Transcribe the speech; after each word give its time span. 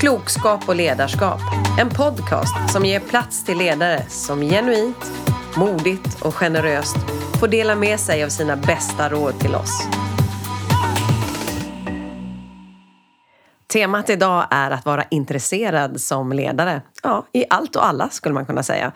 Klokskap 0.00 0.68
och 0.68 0.76
ledarskap. 0.76 1.40
En 1.80 1.88
podcast 1.88 2.72
som 2.72 2.84
ger 2.84 3.00
plats 3.00 3.44
till 3.44 3.58
ledare 3.58 4.02
som 4.08 4.40
genuint, 4.40 5.12
modigt 5.56 6.22
och 6.22 6.34
generöst 6.34 6.96
får 7.40 7.48
dela 7.48 7.74
med 7.74 8.00
sig 8.00 8.24
av 8.24 8.28
sina 8.28 8.56
bästa 8.56 9.08
råd 9.08 9.40
till 9.40 9.54
oss. 9.54 9.88
Temat 13.72 14.10
idag 14.10 14.46
är 14.50 14.70
att 14.70 14.84
vara 14.84 15.04
intresserad 15.10 16.00
som 16.00 16.32
ledare. 16.32 16.82
Ja, 17.02 17.26
i 17.32 17.44
allt 17.50 17.76
och 17.76 17.86
alla 17.86 18.08
skulle 18.08 18.34
man 18.34 18.46
kunna 18.46 18.62
säga. 18.62 18.92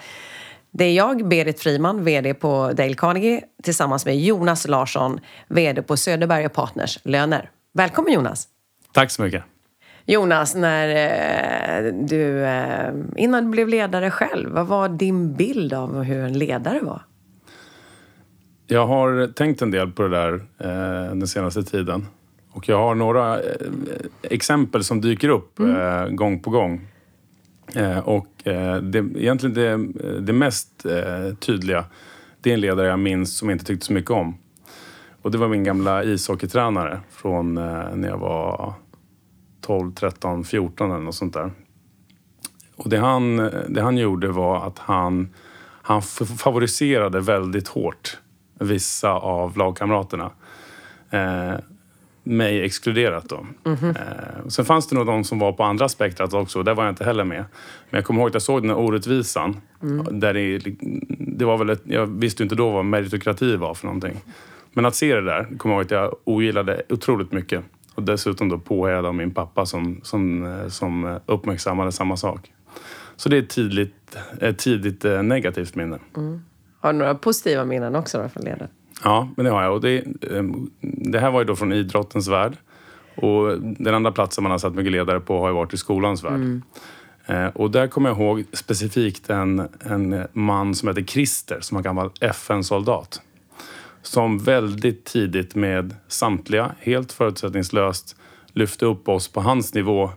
Det 0.70 0.84
är 0.84 0.92
jag, 0.92 1.28
Berit 1.28 1.60
Friman, 1.60 2.04
VD 2.04 2.34
på 2.34 2.72
Dale 2.72 2.94
Carnegie 2.94 3.42
tillsammans 3.62 4.06
med 4.06 4.18
Jonas 4.20 4.68
Larsson, 4.68 5.20
VD 5.48 5.82
på 5.82 5.96
Söderberg 5.96 6.48
Partners 6.48 6.98
Löner. 7.02 7.50
Välkommen 7.74 8.12
Jonas! 8.12 8.48
Tack 8.92 9.10
så 9.10 9.22
mycket! 9.22 9.49
Jonas, 10.10 10.54
när 10.54 10.88
eh, 10.88 11.92
du, 11.92 12.44
eh, 12.44 12.94
innan 13.16 13.44
du 13.44 13.50
blev 13.50 13.68
ledare 13.68 14.10
själv, 14.10 14.50
vad 14.50 14.66
var 14.66 14.88
din 14.88 15.34
bild 15.34 15.72
av 15.72 16.02
hur 16.02 16.24
en 16.24 16.38
ledare 16.38 16.80
var? 16.80 17.02
Jag 18.66 18.86
har 18.86 19.32
tänkt 19.32 19.62
en 19.62 19.70
del 19.70 19.90
på 19.90 20.02
det 20.02 20.08
där 20.08 20.34
eh, 20.34 21.14
den 21.14 21.26
senaste 21.26 21.62
tiden. 21.62 22.06
Och 22.52 22.68
jag 22.68 22.78
har 22.78 22.94
några 22.94 23.40
exempel 24.22 24.84
som 24.84 25.00
dyker 25.00 25.28
upp 25.28 25.58
mm. 25.58 26.16
gång 26.16 26.40
på 26.40 26.50
gång. 26.50 26.88
Och 28.04 28.28
det, 28.82 28.98
egentligen 28.98 29.54
det, 29.54 30.20
det 30.20 30.32
mest 30.32 30.86
tydliga, 31.40 31.84
det 32.40 32.50
är 32.50 32.54
en 32.54 32.60
ledare 32.60 32.88
jag 32.88 32.98
minns 32.98 33.38
som 33.38 33.48
jag 33.48 33.54
inte 33.54 33.64
tyckte 33.64 33.86
så 33.86 33.92
mycket 33.92 34.10
om. 34.10 34.38
Och 35.22 35.30
det 35.30 35.38
var 35.38 35.48
min 35.48 35.64
gamla 35.64 36.04
ishockeytränare 36.04 37.00
från 37.10 37.54
när 37.54 38.08
jag 38.08 38.18
var 38.18 38.74
12, 39.70 39.94
13, 39.94 40.44
14 40.44 40.90
eller 40.90 41.00
något 41.00 41.14
sånt 41.14 41.34
där. 41.34 41.50
Och 42.76 42.88
det 42.88 42.98
han, 42.98 43.36
det 43.68 43.82
han 43.82 43.98
gjorde 43.98 44.28
var 44.28 44.66
att 44.66 44.78
han, 44.78 45.28
han 45.82 46.02
favoriserade 46.38 47.20
väldigt 47.20 47.68
hårt 47.68 48.18
vissa 48.58 49.10
av 49.10 49.56
lagkamraterna. 49.56 50.30
Eh, 51.10 51.54
mig 52.22 52.64
exkluderat 52.64 53.28
då. 53.28 53.46
Mm 53.64 53.78
-hmm. 53.78 53.88
eh, 53.88 54.48
sen 54.48 54.64
fanns 54.64 54.88
det 54.88 54.96
nog 54.96 55.06
de 55.06 55.24
som 55.24 55.38
var 55.38 55.52
på 55.52 55.64
andra 55.64 55.88
spektrat 55.88 56.34
också. 56.34 56.62
Där 56.62 56.74
var 56.74 56.84
jag 56.84 56.92
inte 56.92 57.04
heller 57.04 57.24
med. 57.24 57.44
Men 57.90 57.98
jag 57.98 58.04
kommer 58.04 58.20
ihåg 58.20 58.28
att 58.28 58.34
jag 58.34 58.42
såg 58.42 58.62
den 58.62 58.70
här 58.70 58.78
orättvisan. 58.78 59.60
Mm. 59.82 60.20
Där 60.20 60.34
det, 60.34 60.58
det 61.18 61.44
var 61.44 61.58
väl 61.58 61.70
ett, 61.70 61.82
jag 61.84 62.06
visste 62.06 62.42
inte 62.42 62.54
då 62.54 62.70
vad 62.70 62.84
meritokrati 62.84 63.56
var 63.56 63.74
för 63.74 63.86
någonting. 63.86 64.16
Men 64.72 64.86
att 64.86 64.94
se 64.94 65.14
det 65.14 65.24
där, 65.24 65.58
kommer 65.58 65.74
jag 65.74 65.80
ihåg 65.80 65.84
att 65.84 65.90
jag 65.90 66.14
ogillade 66.24 66.82
otroligt 66.88 67.32
mycket. 67.32 67.64
Och 68.00 68.06
dessutom 68.06 68.48
då 68.48 68.58
påhejad 68.58 69.06
av 69.06 69.14
min 69.14 69.30
pappa 69.30 69.66
som, 69.66 70.00
som, 70.02 70.46
eh, 70.46 70.68
som 70.68 71.18
uppmärksammade 71.26 71.92
samma 71.92 72.16
sak. 72.16 72.52
Så 73.16 73.28
det 73.28 73.36
är 73.36 73.42
ett 73.42 73.48
tidigt, 73.48 74.16
ett 74.40 74.58
tidigt 74.58 75.04
eh, 75.04 75.22
negativt 75.22 75.74
minne. 75.74 75.98
Mm. 76.16 76.42
Har 76.80 76.92
du 76.92 76.98
några 76.98 77.14
positiva 77.14 77.64
minnen 77.64 77.96
också 77.96 78.22
då 78.22 78.28
från 78.28 78.44
ledare? 78.44 78.68
Ja, 79.04 79.28
men 79.36 79.44
det 79.44 79.50
har 79.50 79.62
jag. 79.62 79.72
Och 79.72 79.80
det, 79.80 80.04
ehm, 80.30 80.70
det 80.80 81.18
här 81.18 81.30
var 81.30 81.40
ju 81.40 81.46
då 81.46 81.56
från 81.56 81.72
idrottens 81.72 82.28
värld. 82.28 82.56
Och 83.16 83.60
den 83.60 83.94
andra 83.94 84.12
platsen 84.12 84.42
man 84.42 84.50
har 84.50 84.58
satt 84.58 84.74
mycket 84.74 84.92
ledare 84.92 85.20
på 85.20 85.40
har 85.40 85.48
ju 85.48 85.54
varit 85.54 85.74
i 85.74 85.76
skolans 85.76 86.24
värld. 86.24 86.32
Mm. 86.32 86.62
Eh, 87.26 87.46
och 87.46 87.70
där 87.70 87.86
kommer 87.86 88.08
jag 88.08 88.18
ihåg 88.18 88.44
specifikt 88.52 89.30
en, 89.30 89.68
en 89.80 90.26
man 90.32 90.74
som 90.74 90.88
heter 90.88 91.02
Christer, 91.02 91.58
som 91.60 91.74
var 91.74 91.82
gammal 91.82 92.10
FN-soldat. 92.20 93.22
Som 94.02 94.38
väldigt 94.38 95.04
tidigt 95.04 95.54
med 95.54 95.94
samtliga, 96.08 96.74
helt 96.78 97.12
förutsättningslöst, 97.12 98.16
lyfte 98.52 98.86
upp 98.86 99.08
oss 99.08 99.28
på 99.28 99.40
hans 99.40 99.74
nivå 99.74 100.10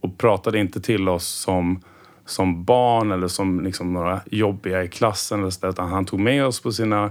och 0.00 0.18
pratade 0.18 0.58
inte 0.58 0.80
till 0.80 1.08
oss 1.08 1.26
som, 1.26 1.80
som 2.26 2.64
barn 2.64 3.12
eller 3.12 3.28
som 3.28 3.64
liksom 3.64 3.92
några 3.92 4.20
jobbiga 4.26 4.82
i 4.82 4.88
klassen. 4.88 5.40
Eller 5.40 5.50
så, 5.50 5.68
utan 5.68 5.88
han 5.88 6.04
tog 6.04 6.20
med 6.20 6.46
oss 6.46 6.62
på 6.62 6.72
sina 6.72 7.10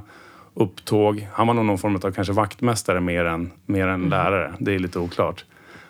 upptåg. 0.53 1.27
Han 1.33 1.47
var 1.47 1.53
nog 1.53 1.65
någon 1.65 1.77
form 1.77 1.95
av 1.95 2.11
kanske 2.11 2.33
vaktmästare 2.33 3.01
mer 3.01 3.25
än, 3.25 3.51
mer 3.65 3.87
än 3.87 3.93
mm. 3.93 4.09
lärare. 4.09 4.53
Det 4.59 4.75
är 4.75 4.79
lite 4.79 4.99
oklart. 4.99 5.45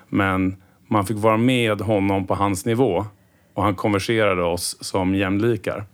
Men 0.10 0.56
man 0.88 1.06
fick 1.06 1.18
vara 1.18 1.38
med 1.38 1.82
honom 1.82 2.28
på 2.28 2.36
hans 2.36 2.66
nivå 2.66 3.06
och 3.54 3.64
han 3.64 3.76
konverserade 3.76 4.44
oss 4.44 4.78
som 4.82 5.16
jämlikar. 5.16 5.86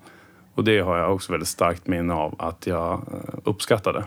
Och 0.55 0.63
det 0.63 0.79
har 0.79 0.97
jag 0.97 1.13
också 1.13 1.31
väldigt 1.31 1.49
starkt 1.49 1.87
minne 1.87 2.13
av 2.13 2.35
att 2.37 2.67
jag 2.67 2.93
eh, 2.93 3.39
uppskattade. 3.43 4.03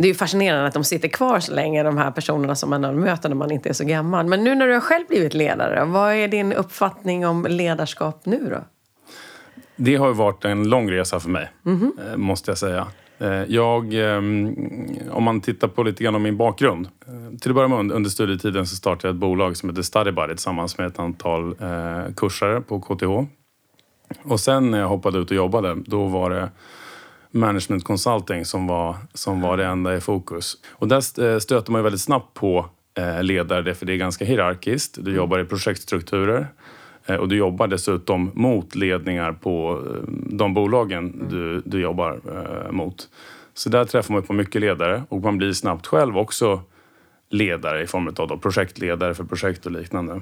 Det 0.00 0.06
är 0.06 0.08
ju 0.08 0.14
fascinerande 0.14 0.66
att 0.66 0.74
de 0.74 0.84
sitter 0.84 1.08
kvar 1.08 1.40
så 1.40 1.54
länge, 1.54 1.82
de 1.82 1.98
här 1.98 2.10
personerna 2.10 2.54
som 2.54 2.70
man 2.70 3.00
möter 3.00 3.28
när 3.28 3.36
man 3.36 3.50
inte 3.50 3.68
är 3.68 3.72
så 3.72 3.84
gammal. 3.84 4.26
Men 4.26 4.44
nu 4.44 4.54
när 4.54 4.66
du 4.66 4.72
har 4.72 4.80
själv 4.80 5.06
blivit 5.08 5.34
ledare, 5.34 5.84
vad 5.84 6.14
är 6.14 6.28
din 6.28 6.52
uppfattning 6.52 7.26
om 7.26 7.46
ledarskap 7.48 8.26
nu 8.26 8.48
då? 8.50 8.64
Det 9.76 9.96
har 9.96 10.12
varit 10.12 10.44
en 10.44 10.68
lång 10.68 10.90
resa 10.90 11.20
för 11.20 11.28
mig, 11.28 11.50
mm 11.66 11.78
-hmm. 11.78 12.16
måste 12.16 12.50
jag 12.50 12.58
säga. 12.58 12.86
Eh, 13.18 13.44
jag, 13.48 13.94
ehm, 13.94 14.56
om 15.10 15.22
man 15.22 15.40
tittar 15.40 15.68
på 15.68 15.82
lite 15.82 16.04
grann 16.04 16.14
om 16.14 16.22
min 16.22 16.36
bakgrund. 16.36 16.88
Eh, 17.06 17.38
till 17.38 17.50
att 17.50 17.54
börja 17.54 17.68
med 17.68 17.92
under 17.92 18.10
studietiden 18.10 18.66
så 18.66 18.76
startade 18.76 19.08
jag 19.08 19.14
ett 19.14 19.20
bolag 19.20 19.56
som 19.56 19.68
heter 19.68 19.82
StudyBuddy 19.82 20.34
tillsammans 20.34 20.78
med 20.78 20.86
ett 20.86 20.98
antal 20.98 21.54
kursare 22.16 22.60
på 22.60 22.80
KTH. 22.80 23.32
Och 24.22 24.40
sen 24.40 24.70
när 24.70 24.78
jag 24.80 24.88
hoppade 24.88 25.18
ut 25.18 25.30
och 25.30 25.36
jobbade, 25.36 25.76
då 25.86 26.06
var 26.06 26.30
det 26.30 26.48
management 27.30 27.84
consulting 27.84 28.44
som 28.44 28.66
var, 28.66 28.96
som 29.14 29.40
var 29.40 29.56
det 29.56 29.66
enda 29.66 29.96
i 29.96 30.00
fokus. 30.00 30.56
Och 30.70 30.88
där 30.88 31.22
eh, 31.24 31.38
stöter 31.38 31.72
man 31.72 31.78
ju 31.78 31.82
väldigt 31.82 32.00
snabbt 32.00 32.34
på 32.34 32.66
eh, 32.94 33.22
ledare, 33.22 33.74
för 33.74 33.86
det 33.86 33.92
är 33.92 33.96
ganska 33.96 34.24
hierarkiskt. 34.24 34.98
Du 35.00 35.14
jobbar 35.14 35.38
i 35.38 35.44
projektstrukturer. 35.44 36.48
Eh, 37.06 37.16
och 37.16 37.28
du 37.28 37.36
jobbar 37.36 37.66
dessutom 37.66 38.30
mot 38.34 38.74
ledningar 38.74 39.32
på 39.32 39.82
de 40.26 40.54
bolagen 40.54 41.28
du, 41.30 41.62
du 41.64 41.80
jobbar 41.80 42.20
mot. 42.70 43.08
Så 43.54 43.68
där 43.68 43.84
träffar 43.84 44.14
man 44.14 44.22
på 44.22 44.32
mycket 44.32 44.60
ledare 44.60 45.02
och 45.08 45.22
man 45.22 45.38
blir 45.38 45.52
snabbt 45.52 45.86
själv 45.86 46.18
också 46.18 46.62
ledare 47.30 47.82
i 47.82 47.86
form 47.86 48.08
av 48.08 48.28
då 48.28 48.38
projektledare 48.38 49.14
för 49.14 49.24
projekt 49.24 49.66
och 49.66 49.72
liknande. 49.72 50.20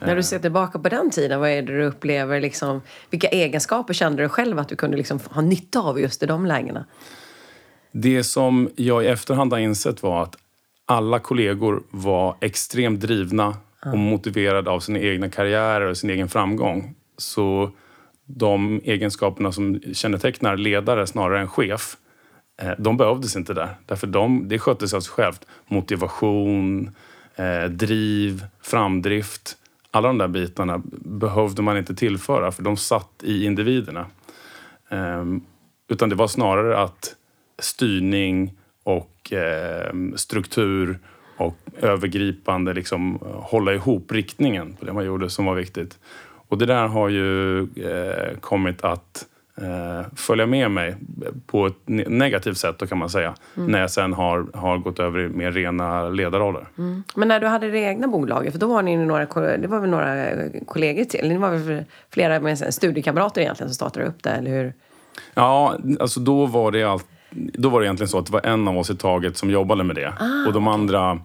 När 0.00 0.16
du 0.16 0.22
ser 0.22 0.38
tillbaka 0.38 0.78
på 0.78 0.88
den 0.88 1.10
tiden, 1.10 1.40
vad 1.40 1.50
är 1.50 1.62
det 1.62 1.72
du 1.72 1.84
upplever? 1.84 2.40
Liksom, 2.40 2.80
vilka 3.10 3.28
egenskaper 3.28 3.94
kände 3.94 4.22
du 4.22 4.28
själv 4.28 4.58
att 4.58 4.68
du 4.68 4.76
kunde 4.76 4.96
liksom 4.96 5.20
ha 5.30 5.42
nytta 5.42 5.80
av 5.80 6.00
just 6.00 6.22
i 6.22 6.26
de 6.26 6.46
lägena? 6.46 6.84
Det 7.92 8.24
som 8.24 8.70
jag 8.76 9.04
i 9.04 9.06
efterhand 9.06 9.52
har 9.52 9.58
insett 9.58 10.02
var 10.02 10.22
att 10.22 10.36
alla 10.86 11.18
kollegor 11.18 11.82
var 11.90 12.36
extremt 12.40 13.00
drivna 13.00 13.56
och 13.92 13.98
motiverad 13.98 14.68
av 14.68 14.80
sina 14.80 14.98
egna 14.98 15.30
karriärer 15.30 15.86
och 15.86 15.96
sin 15.96 16.10
egen 16.10 16.28
framgång. 16.28 16.94
Så 17.18 17.70
de 18.26 18.80
egenskaperna 18.84 19.52
som 19.52 19.80
kännetecknar 19.92 20.56
ledare 20.56 21.06
snarare 21.06 21.40
än 21.40 21.48
chef, 21.48 21.96
eh, 22.62 22.70
de 22.78 22.96
behövdes 22.96 23.36
inte 23.36 23.54
där. 23.54 23.76
Därför 23.86 24.06
de, 24.06 24.48
det 24.48 24.58
skötte 24.58 24.88
sig 24.88 24.96
av 24.96 25.00
sig 25.00 25.12
självt. 25.12 25.46
Motivation, 25.66 26.90
eh, 27.36 27.64
driv, 27.64 28.44
framdrift. 28.62 29.56
Alla 29.94 30.08
de 30.08 30.18
där 30.18 30.28
bitarna 30.28 30.82
behövde 31.04 31.62
man 31.62 31.78
inte 31.78 31.94
tillföra 31.94 32.52
för 32.52 32.62
de 32.62 32.76
satt 32.76 33.22
i 33.22 33.44
individerna. 33.44 34.06
Ehm, 34.88 35.40
utan 35.88 36.08
det 36.08 36.14
var 36.14 36.26
snarare 36.26 36.78
att 36.78 37.14
styrning 37.58 38.52
och 38.82 39.32
ehm, 39.32 40.16
struktur 40.16 40.98
och 41.36 41.56
övergripande 41.80 42.74
liksom 42.74 43.18
eh, 43.22 43.40
hålla 43.40 43.74
ihop 43.74 44.12
riktningen 44.12 44.76
på 44.76 44.84
det 44.84 44.92
man 44.92 45.04
gjorde 45.04 45.30
som 45.30 45.44
var 45.44 45.54
viktigt. 45.54 45.98
Och 46.48 46.58
det 46.58 46.66
där 46.66 46.86
har 46.86 47.08
ju 47.08 47.58
eh, 47.60 48.38
kommit 48.40 48.84
att 48.84 49.26
eh, 49.26 49.33
följa 50.16 50.46
med 50.46 50.70
mig 50.70 50.96
på 51.46 51.66
ett 51.66 51.76
negativt 51.86 52.58
sätt 52.58 52.78
då 52.78 52.86
kan 52.86 52.98
man 52.98 53.10
säga. 53.10 53.34
Mm. 53.56 53.70
När 53.70 53.80
jag 53.80 53.90
sen 53.90 54.12
har, 54.12 54.46
har 54.54 54.78
gått 54.78 54.98
över 54.98 55.20
i 55.20 55.28
mer 55.28 55.52
rena 55.52 56.08
ledarroller. 56.08 56.68
Mm. 56.78 57.04
Men 57.14 57.28
när 57.28 57.40
du 57.40 57.46
hade 57.46 57.70
det 57.70 57.78
egna 57.78 58.08
bolaget, 58.08 58.52
för 58.52 58.60
då 58.60 58.66
var 58.66 58.82
ni 58.82 58.96
några, 58.96 59.26
det 59.56 59.66
var 59.66 59.80
väl 59.80 59.90
några 59.90 60.26
kollegor 60.66 61.04
till? 61.04 61.28
Ni 61.28 61.36
var 61.36 61.50
väl 61.50 61.84
flera 62.10 62.40
med 62.40 62.74
studiekamrater 62.74 63.40
egentligen 63.40 63.68
som 63.68 63.74
startade 63.74 64.06
upp 64.06 64.22
det, 64.22 64.30
eller 64.30 64.50
hur? 64.50 64.72
Ja, 65.34 65.78
alltså 66.00 66.20
då 66.20 66.46
var 66.46 66.70
det 66.70 66.84
allt 66.84 67.06
då 67.36 67.68
var 67.68 67.80
det 67.80 67.86
egentligen 67.86 68.08
så 68.08 68.18
att 68.18 68.26
det 68.26 68.32
var 68.32 68.46
en 68.46 68.68
av 68.68 68.78
oss 68.78 68.90
i 68.90 68.96
taget 68.96 69.36
som 69.36 69.50
jobbade 69.50 69.84
med 69.84 69.96
det. 69.96 70.12
Ah, 70.20 70.46
och 70.46 70.52
de 70.52 70.68
andra 70.68 71.20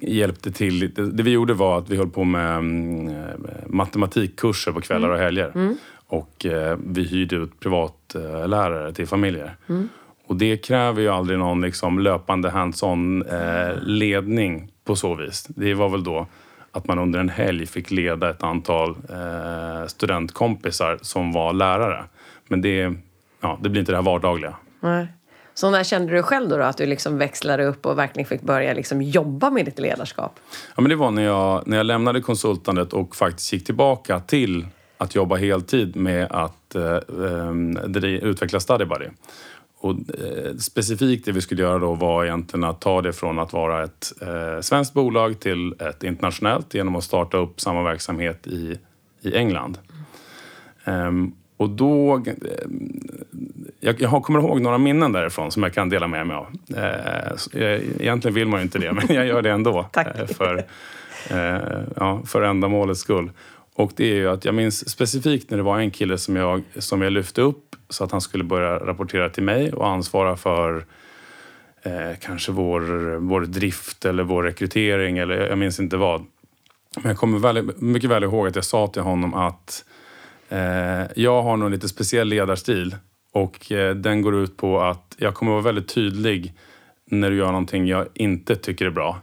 hjälpte 0.00 0.52
till. 0.52 0.94
Det 0.94 1.22
vi 1.22 1.30
gjorde 1.30 1.54
var 1.54 1.78
att 1.78 1.90
vi 1.90 1.96
höll 1.96 2.10
på 2.10 2.24
med 2.24 2.56
mm, 2.56 3.14
matematikkurser 3.66 4.72
på 4.72 4.80
kvällar 4.80 5.08
och 5.08 5.14
mm. 5.14 5.24
helger. 5.24 5.52
Mm. 5.54 5.76
Och 6.14 6.46
eh, 6.46 6.78
vi 6.86 7.02
hyrde 7.02 7.36
ut 7.36 7.60
privatlärare 7.60 8.92
till 8.92 9.06
familjer. 9.06 9.56
Mm. 9.68 9.88
Och 10.26 10.36
det 10.36 10.56
kräver 10.56 11.02
ju 11.02 11.08
aldrig 11.08 11.38
någon 11.38 11.60
liksom 11.60 11.98
löpande 11.98 12.50
hands-on 12.50 13.22
eh, 13.22 13.82
ledning 13.82 14.70
på 14.84 14.96
så 14.96 15.14
vis. 15.14 15.46
Det 15.48 15.74
var 15.74 15.88
väl 15.88 16.04
då 16.04 16.26
att 16.72 16.86
man 16.86 16.98
under 16.98 17.20
en 17.20 17.28
helg 17.28 17.66
fick 17.66 17.90
leda 17.90 18.30
ett 18.30 18.42
antal 18.42 18.90
eh, 18.90 19.86
studentkompisar 19.86 20.98
som 21.02 21.32
var 21.32 21.52
lärare. 21.52 22.04
Men 22.48 22.62
det, 22.62 22.94
ja, 23.40 23.58
det 23.62 23.68
blir 23.68 23.80
inte 23.80 23.92
det 23.92 23.96
här 23.96 24.02
vardagliga. 24.02 24.54
Nej. 24.80 25.06
Så 25.54 25.70
när 25.70 25.84
kände 25.84 26.12
du 26.12 26.22
själv 26.22 26.48
då, 26.48 26.56
då 26.56 26.62
att 26.62 26.76
du 26.76 26.86
liksom 26.86 27.18
växlade 27.18 27.64
upp 27.64 27.86
och 27.86 27.98
verkligen 27.98 28.26
fick 28.26 28.42
börja 28.42 28.74
liksom 28.74 29.02
jobba 29.02 29.50
med 29.50 29.64
ditt 29.64 29.78
ledarskap? 29.78 30.40
Ja, 30.76 30.82
men 30.82 30.88
det 30.88 30.96
var 30.96 31.10
när 31.10 31.22
jag, 31.22 31.66
när 31.66 31.76
jag 31.76 31.86
lämnade 31.86 32.20
konsultandet 32.20 32.92
och 32.92 33.16
faktiskt 33.16 33.52
gick 33.52 33.64
tillbaka 33.64 34.20
till 34.20 34.66
att 35.04 35.14
jobba 35.14 35.36
heltid 35.36 35.96
med 35.96 36.26
att 36.30 36.74
eh, 36.74 36.96
eh, 37.96 38.04
utveckla 38.04 38.60
StudyBuddy. 38.60 39.06
Och, 39.84 39.90
eh, 39.90 40.56
specifikt 40.56 41.24
det 41.24 41.32
vi 41.32 41.40
skulle 41.40 41.62
göra 41.62 41.78
då 41.78 41.94
var 41.94 42.24
egentligen 42.24 42.64
att 42.64 42.80
ta 42.80 43.02
det 43.02 43.12
från 43.12 43.38
att 43.38 43.52
vara 43.52 43.84
ett 43.84 44.12
eh, 44.20 44.60
svenskt 44.60 44.94
bolag 44.94 45.40
till 45.40 45.74
ett 45.78 46.02
internationellt 46.02 46.74
genom 46.74 46.96
att 46.96 47.04
starta 47.04 47.36
upp 47.36 47.60
samma 47.60 47.82
verksamhet 47.82 48.46
i, 48.46 48.78
i 49.20 49.36
England. 49.36 49.78
Mm. 50.84 51.32
och 51.56 51.70
då... 51.70 52.16
Eh, 52.16 52.22
jag, 53.80 54.00
jag 54.00 54.22
kommer 54.22 54.38
ihåg 54.38 54.60
några 54.60 54.78
minnen 54.78 55.12
därifrån 55.12 55.50
som 55.50 55.62
jag 55.62 55.74
kan 55.74 55.88
dela 55.88 56.06
med 56.06 56.26
mig 56.26 56.36
av. 56.36 56.46
Eh, 56.76 57.80
egentligen 58.00 58.34
vill 58.34 58.48
man 58.48 58.60
ju 58.60 58.64
inte 58.64 58.78
det, 58.78 58.92
men 59.08 59.16
jag 59.16 59.26
gör 59.26 59.42
det 59.42 59.50
ändå. 59.50 59.86
Tack. 59.92 60.30
för, 60.36 60.64
ja, 61.96 62.22
för 62.26 62.42
ändamålets 62.42 63.00
skull. 63.00 63.30
Och 63.74 63.92
det 63.96 64.04
är 64.04 64.14
ju 64.14 64.28
att 64.28 64.44
jag 64.44 64.54
minns 64.54 64.90
specifikt 64.90 65.50
när 65.50 65.56
det 65.56 65.62
var 65.62 65.78
en 65.78 65.90
kille 65.90 66.18
som 66.18 66.36
jag, 66.36 66.62
som 66.78 67.02
jag 67.02 67.12
lyfte 67.12 67.42
upp 67.42 67.76
så 67.88 68.04
att 68.04 68.12
han 68.12 68.20
skulle 68.20 68.44
börja 68.44 68.78
rapportera 68.78 69.28
till 69.28 69.42
mig 69.42 69.72
och 69.72 69.88
ansvara 69.88 70.36
för 70.36 70.84
eh, 71.82 72.18
kanske 72.20 72.52
vår, 72.52 72.80
vår 73.16 73.40
drift 73.40 74.04
eller 74.04 74.22
vår 74.22 74.42
rekrytering 74.42 75.18
eller 75.18 75.48
jag 75.48 75.58
minns 75.58 75.80
inte 75.80 75.96
vad. 75.96 76.24
Men 76.96 77.08
jag 77.08 77.18
kommer 77.18 77.38
väldigt, 77.38 77.80
mycket 77.80 78.10
väl 78.10 78.24
ihåg 78.24 78.46
att 78.46 78.54
jag 78.54 78.64
sa 78.64 78.86
till 78.86 79.02
honom 79.02 79.34
att 79.34 79.84
eh, 80.48 81.02
jag 81.16 81.42
har 81.42 81.56
nog 81.56 81.66
en 81.66 81.72
lite 81.72 81.88
speciell 81.88 82.28
ledarstil 82.28 82.96
och 83.32 83.72
eh, 83.72 83.94
den 83.94 84.22
går 84.22 84.34
ut 84.34 84.56
på 84.56 84.80
att 84.80 85.14
jag 85.18 85.34
kommer 85.34 85.52
vara 85.52 85.62
väldigt 85.62 85.88
tydlig 85.88 86.52
när 87.06 87.30
du 87.30 87.36
gör 87.36 87.46
någonting 87.46 87.86
jag 87.86 88.06
inte 88.14 88.56
tycker 88.56 88.86
är 88.86 88.90
bra. 88.90 89.20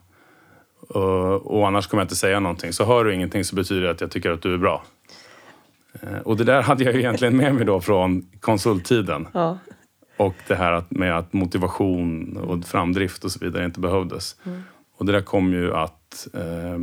Och 1.44 1.68
annars 1.68 1.88
kommer 1.88 2.02
jag 2.02 2.06
inte 2.06 2.16
säga 2.16 2.40
någonting. 2.40 2.74
Så 2.74 2.86
hör 2.86 3.04
du 3.04 3.14
ingenting 3.14 3.44
så 3.44 3.56
betyder 3.56 3.82
det 3.82 3.92
att 3.92 4.02
jag 4.02 4.12
tycker 4.12 4.32
att 4.32 4.42
du 4.42 4.54
är 4.54 4.58
bra. 4.58 4.84
Eh, 6.02 6.20
och 6.20 6.38
det 6.38 6.44
där 6.44 6.62
hade 6.62 6.84
jag 6.84 6.96
egentligen 6.96 7.38
med 7.38 7.56
mig 7.56 7.66
då 7.66 7.82
från 7.82 8.22
konsulttiden. 8.40 9.28
Ja. 9.34 9.58
Och 10.18 10.36
det 10.48 10.56
här 10.56 10.84
med 10.90 11.18
att 11.18 11.34
motivation 11.34 12.38
och 12.38 12.66
framdrift 12.66 13.24
och 13.24 13.32
så 13.32 13.40
vidare 13.40 13.66
inte 13.66 13.80
behövdes. 13.80 14.36
Mm. 14.44 14.62
Och 14.98 15.06
det 15.06 15.12
där 15.12 15.22
kom 15.22 15.54
ju 15.54 15.74
att... 15.74 16.28
Eh, 16.34 16.80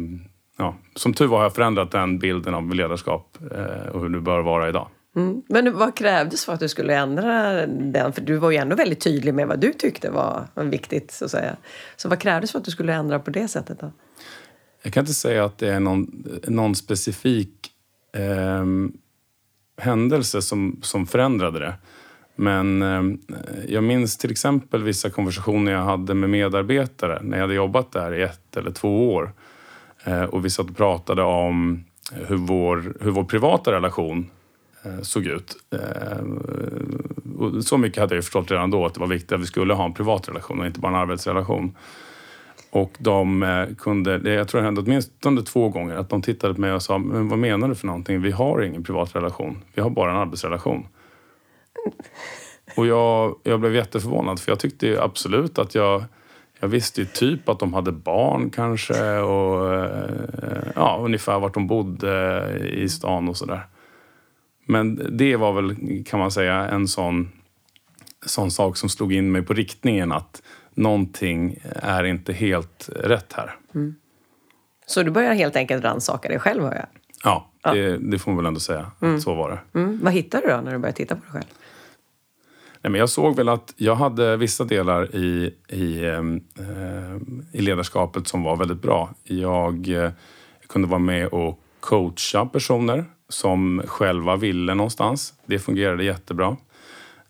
ja, 0.59 0.75
som 0.95 1.13
tur 1.13 1.27
var 1.27 1.37
har 1.37 1.45
jag 1.45 1.55
förändrat 1.55 1.91
den 1.91 2.19
bilden 2.19 2.55
av 2.55 2.75
ledarskap 2.75 3.39
eh, 3.51 3.89
och 3.89 4.01
hur 4.01 4.09
det 4.09 4.21
bör 4.21 4.41
vara 4.41 4.69
idag. 4.69 4.89
Mm. 5.19 5.43
Men 5.49 5.79
vad 5.79 5.97
krävdes 5.97 6.45
för 6.45 6.53
att 6.53 6.61
du 6.61 6.69
skulle 6.69 6.97
ändra 6.97 7.67
den? 7.67 8.13
För 8.13 8.21
du 8.21 8.37
var 8.37 8.51
ju 8.51 8.57
ändå 8.57 8.77
väldigt 8.77 9.01
tydlig 9.01 9.35
med 9.35 9.49
vad 9.49 9.61
du 9.61 9.73
tyckte 9.73 10.11
var 10.11 10.47
viktigt. 10.55 11.11
Så, 11.11 11.25
att 11.25 11.31
säga. 11.31 11.57
så 11.97 12.09
vad 12.09 12.21
krävdes 12.21 12.53
för 12.53 12.59
att 12.59 12.65
du 12.65 12.71
skulle 12.71 12.95
ändra 12.95 13.19
på 13.19 13.31
det 13.31 13.49
sättet? 13.49 13.81
Då? 13.81 13.93
Jag 14.83 14.93
kan 14.93 15.01
inte 15.01 15.15
säga 15.15 15.45
att 15.45 15.59
det 15.59 15.69
är 15.69 15.81
någon, 15.81 16.25
någon 16.49 16.75
specifik 16.75 17.73
eh, 18.17 18.65
händelse 19.79 20.43
som, 20.43 20.79
som 20.83 21.07
förändrade 21.07 21.59
det. 21.59 21.75
Men 22.37 22.83
eh, 22.83 23.03
jag 23.69 23.85
minns 23.85 24.17
till 24.17 24.31
exempel 24.31 24.83
vissa 24.83 25.11
konversationer 25.11 25.73
jag 25.73 25.83
hade 25.83 26.15
med 26.15 26.31
medarbetare 26.31 27.19
när 27.23 27.37
jag 27.37 27.43
hade 27.43 27.55
jobbat 27.55 27.93
där 27.93 28.15
i 28.15 28.23
ett 28.23 28.57
eller 28.57 28.71
två 28.71 29.15
år. 29.15 29.33
Eh, 30.05 30.23
och 30.23 30.45
vi 30.45 30.51
satt 30.51 30.71
och 30.71 30.77
pratade 30.77 31.23
om 31.23 31.85
hur 32.13 32.37
vår, 32.37 32.95
hur 33.01 33.11
vår 33.11 33.25
privata 33.25 33.73
relation 33.73 34.31
Eh, 34.89 35.03
såg 35.03 35.27
ut. 35.27 35.57
Eh, 35.71 36.25
och 37.39 37.65
så 37.65 37.79
mycket 37.79 38.01
hade 38.01 38.15
jag 38.15 38.25
förstått 38.25 38.51
redan 38.51 38.71
då 38.71 38.87
att 38.87 38.95
det 38.95 39.01
var 39.01 39.07
viktigt 39.07 39.33
att 39.33 39.41
vi 39.41 39.47
skulle 39.47 39.75
ha 39.75 39.85
en 39.85 39.95
privat 39.95 40.29
relation 40.29 40.61
och 40.61 40.67
inte 40.67 40.81
bara 40.81 40.93
en 40.93 40.99
arbetsrelation. 40.99 41.77
Och 42.71 42.93
de 42.99 43.43
eh, 43.43 43.67
kunde, 43.79 44.33
jag 44.33 44.49
tror 44.49 44.61
det 44.61 44.65
hände 44.65 44.81
åtminstone 44.81 45.43
två 45.43 45.69
gånger, 45.69 45.97
att 45.97 46.11
de 46.11 46.23
tittade 46.23 46.55
på 46.55 46.61
mig 46.61 46.73
och 46.73 46.83
sa 46.83 46.99
men 46.99 47.29
vad 47.29 47.39
menar 47.39 47.69
du 47.69 47.75
för 47.75 47.87
någonting? 47.87 48.23
Vi 48.23 48.31
har 48.31 48.63
ingen 48.63 48.85
privat 48.85 49.17
relation. 49.17 49.63
Vi 49.75 49.83
har 49.83 49.91
bara 49.91 50.11
en 50.11 50.17
arbetsrelation. 50.17 50.87
Och 52.77 52.87
jag, 52.87 53.37
jag 53.43 53.61
blev 53.61 53.75
jätteförvånad 53.75 54.41
för 54.41 54.53
jag 54.53 54.59
tyckte 54.59 55.03
absolut 55.03 55.59
att 55.59 55.75
jag 55.75 56.05
jag 56.61 56.69
visste 56.69 57.01
ju 57.01 57.07
typ 57.07 57.49
att 57.49 57.59
de 57.59 57.75
hade 57.75 57.93
barn 57.93 58.51
kanske 58.51 59.19
och 59.19 59.91
ja, 60.75 61.01
ungefär 61.05 61.39
vart 61.39 61.55
de 61.55 61.67
bodde 61.67 62.45
i 62.73 62.89
stan 62.89 63.29
och 63.29 63.37
sådär. 63.37 63.67
Men 64.71 65.17
det 65.17 65.37
var 65.37 65.53
väl, 65.53 66.05
kan 66.05 66.19
man 66.21 66.31
säga, 66.31 66.55
en 66.55 66.89
sån, 66.89 67.33
sån 68.27 68.51
sak 68.51 68.77
som 68.77 68.89
slog 68.89 69.13
in 69.13 69.33
mig 69.33 69.43
på 69.43 69.55
riktningen 69.55 70.13
att 70.13 70.43
någonting 70.75 71.59
är 71.75 72.05
inte 72.05 72.33
helt 72.33 72.89
rätt 72.97 73.33
här. 73.33 73.57
Mm. 73.75 73.95
Så 74.87 75.03
du 75.03 75.11
börjar 75.11 75.35
helt 75.35 75.57
enkelt 75.57 75.85
rannsaka 75.85 76.29
dig 76.29 76.39
själv, 76.39 76.63
hör 76.63 76.75
jag? 76.75 76.87
Ja, 77.25 77.51
ja. 77.63 77.73
Det, 77.73 77.99
det, 77.99 78.19
får 78.19 78.31
man 78.31 78.37
väl 78.37 78.47
ändå 78.47 78.61
säga. 78.61 78.91
Mm. 79.03 79.21
Så 79.21 79.35
var 79.35 79.51
det. 79.51 79.79
Mm. 79.79 80.01
Vad 80.03 80.13
hittade 80.13 80.47
du 80.47 80.53
då 80.53 80.61
när 80.61 80.73
du 80.73 80.79
började 80.79 80.97
titta 80.97 81.15
på 81.15 81.21
dig 81.21 81.33
själv? 81.33 81.45
Nej, 82.83 82.91
men 82.91 82.99
jag 82.99 83.09
såg 83.09 83.37
väl 83.37 83.49
att 83.49 83.75
jag 83.77 83.95
hade 83.95 84.37
vissa 84.37 84.65
delar 84.65 85.17
i, 85.17 85.55
i, 85.69 86.05
eh, 86.05 86.23
i 87.53 87.61
ledarskapet 87.61 88.29
som 88.29 88.43
var 88.43 88.57
väldigt 88.57 88.83
bra. 88.83 89.11
Jag 89.25 89.89
eh, 89.89 90.11
kunde 90.67 90.89
vara 90.89 90.99
med 90.99 91.27
och 91.27 91.61
coacha 91.81 92.47
personer 92.47 93.05
som 93.29 93.83
själva 93.87 94.37
ville 94.37 94.75
någonstans. 94.75 95.35
Det 95.47 95.59
fungerade 95.59 96.05
jättebra. 96.05 96.57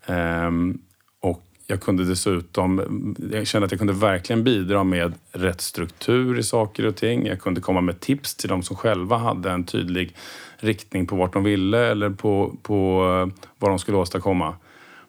Ehm, 0.05 0.81
och 1.19 1.43
jag 1.67 1.81
kunde 1.81 2.05
dessutom, 2.05 3.15
jag 3.31 3.47
kände 3.47 3.65
att 3.65 3.71
jag 3.71 3.79
kunde 3.79 3.93
verkligen 3.93 4.43
bidra 4.43 4.83
med 4.83 5.13
rätt 5.31 5.61
struktur 5.61 6.39
i 6.39 6.43
saker 6.43 6.85
och 6.85 6.95
ting. 6.95 7.25
Jag 7.25 7.41
kunde 7.41 7.61
komma 7.61 7.81
med 7.81 7.99
tips 7.99 8.35
till 8.35 8.49
de 8.49 8.63
som 8.63 8.75
själva 8.75 9.17
hade 9.17 9.51
en 9.51 9.63
tydlig 9.63 10.15
riktning 10.57 11.07
på 11.07 11.15
vart 11.15 11.33
de 11.33 11.43
ville 11.43 11.91
eller 11.91 12.09
på, 12.09 12.55
på 12.61 13.03
eh, 13.03 13.43
vad 13.57 13.71
de 13.71 13.79
skulle 13.79 13.97
åstadkomma. 13.97 14.55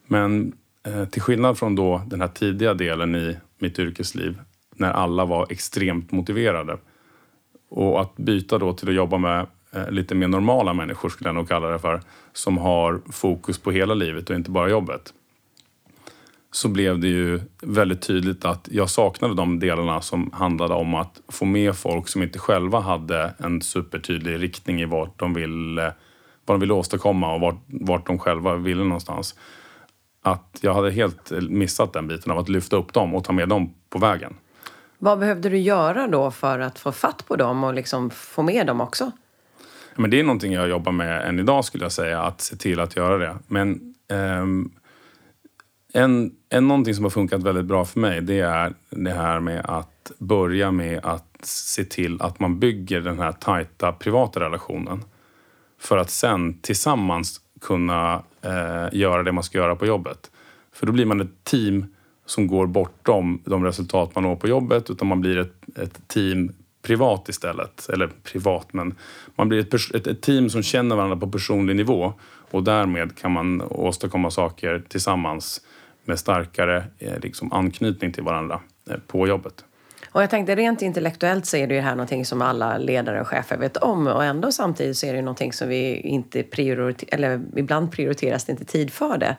Men 0.06 0.52
eh, 0.87 1.04
till 1.04 1.22
skillnad 1.22 1.58
från 1.58 1.75
då 1.75 2.02
den 2.06 2.20
här 2.20 2.28
tidiga 2.28 2.75
delen 2.75 3.14
i 3.14 3.37
mitt 3.58 3.78
yrkesliv 3.78 4.38
när 4.76 4.90
alla 4.90 5.25
var 5.25 5.46
extremt 5.50 6.12
motiverade 6.12 6.78
och 7.70 8.00
att 8.00 8.16
byta 8.16 8.58
då 8.58 8.72
till 8.72 8.88
att 8.88 8.94
jobba 8.94 9.19
med 9.19 9.46
Eh, 9.72 9.90
lite 9.90 10.14
mer 10.14 10.28
normala 10.28 10.75
människor, 10.75 11.08
skulle 11.08 11.28
jag 11.28 11.34
nog 11.34 11.49
kalla 11.49 11.69
det 11.69 11.78
för, 11.78 12.00
som 12.32 12.58
har 12.58 13.00
fokus 13.12 13.58
på 13.58 13.70
hela 13.70 13.94
livet 13.94 14.31
och 14.31 14.37
inte 14.37 14.50
bara 14.50 14.69
jobbet. 14.69 15.14
Så 16.52 16.69
blev 16.69 16.99
det 16.99 17.08
ju 17.08 17.40
väldigt 17.62 18.02
tydligt 18.02 18.44
att 18.44 18.69
jag 18.70 18.90
saknade 18.90 19.34
de 19.34 19.58
delarna 19.58 20.00
som 20.00 20.31
handlade 20.32 20.75
om 20.75 20.94
att 20.94 21.21
få 21.28 21.44
med 21.44 21.76
folk 21.76 22.09
som 22.09 22.23
inte 22.23 22.38
själva 22.38 22.80
hade 22.80 23.35
en 23.38 23.62
supertydlig 23.62 24.42
riktning 24.42 24.80
i 24.80 24.85
vart 24.85 25.18
de 25.18 25.35
ville, 25.35 25.94
vad 26.44 26.54
de 26.54 26.61
ville 26.61 26.73
åstadkomma 26.73 27.35
och 27.35 27.40
vart, 27.40 27.62
vart 27.66 28.06
de 28.06 28.18
själva 28.18 28.56
ville 28.56 28.85
någonstans. 28.85 29.35
Att 30.23 30.59
jag 30.61 30.75
hade 30.75 30.90
helt 30.90 31.30
missat 31.49 31.92
den 31.92 32.09
biten 32.09 32.33
av 32.33 32.38
att 32.38 32.49
lyfta 32.49 32.76
upp 32.76 32.92
dem 32.92 33.14
och 33.14 33.25
ta 33.25 33.33
med 33.33 33.49
dem 33.49 33.75
på 33.90 33.99
vägen. 33.99 34.35
Vad 34.99 35.18
behövde 35.18 35.49
du 35.49 35.59
göra 35.59 36.06
då 36.06 36.30
för 36.30 36.59
att 36.59 36.78
få 36.78 36.92
fatt 36.92 37.26
på 37.28 37.37
dem 37.37 37.64
och 37.64 37.75
liksom 37.75 38.11
få 38.11 38.42
med 38.42 38.66
dem 38.66 38.80
också? 38.80 39.12
Men 40.00 40.11
det 40.11 40.21
är 40.21 40.25
någonting 40.25 40.52
jag 40.52 40.69
jobbar 40.69 40.92
med 40.92 41.28
än 41.28 41.38
idag 41.38 41.64
skulle 41.64 41.85
jag 41.85 41.92
säga, 41.92 42.23
att 42.23 42.40
se 42.40 42.57
till 42.57 42.80
att 42.80 42.97
göra 42.97 43.19
det. 43.19 43.37
Men 43.47 43.95
um, 44.42 44.73
en, 45.92 46.33
en, 46.49 46.69
någonting 46.69 46.95
som 46.95 47.04
har 47.04 47.11
funkat 47.11 47.42
väldigt 47.42 47.64
bra 47.64 47.85
för 47.85 48.00
mig 48.00 48.21
det 48.21 48.40
är 48.40 48.73
det 48.90 49.11
här 49.11 49.40
med 49.40 49.61
att 49.64 50.12
börja 50.19 50.71
med 50.71 51.00
att 51.02 51.38
se 51.42 51.85
till 51.85 52.23
att 52.23 52.40
man 52.40 52.59
bygger 52.59 53.00
den 53.00 53.19
här 53.19 53.33
tajta 53.33 53.92
privata 53.92 54.40
relationen. 54.40 55.04
För 55.80 55.97
att 55.97 56.11
sen 56.11 56.61
tillsammans 56.61 57.40
kunna 57.61 58.23
eh, 58.42 58.88
göra 58.92 59.23
det 59.23 59.33
man 59.33 59.45
ska 59.45 59.59
göra 59.59 59.76
på 59.76 59.87
jobbet. 59.87 60.30
För 60.73 60.87
då 60.87 60.92
blir 60.92 61.07
man 61.07 61.21
ett 61.21 61.45
team 61.45 61.95
som 62.26 62.47
går 62.47 62.66
bortom 62.66 63.42
de 63.45 63.64
resultat 63.64 64.14
man 64.14 64.25
når 64.25 64.37
på 64.37 64.49
jobbet 64.49 64.90
utan 64.90 65.09
man 65.09 65.21
blir 65.21 65.38
ett, 65.38 65.78
ett 65.78 66.09
team 66.09 66.52
privat 66.82 67.28
istället. 67.28 67.88
Eller 67.88 68.10
privat, 68.22 68.72
men 68.72 68.94
man 69.37 69.49
blir 69.49 69.60
ett, 69.60 69.94
ett, 69.94 70.06
ett, 70.06 70.22
team 70.22 70.50
som 70.50 70.62
känner 70.62 70.96
varandra 70.96 71.16
på 71.16 71.28
personlig 71.28 71.76
nivå 71.76 72.12
och 72.50 72.64
därmed 72.64 73.18
kan 73.18 73.32
man 73.32 73.62
åstadkomma 73.62 74.30
saker 74.30 74.82
tillsammans 74.88 75.60
med 76.04 76.18
starkare 76.18 76.84
eh, 76.99 77.18
liksom, 77.22 77.52
anknytning 77.52 78.12
till 78.12 78.22
varandra 78.22 78.60
eh, 78.90 78.96
på 79.06 79.28
jobbet. 79.28 79.64
Och 80.12 80.22
jag 80.22 80.30
tänkte 80.30 80.56
rent 80.56 80.82
intellektuellt 80.82 81.46
så 81.46 81.56
är 81.56 81.66
det 81.66 81.75
ju 81.75 81.80
här 81.80 81.94
någonting 81.94 82.25
som 82.25 82.42
alla 82.42 82.78
ledare 82.78 83.20
och 83.20 83.26
chefer 83.26 83.56
vet 83.56 83.76
om 83.76 84.06
och 84.06 84.25
ändå 84.25 84.52
samtidigt 84.52 84.96
så 84.96 85.06
är 85.06 85.14
det 85.14 85.22
någonting 85.22 85.52
som 85.52 85.68
vi 85.68 86.00
inte 86.00 86.42
prioriterar, 86.42 87.14
eller 87.14 87.40
ibland 87.56 87.92
prioriteras 87.92 88.44
det 88.44 88.52
inte 88.52 88.64
tid 88.64 88.92
för 88.92 89.18
det. 89.18 89.37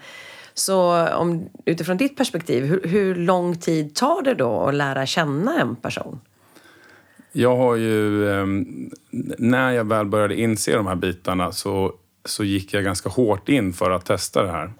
Så 0.53 1.07
om, 1.07 1.49
utifrån 1.65 1.97
ditt 1.97 2.17
perspektiv, 2.17 2.65
hur, 2.65 2.81
hur 2.83 3.15
lång 3.15 3.57
tid 3.57 3.95
tar 3.95 4.21
det 4.21 4.33
då 4.33 4.59
att 4.59 4.73
lära 4.73 5.05
känna 5.05 5.61
en 5.61 5.75
person? 5.75 6.19
Jag 7.31 7.57
har 7.57 7.75
ju, 7.75 8.29
ehm, 8.31 8.89
när 9.37 9.71
jag 9.71 9.83
väl 9.83 10.05
började 10.05 10.39
inse 10.39 10.75
de 10.75 10.87
här 10.87 10.95
bitarna 10.95 11.51
så, 11.51 11.93
så 12.25 12.43
gick 12.43 12.73
jag 12.73 12.83
ganska 12.83 13.09
hårt 13.09 13.49
in 13.49 13.73
för 13.73 13.91
att 13.91 14.05
testa 14.05 14.43
det 14.43 14.51
här. 14.51 14.71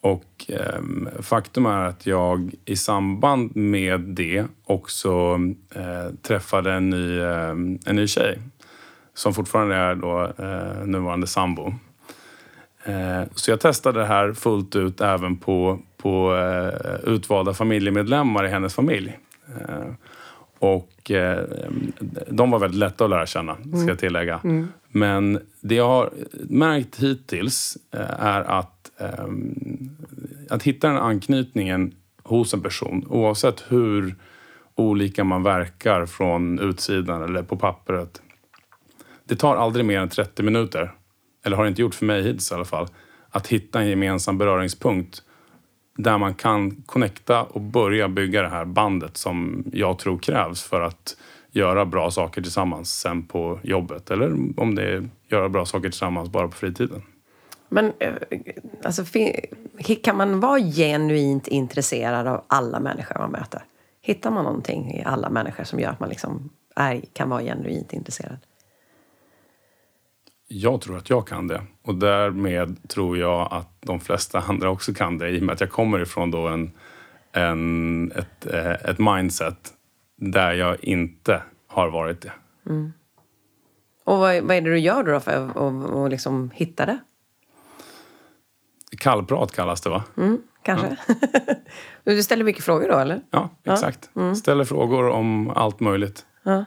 Och 0.00 0.46
eh, 0.48 0.82
faktum 1.22 1.66
är 1.66 1.84
att 1.84 2.06
jag 2.06 2.54
i 2.64 2.76
samband 2.76 3.56
med 3.56 4.00
det 4.00 4.44
också 4.64 5.40
eh, 5.74 6.14
träffade 6.22 6.72
en 6.72 6.90
ny, 6.90 7.18
eh, 7.18 7.50
en 7.86 7.96
ny 7.96 8.06
tjej 8.06 8.38
som 9.14 9.34
fortfarande 9.34 9.74
är 9.74 9.94
då 9.94 10.32
eh, 10.38 10.86
nuvarande 10.86 11.26
sambo. 11.26 11.74
Eh, 12.84 13.22
så 13.34 13.50
jag 13.50 13.60
testade 13.60 14.00
det 14.00 14.06
här 14.06 14.32
fullt 14.32 14.76
ut 14.76 15.00
även 15.00 15.36
på, 15.36 15.78
på 15.96 16.36
eh, 16.36 17.10
utvalda 17.12 17.54
familjemedlemmar 17.54 18.44
i 18.44 18.48
hennes 18.48 18.74
familj. 18.74 19.18
Eh, 19.46 19.92
och 20.64 21.10
eh, 21.10 21.44
de 22.28 22.50
var 22.50 22.58
väldigt 22.58 22.78
lätta 22.78 23.04
att 23.04 23.10
lära 23.10 23.26
känna, 23.26 23.56
ska 23.56 23.88
jag 23.88 23.98
tillägga. 23.98 24.40
Mm. 24.44 24.68
Men 24.88 25.40
det 25.60 25.74
jag 25.74 25.88
har 25.88 26.10
märkt 26.48 27.02
hittills 27.02 27.78
eh, 27.92 28.24
är 28.24 28.40
att, 28.40 28.90
eh, 28.98 29.24
att 30.50 30.62
hitta 30.62 30.88
den 30.88 30.96
anknytningen 30.96 31.94
hos 32.22 32.54
en 32.54 32.60
person, 32.60 33.06
oavsett 33.08 33.64
hur 33.68 34.14
olika 34.74 35.24
man 35.24 35.42
verkar 35.42 36.06
från 36.06 36.58
utsidan 36.58 37.22
eller 37.22 37.42
på 37.42 37.56
pappret. 37.56 38.22
Det 39.24 39.36
tar 39.36 39.56
aldrig 39.56 39.84
mer 39.84 40.00
än 40.00 40.08
30 40.08 40.42
minuter, 40.42 40.92
eller 41.44 41.56
har 41.56 41.66
inte 41.66 41.82
gjort 41.82 41.94
för 41.94 42.06
mig 42.06 42.22
hittills 42.22 42.50
i 42.50 42.54
alla 42.54 42.64
fall, 42.64 42.86
att 43.30 43.46
hitta 43.46 43.80
en 43.80 43.88
gemensam 43.88 44.38
beröringspunkt 44.38 45.22
där 45.96 46.18
man 46.18 46.34
kan 46.34 46.70
connecta 46.86 47.42
och 47.42 47.60
börja 47.60 48.08
bygga 48.08 48.42
det 48.42 48.48
här 48.48 48.64
bandet 48.64 49.16
som 49.16 49.64
jag 49.72 49.98
tror 49.98 50.18
krävs 50.18 50.62
för 50.62 50.80
att 50.80 51.16
göra 51.50 51.86
bra 51.86 52.10
saker 52.10 52.42
tillsammans 52.42 53.00
sen 53.00 53.26
på 53.26 53.60
jobbet. 53.62 54.10
Eller 54.10 54.60
om 54.60 54.74
det 54.74 54.82
är 54.82 55.08
göra 55.28 55.48
bra 55.48 55.66
saker 55.66 55.88
tillsammans 55.90 56.28
bara 56.28 56.48
på 56.48 56.56
fritiden. 56.56 57.02
Men 57.68 57.92
eh, 57.98 58.12
alltså, 58.84 59.04
kan 60.02 60.16
man 60.16 60.40
vara 60.40 60.60
genuint 60.60 61.48
intresserad 61.48 62.26
av 62.26 62.44
alla 62.46 62.80
människor 62.80 63.18
man 63.18 63.30
möter? 63.30 63.62
Hittar 64.00 64.30
man 64.30 64.44
någonting 64.44 64.94
i 64.94 65.04
alla 65.04 65.30
människor 65.30 65.64
som 65.64 65.80
gör 65.80 65.90
att 65.90 66.00
man 66.00 66.08
liksom 66.08 66.50
är, 66.76 67.00
kan 67.12 67.28
vara 67.28 67.42
genuint 67.42 67.92
intresserad? 67.92 68.38
Jag 70.48 70.80
tror 70.80 70.96
att 70.96 71.10
jag 71.10 71.26
kan 71.26 71.48
det. 71.48 71.62
Och 71.82 71.94
därmed 71.94 72.88
tror 72.88 73.18
jag 73.18 73.48
att 73.50 73.82
de 73.82 74.00
flesta 74.00 74.38
andra 74.48 74.70
också 74.70 74.94
kan 74.94 75.18
det 75.18 75.28
i 75.28 75.38
och 75.38 75.42
med 75.42 75.52
att 75.52 75.60
jag 75.60 75.70
kommer 75.70 76.00
ifrån 76.00 76.30
då 76.30 76.48
en, 76.48 76.72
en, 77.32 78.12
ett, 78.12 78.46
eh, 78.46 78.72
ett 78.72 78.98
mindset 78.98 79.72
där 80.16 80.52
jag 80.52 80.84
inte 80.84 81.42
har 81.66 81.88
varit 81.88 82.20
det. 82.20 82.32
Mm. 82.66 82.92
Och 84.04 84.18
vad, 84.18 84.42
vad, 84.42 84.56
är 84.56 84.60
det 84.60 84.70
du 84.70 84.78
gör 84.78 85.02
då 85.02 85.20
för 85.20 85.30
att 85.30 85.56
och, 85.56 86.10
liksom 86.10 86.50
hitta 86.54 86.86
det? 86.86 86.98
Kallprat 88.98 89.52
kallas 89.52 89.80
det 89.80 89.90
va? 89.90 90.04
Mm, 90.16 90.42
kanske. 90.62 90.96
Ja. 91.06 91.54
du 92.04 92.22
ställer 92.22 92.44
mycket 92.44 92.64
frågor 92.64 92.88
då 92.88 92.98
eller? 92.98 93.20
Ja, 93.30 93.50
exakt. 93.64 94.10
Ja. 94.12 94.20
Mm. 94.20 94.34
Ställer 94.34 94.64
frågor 94.64 95.08
om 95.08 95.50
allt 95.50 95.80
möjligt. 95.80 96.26
Ja. 96.42 96.64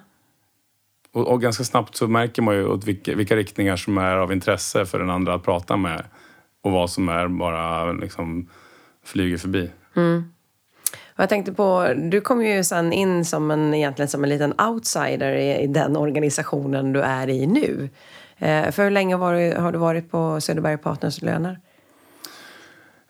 Och, 1.17 1.27
och, 1.27 1.41
ganska 1.41 1.63
snabbt 1.63 1.95
så 1.95 2.07
märker 2.07 2.41
man 2.41 2.55
ju 2.55 2.67
åt 2.67 2.83
vilka, 2.85 3.15
vilka, 3.15 3.35
riktningar 3.35 3.75
som 3.75 3.97
är 3.97 4.17
av 4.17 4.31
intresse 4.31 4.85
för 4.85 4.99
den 4.99 5.09
andra 5.09 5.33
att 5.33 5.43
prata 5.43 5.77
med. 5.77 6.03
Och 6.63 6.71
vad 6.71 6.89
som 6.89 7.09
är 7.09 7.27
bara 7.27 7.91
liksom 7.91 8.49
flyger 9.05 9.37
förbi. 9.37 9.69
Mm. 9.95 10.31
Och 11.07 11.19
jag 11.19 11.29
tänkte 11.29 11.53
på, 11.53 11.93
du 12.11 12.21
kom 12.21 12.45
ju 12.45 12.63
sen 12.63 12.93
in 12.93 13.25
som 13.25 13.51
en, 13.51 13.73
egentligen 13.73 14.09
som 14.09 14.23
en 14.23 14.29
liten 14.29 14.53
outsider 14.59 15.33
i, 15.33 15.63
i 15.63 15.67
den 15.67 15.97
organisationen 15.97 16.93
du 16.93 17.01
är 17.01 17.29
i 17.29 17.47
nu. 17.47 17.89
Eh, 18.37 18.71
för 18.71 18.83
hur 18.83 18.91
länge 18.91 19.15
du, 19.15 19.59
har 19.59 19.71
du 19.71 19.77
varit 19.77 20.11
på 20.11 20.41
Söderberg 20.41 20.77
Partners 20.77 21.21
löner? 21.21 21.59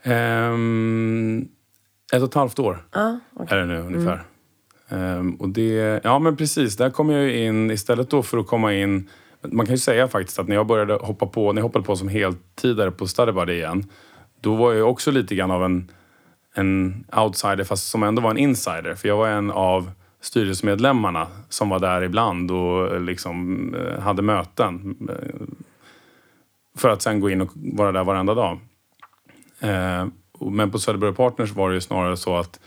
Um, 0.05 1.41
ett 2.13 2.21
och 2.21 2.27
ett 2.27 2.33
halvt 2.33 2.59
år 2.59 2.85
ah, 2.91 3.13
okay. 3.33 3.57
är 3.57 3.61
det 3.61 3.67
nu 3.67 3.79
ungefär. 3.79 4.13
Mm. 4.13 4.25
Ehm, 4.89 5.35
och 5.35 5.49
det, 5.49 6.01
ja 6.03 6.19
men 6.19 6.37
precis, 6.37 6.77
där 6.77 6.89
kom 6.89 7.09
jag 7.09 7.31
in 7.31 7.71
istället 7.71 8.09
då 8.09 8.23
för 8.23 8.37
att 8.37 8.47
komma 8.47 8.73
in 8.73 9.09
man 9.41 9.65
kan 9.65 9.75
ju 9.75 9.79
säga 9.79 10.07
faktiskt 10.07 10.39
att 10.39 10.47
när 10.47 10.55
jag 10.55 10.67
började 10.67 10.93
hoppa 10.93 11.25
på, 11.25 11.53
när 11.53 11.61
jag 11.61 11.63
hoppade 11.63 11.85
på 11.85 11.95
som 11.95 12.07
heltidare 12.07 12.91
på 12.91 13.07
Studybody 13.07 13.53
igen, 13.53 13.83
då 14.41 14.55
var 14.55 14.73
jag 14.73 14.89
också 14.89 15.11
lite 15.11 15.35
grann 15.35 15.51
av 15.51 15.65
en, 15.65 15.91
en 16.55 17.05
outsider 17.17 17.63
fast 17.63 17.87
som 17.87 18.03
ändå 18.03 18.21
var 18.21 18.31
en 18.31 18.37
insider. 18.37 18.95
För 18.95 19.07
jag 19.07 19.17
var 19.17 19.27
en 19.27 19.51
av 19.51 19.91
styrelsemedlemmarna 20.21 21.27
som 21.49 21.69
var 21.69 21.79
där 21.79 22.01
ibland 22.01 22.51
och 22.51 22.95
eh, 22.95 23.01
liksom 23.01 23.75
eh, 23.75 24.01
hade 24.01 24.21
möten. 24.21 24.97
Eh, 25.09 25.47
för 26.77 26.89
att 26.89 27.01
sen 27.01 27.19
gå 27.19 27.29
in 27.29 27.41
och 27.41 27.51
vara 27.55 27.91
där 27.91 28.03
varenda 28.03 28.33
dag. 28.33 28.59
Ehm, 29.59 30.11
men 30.39 30.71
på 30.71 30.79
Söderberg 30.79 31.13
Partners 31.13 31.51
var 31.51 31.69
det 31.69 31.75
ju 31.75 31.81
snarare 31.81 32.17
så 32.17 32.37
att 32.37 32.59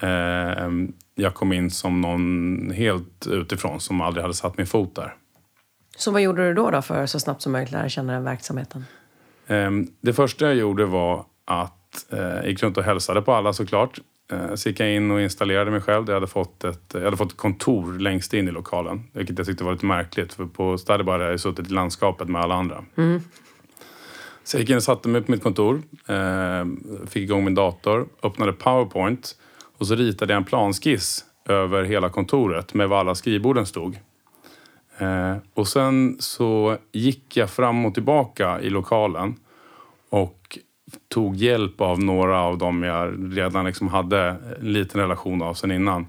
ehm, 0.00 0.92
jag 1.20 1.34
kom 1.34 1.52
in 1.52 1.70
som 1.70 2.00
någon 2.00 2.70
helt 2.70 3.26
utifrån 3.26 3.80
som 3.80 4.00
aldrig 4.00 4.22
hade 4.22 4.34
satt 4.34 4.56
min 4.56 4.66
fot 4.66 4.94
där. 4.94 5.14
Så 5.96 6.10
vad 6.10 6.22
gjorde 6.22 6.48
du 6.48 6.54
då, 6.54 6.70
då 6.70 6.82
för 6.82 7.02
att 7.02 7.10
så 7.10 7.20
snabbt 7.20 7.42
som 7.42 7.52
möjligt 7.52 7.72
lära 7.72 7.88
känna 7.88 8.12
den 8.12 8.24
verksamheten? 8.24 8.84
Ehm, 9.46 9.86
det 10.00 10.12
första 10.12 10.46
jag 10.46 10.54
gjorde 10.54 10.86
var 10.86 11.24
att 11.44 12.12
eh, 12.12 12.18
jag 12.18 12.48
gick 12.48 12.62
runt 12.62 12.76
och 12.76 12.84
hälsade 12.84 13.22
på 13.22 13.32
alla 13.32 13.52
såklart. 13.52 14.00
Eh, 14.32 14.54
så 14.54 14.68
gick 14.68 14.80
jag 14.80 14.94
in 14.94 15.10
och 15.10 15.20
installerade 15.20 15.70
mig 15.70 15.80
själv. 15.80 16.04
Jag 16.06 16.14
hade 16.14 16.26
fått 16.26 16.64
ett, 16.64 16.90
jag 16.92 17.00
hade 17.00 17.16
fått 17.16 17.32
ett 17.32 17.38
kontor 17.38 17.98
längst 17.98 18.34
in 18.34 18.48
i 18.48 18.50
lokalen. 18.50 19.02
Vilket 19.12 19.38
jag 19.38 19.46
tyckte 19.46 19.64
var 19.64 19.72
lite 19.72 19.86
märkligt. 19.86 20.32
För 20.32 20.46
på 20.46 20.78
Stadibar 20.78 21.12
hade 21.12 21.30
jag 21.30 21.40
suttit 21.40 21.66
i 21.66 21.72
landskapet 21.72 22.28
med 22.28 22.42
alla 22.42 22.54
andra. 22.54 22.84
Mm. 22.96 23.20
Så 24.44 24.56
jag 24.56 24.60
gick 24.60 24.70
in 24.70 24.76
och 24.76 24.82
satte 24.82 25.08
mig 25.08 25.22
på 25.22 25.30
mitt 25.30 25.42
kontor. 25.42 25.82
Eh, 26.06 26.64
fick 27.06 27.22
igång 27.22 27.44
min 27.44 27.54
dator. 27.54 28.08
Öppnade 28.22 28.52
Powerpoint. 28.52 29.36
Och 29.80 29.86
så 29.86 29.94
ritade 29.94 30.32
jag 30.32 30.38
en 30.38 30.44
planskiss 30.44 31.24
över 31.48 31.84
hela 31.84 32.08
kontoret 32.08 32.74
med 32.74 32.88
var 32.88 32.98
alla 32.98 33.14
skrivborden 33.14 33.66
stod. 33.66 33.98
Eh, 34.98 35.36
och 35.54 35.68
sen 35.68 36.16
så 36.18 36.76
gick 36.92 37.36
jag 37.36 37.50
fram 37.50 37.86
och 37.86 37.94
tillbaka 37.94 38.60
i 38.60 38.70
lokalen 38.70 39.36
och 40.10 40.58
tog 41.08 41.36
hjälp 41.36 41.80
av 41.80 42.00
några 42.00 42.40
av 42.40 42.58
dem 42.58 42.82
jag 42.82 43.36
redan 43.38 43.64
liksom 43.64 43.88
hade 43.88 44.36
en 44.60 44.72
liten 44.72 45.00
relation 45.00 45.42
av 45.42 45.54
sen 45.54 45.70
innan 45.70 46.06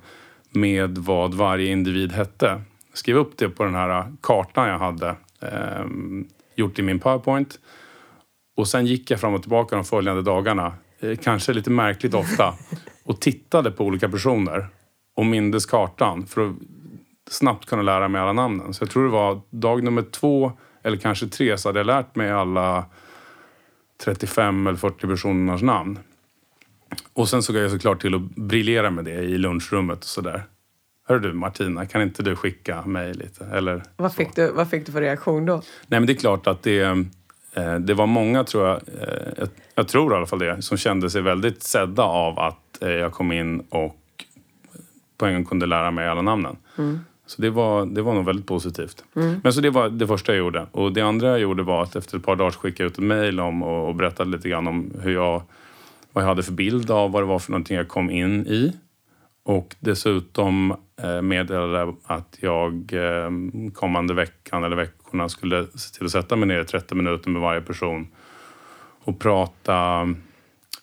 med 0.49 0.97
vad 0.97 1.33
varje 1.33 1.71
individ 1.71 2.11
hette. 2.11 2.61
Skrev 2.93 3.17
upp 3.17 3.37
det 3.37 3.49
på 3.49 3.63
den 3.63 3.75
här 3.75 4.13
kartan 4.21 4.67
jag 4.67 4.79
hade 4.79 5.15
eh, 5.41 5.85
gjort 6.55 6.79
i 6.79 6.81
min 6.81 6.99
powerpoint. 6.99 7.59
Och 8.57 8.67
sen 8.67 8.85
gick 8.85 9.11
jag 9.11 9.19
fram 9.19 9.33
och 9.33 9.41
tillbaka 9.41 9.75
de 9.75 9.85
följande 9.85 10.21
dagarna, 10.21 10.73
eh, 10.99 11.17
kanske 11.17 11.53
lite 11.53 11.69
märkligt 11.69 12.13
ofta, 12.13 12.53
och 13.03 13.22
tittade 13.22 13.72
på 13.72 13.86
olika 13.86 14.10
personer 14.10 14.67
och 15.15 15.25
mindes 15.25 15.65
kartan 15.65 16.25
för 16.25 16.50
att 16.50 16.55
snabbt 17.29 17.65
kunna 17.65 17.81
lära 17.81 18.08
mig 18.08 18.22
alla 18.22 18.34
namnen. 18.34 18.74
Så 18.74 18.84
jag 18.84 18.89
tror 18.89 19.03
det 19.03 19.10
var 19.10 19.41
dag 19.50 19.84
nummer 19.84 20.01
två 20.01 20.51
eller 20.84 20.98
kanske 20.98 21.27
tre 21.27 21.58
så 21.58 21.70
hade 21.70 21.79
jag 21.79 21.88
lärt 21.88 22.15
mig 22.15 22.31
alla 22.31 22.86
35 24.03 24.67
eller 24.67 24.77
40 24.77 25.08
personers 25.08 25.62
namn. 25.62 26.00
Och 27.13 27.29
sen 27.29 27.43
såg 27.43 27.55
jag 27.55 27.72
såklart 27.72 28.01
till 28.01 28.15
att 28.15 28.22
briljera 28.22 28.91
med 28.91 29.05
det 29.05 29.12
i 29.12 29.38
lunchrummet 29.38 30.00
och 30.00 30.05
sådär. 30.05 30.43
Hör 31.08 31.20
du 31.20 31.34
Martina, 31.34 31.86
kan 31.86 32.01
inte 32.01 32.24
du 32.24 32.36
skicka 32.36 32.86
mig 32.86 33.13
lite? 33.13 33.46
Eller 33.46 33.84
vad, 33.98 34.13
fick 34.13 34.36
du, 34.36 34.51
vad 34.51 34.70
fick 34.70 34.86
du 34.86 34.91
för 34.91 35.01
reaktion 35.01 35.46
då? 35.46 35.55
Nej 35.88 36.00
men 36.00 36.05
det 36.05 36.13
är 36.13 36.17
klart 36.17 36.48
att 36.48 36.63
det, 36.63 36.81
eh, 37.53 37.75
det 37.79 37.93
var 37.93 38.05
många, 38.05 38.43
tror 38.43 38.67
jag, 38.67 38.77
eh, 38.77 39.48
jag 39.75 39.88
tror 39.88 40.13
i 40.13 40.15
alla 40.15 40.25
fall 40.25 40.39
det, 40.39 40.62
som 40.62 40.77
kände 40.77 41.10
sig 41.10 41.22
väldigt 41.22 41.63
sedda 41.63 42.03
av 42.03 42.39
att 42.39 42.70
jag 42.89 43.11
kom 43.11 43.31
in 43.31 43.59
och 43.69 43.97
på 45.17 45.25
en 45.25 45.33
gång 45.33 45.45
kunde 45.45 45.65
lära 45.65 45.91
mig 45.91 46.07
alla 46.07 46.21
namnen. 46.21 46.57
Mm. 46.77 47.00
Så 47.25 47.41
det 47.41 47.50
var, 47.50 47.85
det 47.85 48.01
var 48.01 48.13
nog 48.13 48.25
väldigt 48.25 48.47
positivt. 48.47 49.03
Mm. 49.15 49.39
Men 49.43 49.53
så 49.53 49.61
det 49.61 49.69
var 49.69 49.89
det 49.89 50.07
första 50.07 50.31
jag 50.31 50.39
gjorde. 50.39 50.67
Och 50.71 50.93
det 50.93 51.01
andra 51.01 51.29
jag 51.29 51.39
gjorde 51.39 51.63
var 51.63 51.83
att 51.83 51.95
efter 51.95 52.17
ett 52.17 52.23
par 52.23 52.35
dagar 52.35 52.51
skickade 52.51 52.83
jag 52.83 52.91
ut 52.91 52.97
ett 52.97 53.03
mejl 53.03 53.39
om 53.39 53.63
och, 53.63 53.88
och 53.88 53.95
berättade 53.95 54.29
lite 54.29 54.50
grann 54.50 54.67
om 54.67 54.91
hur 55.01 55.13
jag, 55.13 55.41
vad 56.11 56.23
jag 56.23 56.29
hade 56.29 56.43
för 56.43 56.51
bild 56.51 56.91
av 56.91 57.11
vad 57.11 57.21
det 57.21 57.27
var 57.27 57.39
för 57.39 57.51
någonting 57.51 57.77
jag 57.77 57.88
kom 57.88 58.09
in 58.09 58.47
i. 58.47 58.73
Och 59.43 59.75
dessutom 59.79 60.75
eh, 61.03 61.21
meddelade 61.21 61.93
att 62.03 62.38
jag 62.39 62.93
eh, 62.93 63.29
kommande 63.73 64.13
veckan 64.13 64.63
eller 64.63 64.75
veckorna 64.75 65.29
skulle 65.29 65.67
se 65.75 65.97
till 65.97 66.05
att 66.05 66.11
sätta 66.11 66.35
mig 66.35 66.47
ner 66.47 66.61
i 66.61 66.65
30 66.65 66.95
minuter 66.95 67.29
med 67.29 67.41
varje 67.41 67.61
person 67.61 68.07
och 69.03 69.19
prata 69.19 70.07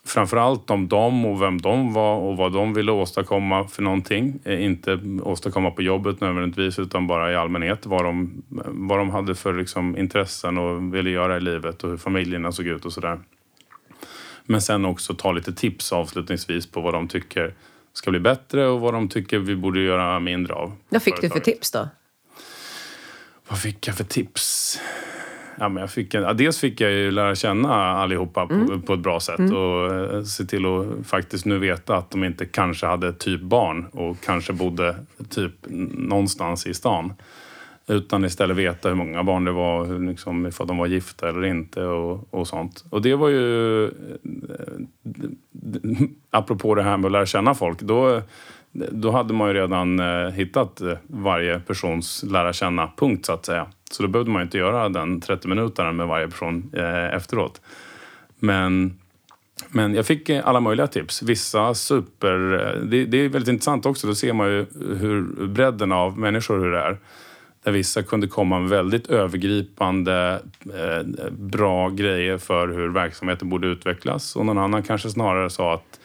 framförallt 0.09 0.71
om 0.71 0.89
dem 0.89 1.27
och 1.27 1.43
vem 1.43 1.61
de 1.61 1.93
var 1.93 2.17
och 2.17 2.37
vad 2.37 2.53
de 2.53 2.75
ville 2.75 2.93
åstadkomma 2.93 3.69
för 3.69 3.83
någonting. 3.83 4.39
Eh, 4.45 4.65
inte 4.65 5.01
åstadkomma 5.23 5.71
på 5.71 5.83
jobbet 5.83 6.21
nödvändigtvis 6.21 6.79
utan 6.79 7.07
bara 7.07 7.33
i 7.33 7.37
allmänhet. 7.37 7.87
Vad 7.87 8.05
de, 8.05 8.43
vad 8.67 8.99
de 8.99 9.11
hade 9.11 9.35
för 9.35 9.55
liksom, 9.55 9.97
intressen 9.97 10.59
och 10.59 10.95
ville 10.95 11.11
göra 11.11 11.37
i 11.37 11.41
livet 11.41 11.85
och 11.85 11.91
hur 11.91 11.97
familjerna 11.97 12.53
såg 12.53 12.67
ut 12.67 12.85
och 12.85 12.93
sådär. 12.93 13.19
Men 14.45 14.63
sen 14.63 14.85
också 14.85 15.15
ta 15.15 15.33
lite 15.33 15.53
tips 15.53 15.93
avslutningsvis 15.93 16.67
på 16.67 16.81
vad 16.81 16.95
de 16.95 17.09
tycker 17.09 17.55
ska 17.93 18.11
bli 18.11 18.21
bättre 18.21 18.67
och 18.67 18.81
vad 18.81 18.95
de 18.95 19.09
tycker 19.09 19.39
vi 19.39 19.57
borde 19.57 19.81
göra 19.81 20.21
mindre 20.21 20.55
av. 20.55 20.73
Vad 20.89 21.03
fick 21.03 21.15
företaget. 21.15 21.45
du 21.45 21.51
för 21.51 21.53
tips 21.53 21.71
då? 21.71 21.89
Vad 23.49 23.61
fick 23.61 23.89
jag 23.89 23.97
för 23.97 24.05
tips? 24.05 24.79
Ja, 25.61 25.69
men 25.69 25.81
jag 25.81 25.91
fick 25.91 26.15
en, 26.15 26.23
ja, 26.23 26.33
dels 26.33 26.59
fick 26.59 26.81
jag 26.81 26.91
ju 26.93 27.11
lära 27.11 27.35
känna 27.35 27.75
allihopa 27.75 28.47
på, 28.47 28.55
Mm. 28.55 28.83
på 28.83 28.95
ett 28.95 29.01
bra 29.01 29.21
sätt 29.21 29.41
och 29.53 29.95
eh, 29.95 30.23
se 30.23 30.45
till 30.45 30.67
att 30.67 31.07
faktiskt 31.07 31.45
nu 31.47 31.59
veta 31.59 31.97
att 31.97 32.11
de 32.11 32.25
inte 32.25 32.47
kanske 32.47 32.87
hade 32.87 33.13
typ 33.13 33.41
barn 33.41 33.87
och 33.93 34.17
kanske 34.25 34.53
bodde 34.53 34.97
typ 35.31 35.53
någonstans 35.93 36.67
i 36.67 36.75
stan. 36.75 37.13
Utan 37.91 38.25
istället 38.25 38.57
veta 38.57 38.89
hur 38.89 38.97
många 38.97 39.23
barn 39.25 39.45
det 39.45 39.53
var, 39.53 39.85
hur, 39.85 40.09
liksom, 40.09 40.47
ifall 40.47 40.67
de 40.67 40.77
var 40.79 40.87
gifta 40.87 41.29
eller 41.29 41.45
inte 41.45 41.85
och, 41.85 42.35
och 42.35 42.49
sånt. 42.49 42.85
Och 42.91 43.03
det 43.03 43.15
var 43.15 43.29
ju, 43.29 43.85
eh, 43.85 43.91
apropå 46.31 46.75
det 46.75 46.83
här 46.83 46.97
med 46.97 47.07
att 47.07 47.13
lära 47.13 47.27
känna 47.27 47.55
folk, 47.55 47.81
då, 47.81 48.23
då 48.73 49.11
hade 49.11 49.35
man 49.35 49.49
ju 49.49 49.55
redan 49.55 50.01
eh, 50.01 50.31
hittat 50.31 50.83
varje 51.07 51.61
persons 51.61 52.25
lära 52.29 52.53
känna-punkt 52.53 53.27
så 53.27 53.33
att 53.33 53.47
säga. 53.47 53.67
Så 53.91 54.03
då 54.03 54.09
behövde 54.09 54.31
man 54.31 54.43
inte 54.43 54.59
göra 54.59 54.89
den 54.89 55.21
30 55.21 55.49
minuterna 55.49 55.93
med 55.93 56.07
varje 56.07 56.29
person 56.29 56.71
eh, 56.77 57.15
efteråt. 57.15 57.61
Men, 58.39 58.99
men 59.69 59.95
jag 59.95 60.07
fick 60.07 60.29
eh, 60.29 60.49
alla 60.49 60.61
möjliga 60.61 60.87
tips. 60.87 61.23
Vissa 61.23 61.75
super... 61.75 62.53
Eh, 62.53 62.83
det, 62.83 63.05
det 63.05 63.19
är 63.19 63.29
väldigt 63.29 63.53
intressant 63.53 63.87
också. 63.87 64.07
Då 64.07 64.15
ser 64.15 64.33
man 64.33 64.49
ju 64.49 64.67
hur 64.99 65.47
bredden 65.47 65.93
av 65.93 66.19
människor 66.19 66.59
hur 66.59 66.73
det 66.73 66.81
är. 66.81 66.99
Där 67.65 67.73
vissa 67.73 68.03
kunde 68.03 68.27
komma 68.27 68.61
med 68.61 68.69
väldigt 68.69 69.07
övergripande 69.07 70.43
eh, 70.75 71.31
bra 71.31 71.89
grejer 71.89 72.39
för 72.39 72.69
hur 72.69 72.89
verksamheten 72.89 73.49
borde 73.49 73.69
utvecklas. 73.69 74.37
Och 74.37 74.47
någon 74.47 74.59
annan 74.59 74.83
kanske 74.83 75.11
snarare 75.11 75.51
sa 75.51 75.75
att 75.75 76.01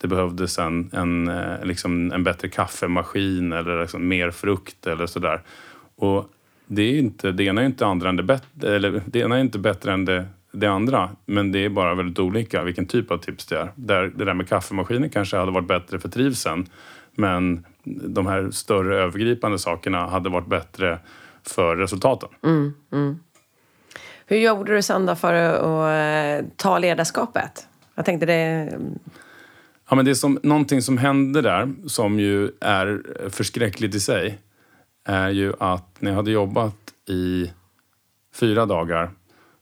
det 0.00 0.08
behövdes 0.08 0.58
en, 0.58 0.90
en, 0.92 1.28
eh, 1.28 1.64
liksom 1.64 2.12
en 2.12 2.24
bättre 2.24 2.48
kaffemaskin 2.48 3.52
eller 3.52 3.80
liksom 3.80 4.08
mer 4.08 4.30
frukt 4.30 4.86
eller 4.86 5.06
sådär. 5.06 5.42
Och 5.96 6.30
det, 6.70 6.82
är 6.82 6.98
inte, 6.98 7.32
det 7.32 7.44
ena 7.44 7.60
är 7.62 7.66
inte 7.66 7.86
andra 7.86 8.08
än 8.08 8.16
det, 8.16 8.22
bet- 8.22 8.64
eller, 8.64 9.02
det 9.06 9.18
ena 9.18 9.36
är 9.36 9.40
inte 9.40 9.58
bättre 9.58 9.92
än 9.92 10.04
det, 10.04 10.26
det 10.52 10.66
andra. 10.66 11.10
Men 11.26 11.52
det 11.52 11.64
är 11.64 11.68
bara 11.68 11.94
väldigt 11.94 12.18
olika 12.18 12.62
vilken 12.64 12.86
typ 12.86 13.10
av 13.10 13.18
tips 13.18 13.46
det 13.46 13.58
är. 13.58 13.72
Där, 13.74 14.12
det 14.14 14.24
där 14.24 14.34
med 14.34 14.48
kaffemaskinen 14.48 15.10
kanske 15.10 15.36
hade 15.36 15.52
varit 15.52 15.68
bättre 15.68 15.98
för 15.98 16.08
trivseln. 16.08 16.66
Men 17.14 17.66
de 17.84 18.26
här 18.26 18.50
större 18.50 19.02
övergripande 19.02 19.58
sakerna 19.58 20.06
hade 20.06 20.28
varit 20.28 20.46
bättre 20.46 20.98
för 21.42 21.76
resultaten. 21.76 22.28
Hur 24.26 24.36
gjorde 24.36 24.74
du 24.74 24.82
sen 24.82 25.06
då 25.06 25.14
för 25.14 25.34
att 25.34 26.42
eh, 26.42 26.46
ta 26.56 26.78
ledarskapet? 26.78 27.66
Jag 27.94 28.04
tänkte 28.04 28.26
det... 28.26 28.72
Ja, 29.88 29.96
men 29.96 30.04
det 30.04 30.10
är 30.10 30.14
som, 30.14 30.38
någonting 30.42 30.82
som 30.82 30.98
hände 30.98 31.42
där, 31.42 31.68
som 31.86 32.20
ju 32.20 32.50
är 32.60 33.02
förskräckligt 33.30 33.94
i 33.94 34.00
sig, 34.00 34.38
är 35.04 35.28
ju 35.28 35.52
att 35.58 35.96
när 35.98 36.10
jag 36.10 36.16
hade 36.16 36.30
jobbat 36.30 36.76
i 37.08 37.52
fyra 38.34 38.66
dagar 38.66 39.10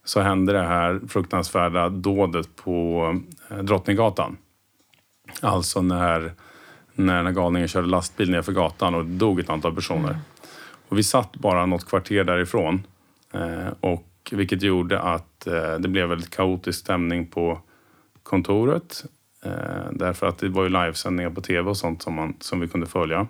så 0.03 0.21
hände 0.21 0.53
det 0.53 0.61
här 0.61 0.99
fruktansvärda 1.07 1.89
dådet 1.89 2.55
på 2.55 3.03
eh, 3.49 3.57
Drottninggatan. 3.57 4.37
Alltså 5.41 5.81
när, 5.81 6.33
när 6.93 7.17
den 7.17 7.25
här 7.25 7.33
galningen 7.33 7.67
körde 7.67 7.87
lastbil 7.87 8.31
nerför 8.31 8.51
gatan 8.51 8.95
och 8.95 9.05
det 9.05 9.17
dog 9.17 9.39
ett 9.39 9.49
antal 9.49 9.75
personer. 9.75 10.19
Och 10.89 10.97
vi 10.97 11.03
satt 11.03 11.35
bara 11.35 11.65
något 11.65 11.85
kvarter 11.85 12.23
därifrån. 12.23 12.83
Eh, 13.33 13.73
och 13.79 14.05
vilket 14.31 14.61
gjorde 14.61 14.99
att 14.99 15.47
eh, 15.47 15.73
det 15.79 15.87
blev 15.87 16.09
väldigt 16.09 16.35
kaotisk 16.35 16.79
stämning 16.79 17.25
på 17.25 17.59
kontoret. 18.23 19.05
Därför 19.91 20.27
att 20.27 20.37
det 20.37 20.49
var 20.49 20.63
ju 20.63 20.69
livesändningar 20.69 21.29
på 21.29 21.41
tv 21.41 21.69
och 21.69 21.77
sånt 21.77 22.01
som, 22.01 22.13
man, 22.13 22.33
som 22.39 22.59
vi 22.59 22.67
kunde 22.67 22.87
följa. 22.87 23.27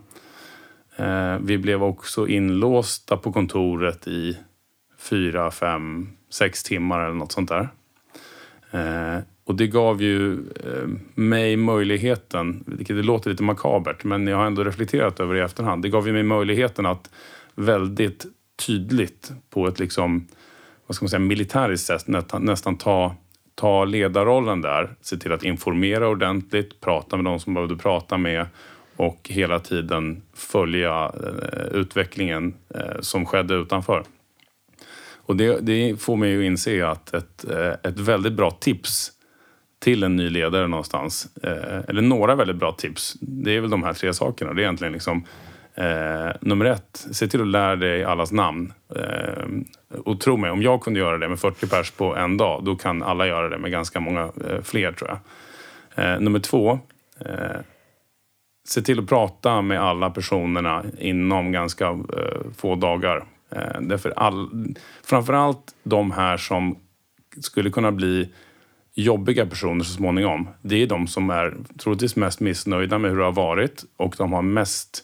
Eh, 1.00 1.38
vi 1.41 1.58
blev 1.58 1.84
också 1.84 2.27
inlåsta 2.27 3.18
på 3.18 3.32
kontoret 3.32 4.08
i 4.08 4.38
fyra, 4.98 5.51
fem, 5.51 6.10
sex 6.29 6.63
timmar 6.63 7.00
eller 7.00 7.15
något 7.15 7.32
sånt 7.32 7.50
där. 7.50 7.70
Eh, 8.72 9.22
och 9.44 9.56
det 9.56 9.68
gav 9.68 10.01
ju 10.01 10.34
eh, 10.34 10.88
mig 11.15 11.58
möjligheten, 11.58 12.63
vilket 12.68 12.96
det 12.96 13.03
låter 13.03 13.29
lite 13.29 13.44
makabert, 13.44 14.03
men 14.03 14.27
jag 14.27 14.38
har 14.38 14.46
ändå 14.46 14.63
reflekterat 14.63 15.20
över 15.20 15.34
det 15.34 15.39
i 15.39 15.44
efterhand. 15.44 15.82
Det 15.82 15.89
gav 15.89 16.08
ju 16.08 16.13
mig 16.13 16.24
möjligheten 16.24 16.86
att 16.86 17.10
väldigt 17.56 18.26
tydligt 18.67 19.32
på 19.50 19.67
ett 19.67 19.80
liksom, 19.80 20.28
vad 20.88 20.95
ska 20.95 21.04
man 21.04 21.10
säga, 21.10 21.19
militäriskt 21.19 21.88
sätt 21.88 22.08
nästan, 22.08 22.41
nästan 22.41 22.78
ta, 22.78 23.15
ta 23.56 23.86
ledarrollen 23.86 24.62
där. 24.62 24.95
Se 25.02 25.17
till 25.17 25.32
att 25.32 25.43
informera 25.43 26.08
ordentligt, 26.08 26.82
prata 26.82 27.15
med 27.15 27.26
de 27.26 27.39
som 27.39 27.54
behövde 27.54 27.76
prata 27.76 28.17
med 28.17 28.45
och 29.00 29.30
hela 29.30 29.60
tiden 29.60 30.22
följa 30.34 31.12
eh, 31.24 31.66
utvecklingen 31.72 32.54
eh, 32.76 33.00
som 33.00 33.26
skedde 33.26 33.54
utanför. 33.54 34.04
Och 35.16 35.36
det, 35.36 35.60
det 35.62 36.02
får 36.02 36.18
mig 36.18 36.38
att 36.38 36.44
inse 36.44 36.88
att 36.88 37.14
ett, 37.14 37.46
eh, 37.52 37.74
ett 37.84 38.00
väldigt 38.00 38.34
bra 38.34 38.52
tips 38.52 39.12
till 39.80 40.04
en 40.04 40.16
ny 40.16 40.30
ledare 40.30 40.68
någonstans, 40.68 41.28
eh, 41.44 41.80
eller 41.88 42.02
några 42.02 42.36
väldigt 42.36 42.56
bra 42.56 42.72
tips, 42.72 43.14
det 43.22 43.52
är 43.52 43.62
väl 43.62 43.70
de 43.70 43.84
här 43.84 43.94
tre 43.94 44.14
sakerna. 44.14 44.54
Det 44.54 44.62
är 44.62 44.64
egentligen 44.64 44.94
liksom 44.94 45.26
eh, 45.76 46.32
nummer 46.42 46.66
ett, 46.66 47.06
se 47.12 47.28
till 47.28 47.42
att 47.42 47.48
lära 47.48 47.76
dig 47.76 48.04
allas 48.04 48.32
namn. 48.32 48.74
Eh, 48.96 50.00
och 50.00 50.20
tro 50.20 50.38
mig, 50.38 50.52
om 50.52 50.62
jag 50.62 50.82
kunde 50.82 51.00
göra 51.00 51.18
det 51.18 51.30
med 51.30 51.40
40 51.40 51.68
pers 51.68 51.92
på 51.92 52.16
en 52.16 52.38
dag, 52.38 52.64
då 52.64 52.76
kan 52.76 53.04
alla 53.04 53.28
göra 53.28 53.50
det 53.50 53.58
med 53.58 53.72
ganska 53.72 54.00
många 54.00 54.22
eh, 54.22 54.62
fler 54.64 54.92
tror 54.92 55.10
jag. 55.10 55.20
Eh, 56.06 56.20
nummer 56.20 56.40
två, 56.40 56.80
eh, 57.20 57.60
se 58.67 58.82
till 58.82 59.00
att 59.00 59.08
prata 59.08 59.62
med 59.62 59.82
alla 59.82 60.10
personerna 60.10 60.86
inom 61.00 61.52
ganska 61.52 61.88
eh, 61.88 62.52
få 62.58 62.76
dagar. 62.76 63.26
Eh, 63.52 63.82
därför 63.82 64.10
all, 64.10 64.50
framförallt 65.04 65.76
de 65.84 66.12
här 66.12 66.38
som 66.38 66.78
skulle 67.41 67.69
kunna 67.69 67.91
bli 67.91 68.34
jobbiga 68.93 69.45
personer 69.45 69.84
så 69.84 69.93
småningom. 69.93 70.50
Det 70.62 70.76
är 70.76 70.88
de 70.88 71.08
som 71.08 71.30
är 71.30 71.58
troligtvis 71.78 72.15
mest 72.15 72.39
missnöjda 72.39 72.98
med 72.98 73.12
hur 73.12 73.17
det 73.17 73.24
har 73.24 73.32
varit 73.32 73.86
och 73.98 74.15
de, 74.17 74.34
har 74.34 74.41
mest, 74.41 75.04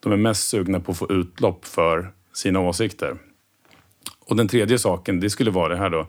de 0.00 0.12
är 0.12 0.16
mest 0.16 0.48
sugna 0.48 0.80
på 0.80 0.92
att 0.92 0.98
få 0.98 1.12
utlopp 1.12 1.64
för 1.64 2.12
sina 2.32 2.60
åsikter. 2.60 3.16
Och 4.20 4.36
den 4.36 4.48
tredje 4.48 4.78
saken, 4.78 5.20
det 5.20 5.30
skulle 5.30 5.50
vara 5.50 5.68
det 5.68 5.76
här 5.76 5.90
då. 5.90 6.06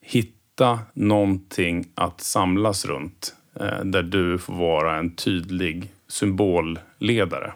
Hitta 0.00 0.78
någonting 0.94 1.86
att 1.94 2.20
samlas 2.20 2.84
runt 2.86 3.34
Eh, 3.60 3.84
där 3.84 4.02
du 4.02 4.38
får 4.38 4.54
vara 4.54 4.96
en 4.96 5.10
tydlig 5.10 5.92
symbolledare. 6.08 7.52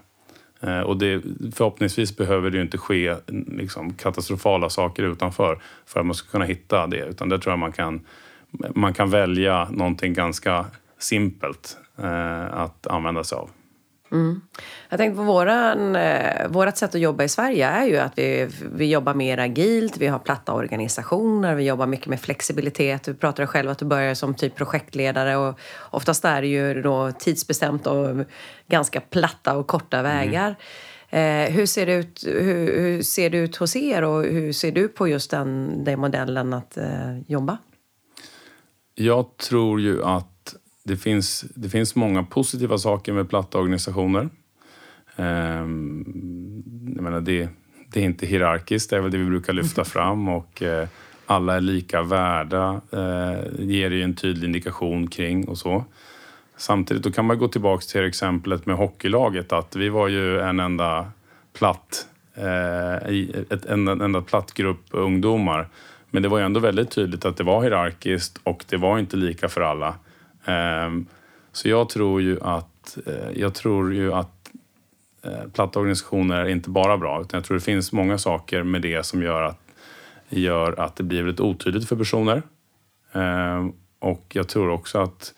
Eh, 0.61 0.81
och 0.81 0.97
det, 0.97 1.23
förhoppningsvis 1.55 2.17
behöver 2.17 2.51
det 2.51 2.57
ju 2.57 2.63
inte 2.63 2.79
ske 2.79 3.09
mm, 3.09 3.59
liksom, 3.59 3.95
katastrofala 3.95 4.71
saker 4.71 5.03
utanför 5.03 5.59
för 5.87 6.01
att 6.01 6.07
man 6.07 6.15
ska 6.15 6.31
kunna 6.31 6.45
hitta 6.45 6.87
det. 6.87 7.07
Utan 7.07 7.29
där 7.29 7.39
tror 7.39 7.53
jag 7.53 7.59
man 7.59 7.73
kan, 7.73 8.01
man 8.75 8.95
kan 8.95 9.11
välja 9.11 9.69
någonting 9.71 10.15
ganska 10.15 10.67
simpelt 10.99 11.77
eh, 11.99 12.55
att 12.55 12.87
använda 12.87 13.25
sig 13.25 13.39
av. 13.39 13.51
Jag 14.89 14.99
tänkte 14.99 15.17
på 15.17 15.23
våran, 15.23 15.97
eh, 15.97 16.49
vårat 16.49 16.79
sätt 16.79 16.95
att 16.95 17.01
jobba 17.01 17.25
i 17.25 17.29
Sverige 17.29 17.67
är 17.67 17.87
ju 17.87 17.97
att 17.97 18.19
vi, 18.19 18.49
vi 18.73 18.91
jobbar 18.91 19.15
mer 19.15 19.39
agilt, 19.39 19.97
vi 19.97 20.07
har 20.07 20.19
platta 20.19 20.53
organisationer, 20.53 21.55
vi 21.55 21.65
jobbar 21.65 21.87
mycket 21.87 22.07
med 22.07 22.21
flexibilitet. 22.21 23.03
Du 23.05 23.15
pratade 23.15 23.47
själv 23.47 23.71
att 23.71 23.79
du 23.79 23.85
började 23.85 24.15
som 24.15 24.35
typ 24.35 24.57
projektledare 24.57 25.37
och 25.37 25.59
oftast 25.91 26.25
är 26.25 26.43
det 26.43 26.49
ju 26.49 26.83
då 26.83 27.13
tidsbestämt 27.13 27.87
och 27.87 28.25
ganska 28.69 29.01
platta 29.01 29.57
och 29.57 29.67
korta 29.67 30.03
vägar. 30.03 30.57
Eh, 31.11 31.53
hur, 31.53 31.67
ser 31.67 31.87
det 31.87 31.95
ut, 31.95 32.25
hur, 32.27 32.81
hur 32.81 33.03
ser 33.03 33.31
det 33.31 33.39
ut 33.39 33.57
hos 33.57 33.77
er 33.77 34.05
och 34.05 34.25
hur 34.25 34.53
ser 34.53 34.73
du 34.73 34.89
på 34.89 35.09
just 35.09 35.31
den, 35.31 35.85
den 35.85 36.01
modellen 36.01 36.53
att 36.53 36.77
eh, 36.77 37.19
jobba? 37.27 37.59
Jag 38.95 39.37
tror 39.37 39.81
ju 39.81 40.05
att 40.05 40.30
det 40.91 40.97
finns, 40.97 41.45
det 41.55 41.69
finns 41.69 41.95
många 41.95 42.23
positiva 42.23 42.79
saker 42.79 43.13
med 43.13 43.29
platta 43.29 43.59
organisationer. 43.59 44.29
Ehm, 45.17 46.05
jag 46.95 47.03
menar 47.03 47.21
det, 47.21 47.49
det 47.93 48.01
är 48.01 48.05
inte 48.05 48.27
hierarkiskt, 48.27 48.91
det 48.91 48.97
är 48.97 49.01
väl 49.01 49.11
det 49.11 49.19
vi 49.19 49.25
brukar 49.25 49.53
lyfta 49.53 49.85
fram. 49.95 50.29
Och 50.29 50.63
eh, 50.63 50.89
alla 51.27 51.57
är 51.57 51.61
lika 51.61 52.03
värda, 52.03 52.81
eh, 52.93 53.39
ger 53.59 53.91
ju 53.91 54.03
en 54.03 54.15
tydlig 54.15 54.47
indikation 54.47 55.07
kring 55.07 55.49
och 55.49 55.59
så. 55.59 55.85
Samtidigt 56.57 57.03
då 57.03 57.13
kan 57.13 57.25
man 57.25 57.39
gå 57.39 57.49
tillbaka 57.49 57.83
till 57.83 58.05
exemplet 58.05 58.67
med 58.67 58.77
hockeylaget 58.77 59.53
att 59.53 59.77
vi 59.77 59.89
var 59.89 60.09
ju 60.09 60.41
en 60.41 60.61
enda 60.61 61.13
platt, 61.59 62.07
eh, 62.35 62.95
ett, 63.51 63.65
en, 63.65 63.89
en 63.89 64.01
enda 64.01 64.23
platt 64.23 64.55
grupp 64.55 64.85
ungdomar. 64.91 65.69
Men 66.11 66.23
det 66.23 66.29
var 66.29 66.39
ju 66.39 66.45
ändå 66.45 66.61
väldigt 66.61 66.91
tydligt 66.91 67.25
att 67.25 67.37
det 67.37 67.45
var 67.45 67.63
hierarkiskt 67.63 68.41
och 68.45 68.65
det 68.69 68.77
var 68.77 68.99
inte 68.99 69.17
lika 69.17 69.49
för 69.49 69.61
alla. 69.61 69.95
Ehm, 70.51 71.07
så 71.53 71.69
jag 71.69 71.89
tror 71.89 72.23
ju 72.23 72.39
att, 72.41 72.99
eh, 73.07 73.31
jag 73.41 73.55
tror 73.55 73.95
ju 73.95 74.13
att 74.13 74.51
eh, 75.23 75.49
platta 75.53 75.79
organisationer 75.79 76.37
är 76.37 76.49
inte 76.49 76.71
bara 76.71 76.99
bra 76.99 77.21
utan 77.21 77.39
jag 77.39 77.45
tror 77.45 77.57
det 77.57 77.65
finns 77.65 77.93
många 77.93 78.19
saker 78.19 78.63
med 78.63 78.83
det 78.83 79.07
som 79.07 79.23
gör 79.23 79.43
att, 79.43 79.61
gör 80.29 80.81
att 80.81 80.97
det 80.97 81.03
blir 81.03 81.23
väldigt 81.23 81.41
otydligt 81.41 81.89
för 81.89 81.97
personer. 81.97 82.43
Ehm, 83.13 83.73
och 83.99 84.27
jag 84.33 84.49
tror 84.49 84.71
också 84.71 84.99
att 84.99 85.35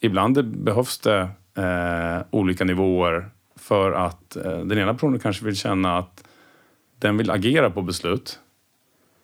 ibland 0.00 0.34
det 0.34 0.42
behövs 0.42 0.98
det 0.98 1.28
eh, 1.54 2.22
olika 2.30 2.64
nivåer 2.64 3.30
för 3.56 3.92
att 3.92 4.36
den 4.64 4.78
ena 4.78 4.92
personen 4.92 5.18
kanske 5.18 5.44
vill 5.44 5.56
känna 5.56 5.98
att 5.98 6.24
den 6.98 7.16
vill 7.16 7.30
agera 7.30 7.70
på 7.70 7.82
beslut 7.82 8.38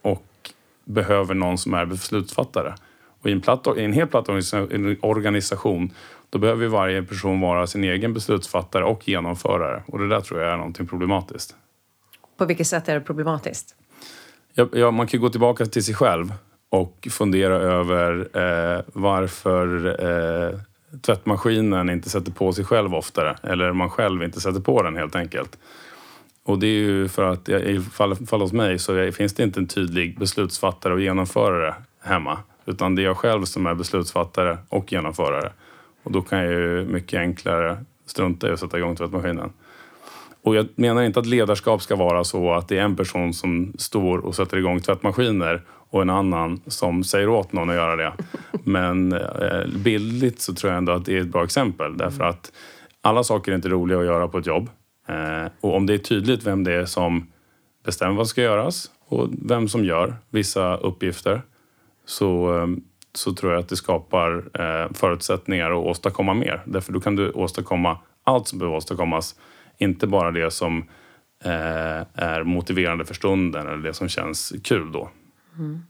och 0.03 0.51
behöver 0.85 1.35
någon 1.35 1.59
som 1.59 1.75
är 1.75 1.87
beslutsfattare. 1.87 2.75
Och 3.29 3.31
i 3.31 3.35
en, 3.35 3.41
platt, 3.41 3.67
i 3.77 3.85
en 3.85 3.93
helt 3.93 4.11
platt 4.11 4.29
organisation 5.01 5.93
då 6.31 6.39
behöver 6.39 6.67
varje 6.67 7.03
person 7.03 7.41
vara 7.41 7.67
sin 7.67 7.85
egen 7.85 8.15
beslutsfattare 8.15 8.85
och 8.85 9.09
genomförare. 9.09 9.83
Och 9.87 9.99
det 9.99 10.09
där 10.09 10.21
tror 10.21 10.41
jag 10.41 10.53
är 10.53 10.57
någonting 10.57 10.87
problematiskt. 10.87 11.57
På 12.37 12.45
vilket 12.45 12.67
sätt 12.67 12.89
är 12.89 12.95
det 12.95 13.01
problematiskt? 13.01 13.75
Ja, 14.55 14.69
ja 14.73 14.91
man 14.91 15.07
kan 15.07 15.21
gå 15.21 15.29
tillbaka 15.29 15.67
till 15.67 15.85
sig 15.85 15.95
själv 15.95 16.33
och 16.71 17.09
fundera 17.11 17.55
över 17.55 18.29
eh, 18.33 18.83
varför 18.93 19.87
eh, 20.05 20.61
tvättmaskinen 21.01 21.91
inte 21.91 22.11
sätter 22.11 22.33
på 22.33 22.53
sig 22.53 22.65
själv 22.65 22.95
oftare. 22.95 23.37
Eller 23.43 23.73
man 23.73 23.91
själv 23.91 24.23
inte 24.23 24.41
sätter 24.41 24.61
på 24.61 24.83
den 24.83 24.97
helt 24.97 25.17
enkelt. 25.17 25.59
Och 26.45 26.59
det 26.59 26.67
är 26.67 26.81
ju 26.81 27.09
för 27.09 27.23
att 27.23 27.49
i 27.49 27.81
fall, 27.81 28.17
fall 28.17 28.41
hos 28.41 28.53
mig 28.53 28.79
så 28.79 29.13
finns 29.13 29.35
det 29.35 29.43
inte 29.43 29.61
en 29.61 29.67
tydlig 29.67 30.19
beslutsfattare 30.19 30.93
och 30.93 31.01
genomförare 31.01 31.75
hemma. 32.03 32.39
Utan 32.69 32.95
det 32.95 33.03
är 33.03 33.05
jag 33.05 33.17
själv 33.17 33.45
som 33.45 33.67
är 33.67 33.75
beslutsfattare 33.75 34.59
och 34.69 34.93
genomförare. 34.93 35.53
Och 36.03 36.13
då 36.13 36.23
kan 36.23 36.39
jag 36.39 36.53
ju 36.53 36.85
mycket 36.85 37.19
enklare 37.19 37.85
strunta 38.07 38.49
i 38.49 38.51
att 38.51 38.61
sätta 38.61 38.79
igång 38.79 38.97
tvättmaskinen. 38.97 39.53
Och 40.43 40.57
jag 40.57 40.69
menar 40.75 41.03
inte 41.03 41.21
att 41.21 41.27
ledarskap 41.27 41.83
ska 41.83 41.97
vara 41.97 42.25
så 42.25 42.53
att 42.53 42.69
det 42.69 42.79
är 42.79 42.83
en 42.83 42.97
person 42.97 43.35
som 43.35 43.73
står 43.79 44.19
och 44.19 44.35
sätter 44.35 44.57
igång 44.57 44.81
tvättmaskiner 44.81 45.63
och 45.91 46.03
en 46.03 46.11
annan 46.11 46.61
som 46.67 47.05
säger 47.05 47.29
åt 47.29 47.53
någon 47.53 47.71
att 47.71 47.77
göra 47.77 47.97
det. 47.97 48.13
Men 48.65 49.13
eh, 49.13 49.67
bildligt 49.85 50.41
så 50.41 50.55
tror 50.55 50.73
jag 50.73 50.79
ändå 50.79 50.93
att 50.93 51.05
det 51.05 51.17
är 51.17 51.21
ett 51.21 51.27
bra 51.27 51.45
exempel 51.45 51.97
därför 51.97 52.25
att 52.25 52.53
alla 53.03 53.25
saker 53.25 53.53
är 53.53 53.57
inte 53.57 53.69
roliga 53.69 53.99
att 53.99 54.05
göra 54.05 54.29
på 54.29 54.39
ett 54.39 54.47
jobb. 54.47 54.71
Eh, 55.09 55.51
och 55.61 55.77
om 55.77 55.87
det 55.87 55.95
är 55.95 55.99
tydligt 55.99 56.47
vem 56.47 56.65
det 56.65 56.73
är 56.73 56.85
som 56.85 57.27
bestämmer 57.85 58.15
vad 58.15 58.27
som 58.27 58.31
ska 58.31 58.43
göras 58.43 58.91
och 59.09 59.29
vem 59.31 59.69
som 59.69 59.85
gör 59.85 60.17
vissa 60.31 60.77
uppgifter 60.77 61.43
så, 62.09 62.59
ehm, 62.59 62.81
så 63.15 63.33
tror 63.35 63.53
jag 63.53 63.61
att 63.61 63.69
det 63.69 63.77
skapar 63.77 64.51
eh, 64.55 64.93
förutsättningar 64.95 65.71
att 65.71 65.87
åstadkomma 65.87 66.35
mer. 66.35 66.63
Därför 66.67 66.93
då 66.93 67.01
kan 67.01 67.17
du 67.17 67.31
åstadkomma 67.31 67.99
allt 68.25 68.49
som 68.49 68.59
behöver 68.59 68.77
åstadkommas. 68.77 69.35
Inte 69.79 70.07
bara 70.07 70.31
det 70.31 70.51
som 70.51 70.79
eh, 71.45 72.03
är 72.15 72.43
motiverande 72.45 73.05
för 73.05 73.15
stunden 73.15 73.67
eller 73.67 73.83
det 73.83 73.95
som 73.95 74.09
känns 74.09 74.53
kul 74.65 74.93
då. 74.93 75.11
Mm. 75.59 75.83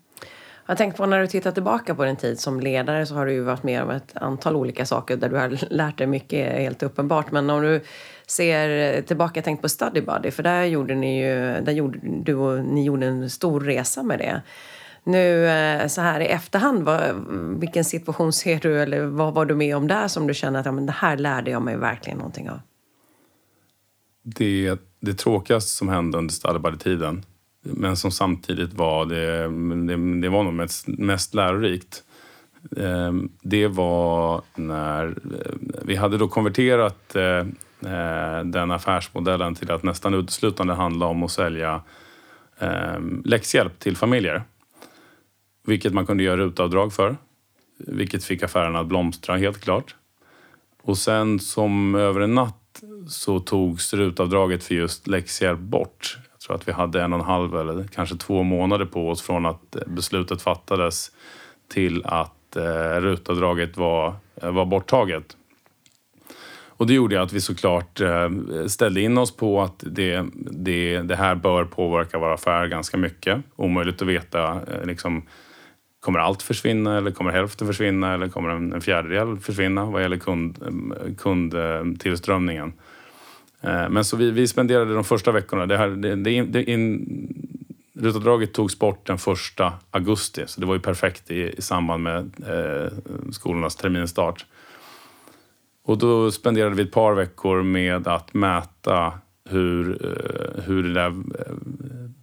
Jag 0.66 0.78
tänkte 0.78 0.96
på 0.96 1.06
när 1.06 1.20
du 1.20 1.26
tittar 1.26 1.52
tillbaka 1.52 1.94
på 1.94 2.04
din 2.04 2.16
tid 2.16 2.40
som 2.40 2.60
ledare 2.60 3.06
så 3.06 3.14
har 3.14 3.26
du 3.26 3.32
ju 3.32 3.42
varit 3.42 3.62
med 3.62 3.82
om 3.82 3.90
ett 3.90 4.16
antal 4.16 4.56
olika 4.56 4.86
saker 4.86 5.16
där 5.16 5.28
du 5.28 5.36
har 5.36 5.72
lärt 5.74 5.98
dig 5.98 6.06
mycket, 6.06 6.52
helt 6.52 6.82
uppenbart. 6.82 7.32
Men 7.32 7.50
om 7.50 7.62
du 7.62 7.80
ser 8.26 9.02
tillbaka, 9.02 9.42
tänk 9.42 9.62
på 9.62 9.68
Study 9.68 10.00
Buddy, 10.00 10.30
för 10.30 10.42
där 10.42 10.64
gjorde 10.64 10.94
ni 10.94 11.22
ju, 11.22 11.60
där 11.60 11.72
gjorde 11.72 11.98
du 12.02 12.34
och 12.34 12.64
ni 12.64 12.84
gjorde 12.84 13.06
en 13.06 13.30
stor 13.30 13.60
resa 13.60 14.02
med 14.02 14.18
det. 14.18 14.42
Nu 15.08 15.46
eh, 15.46 15.86
så 15.86 16.00
här 16.00 16.20
i 16.20 16.26
efterhand, 16.26 16.82
vad, 16.82 17.00
vilken 17.60 17.84
situation 17.84 18.32
ser 18.32 18.60
du 18.60 18.82
eller 18.82 19.06
vad 19.06 19.34
var 19.34 19.46
du 19.46 19.54
med 19.54 19.76
om 19.76 19.88
där 19.88 20.08
som 20.08 20.26
du 20.26 20.34
känner 20.34 20.60
att 20.60 20.66
ja, 20.66 20.72
men 20.72 20.86
det 20.86 20.92
här 20.92 21.16
lärde 21.16 21.50
jag 21.50 21.62
mig 21.62 21.76
verkligen 21.76 22.18
någonting 22.18 22.50
av? 22.50 22.60
Det, 24.22 24.80
det 25.00 25.14
tråkigaste 25.14 25.70
som 25.70 25.88
hände 25.88 26.18
under 26.18 26.34
Study 26.34 26.58
Buddy-tiden 26.58 27.24
men 27.62 27.96
som 27.96 28.10
samtidigt 28.10 28.74
var 28.74 29.06
det, 29.06 29.42
det, 29.86 30.20
det 30.20 30.28
var 30.28 30.42
nog 30.42 30.54
mest, 30.54 30.88
mest 30.88 31.34
lärorikt. 31.34 32.02
Eh, 32.76 33.12
det 33.42 33.66
var 33.66 34.42
när 34.54 35.06
eh, 35.06 35.52
vi 35.82 35.96
hade 35.96 36.18
då 36.18 36.28
konverterat 36.28 37.16
den 38.44 38.70
affärsmodellen 38.70 39.54
till 39.54 39.70
att 39.70 39.82
nästan 39.82 40.14
uteslutande 40.14 40.74
handla 40.74 41.06
om 41.06 41.22
att 41.22 41.30
sälja 41.30 41.82
läxhjälp 43.24 43.78
till 43.78 43.96
familjer. 43.96 44.42
Vilket 45.68 45.92
man 45.92 46.06
kunde 46.06 46.22
göra 46.22 46.36
rutavdrag 46.36 46.92
för. 46.92 47.16
Vilket 47.78 48.24
fick 48.24 48.42
affärerna 48.42 48.80
att 48.80 48.86
blomstra 48.86 49.36
helt 49.36 49.60
klart. 49.60 49.94
Och 50.82 50.98
sen 50.98 51.40
som 51.40 51.94
över 51.94 52.20
en 52.20 52.34
natt 52.34 52.82
så 53.08 53.40
togs 53.40 53.94
rutavdraget 53.94 54.64
för 54.64 54.74
just 54.74 55.06
läxhjälp 55.06 55.58
bort 55.58 56.18
Jag 56.32 56.40
tror 56.40 56.56
att 56.56 56.68
vi 56.68 56.72
hade 56.72 57.02
en 57.02 57.12
och 57.12 57.18
en 57.18 57.24
halv 57.24 57.56
eller 57.56 57.86
kanske 57.86 58.16
två 58.16 58.42
månader 58.42 58.84
på 58.84 59.10
oss 59.10 59.22
från 59.22 59.46
att 59.46 59.76
beslutet 59.86 60.42
fattades 60.42 61.12
till 61.68 62.04
att 62.04 62.56
eh, 62.56 63.00
rutavdraget 63.00 63.76
var, 63.76 64.14
eh, 64.42 64.50
var 64.50 64.64
borttaget. 64.64 65.36
Och 66.78 66.86
det 66.86 66.94
gjorde 66.94 67.22
att 67.22 67.32
vi 67.32 67.40
såklart 67.40 68.00
eh, 68.00 68.30
ställde 68.66 69.00
in 69.00 69.18
oss 69.18 69.36
på 69.36 69.62
att 69.62 69.84
det, 69.86 70.26
det, 70.50 71.02
det 71.02 71.16
här 71.16 71.34
bör 71.34 71.64
påverka 71.64 72.18
vår 72.18 72.32
affär 72.32 72.66
ganska 72.66 72.96
mycket. 72.96 73.42
Omöjligt 73.56 74.02
att 74.02 74.08
veta 74.08 74.52
eh, 74.52 74.86
liksom, 74.86 75.22
Kommer 76.00 76.18
allt 76.18 76.42
försvinna 76.42 76.98
eller 76.98 77.10
kommer 77.10 77.30
hälften 77.30 77.66
försvinna 77.66 78.14
eller 78.14 78.28
kommer 78.28 78.48
en, 78.48 78.72
en 78.72 78.80
fjärdedel 78.80 79.38
försvinna 79.38 79.84
vad 79.84 80.02
gäller 80.02 80.16
kund, 80.16 80.58
kundtillströmningen? 81.18 82.72
Eh, 83.60 83.82
eh, 83.82 83.88
men 83.90 84.04
så 84.04 84.16
vi, 84.16 84.30
vi 84.30 84.48
spenderade 84.48 84.94
de 84.94 85.04
första 85.04 85.32
veckorna, 85.32 85.66
det 85.66 85.76
här, 85.76 85.88
det, 85.88 86.16
det, 86.16 86.42
det 86.42 86.70
in, 86.70 87.06
Rutavdraget 88.00 88.52
togs 88.52 88.78
bort 88.78 89.06
den 89.06 89.18
första 89.18 89.72
augusti, 89.90 90.42
så 90.46 90.60
det 90.60 90.66
var 90.66 90.74
ju 90.74 90.80
perfekt 90.80 91.30
i, 91.30 91.54
i 91.58 91.62
samband 91.62 92.02
med 92.02 92.30
eh, 92.46 92.92
skolornas 93.32 93.76
terminstart. 93.76 94.46
Och 95.84 95.98
då 95.98 96.30
spenderade 96.30 96.74
vi 96.74 96.82
ett 96.82 96.92
par 96.92 97.14
veckor 97.14 97.62
med 97.62 98.08
att 98.08 98.34
mäta 98.34 99.12
hur, 99.50 100.06
eh, 100.06 100.62
hur 100.62 100.82
det 100.82 100.94
där 100.94 101.08
eh, 101.08 101.54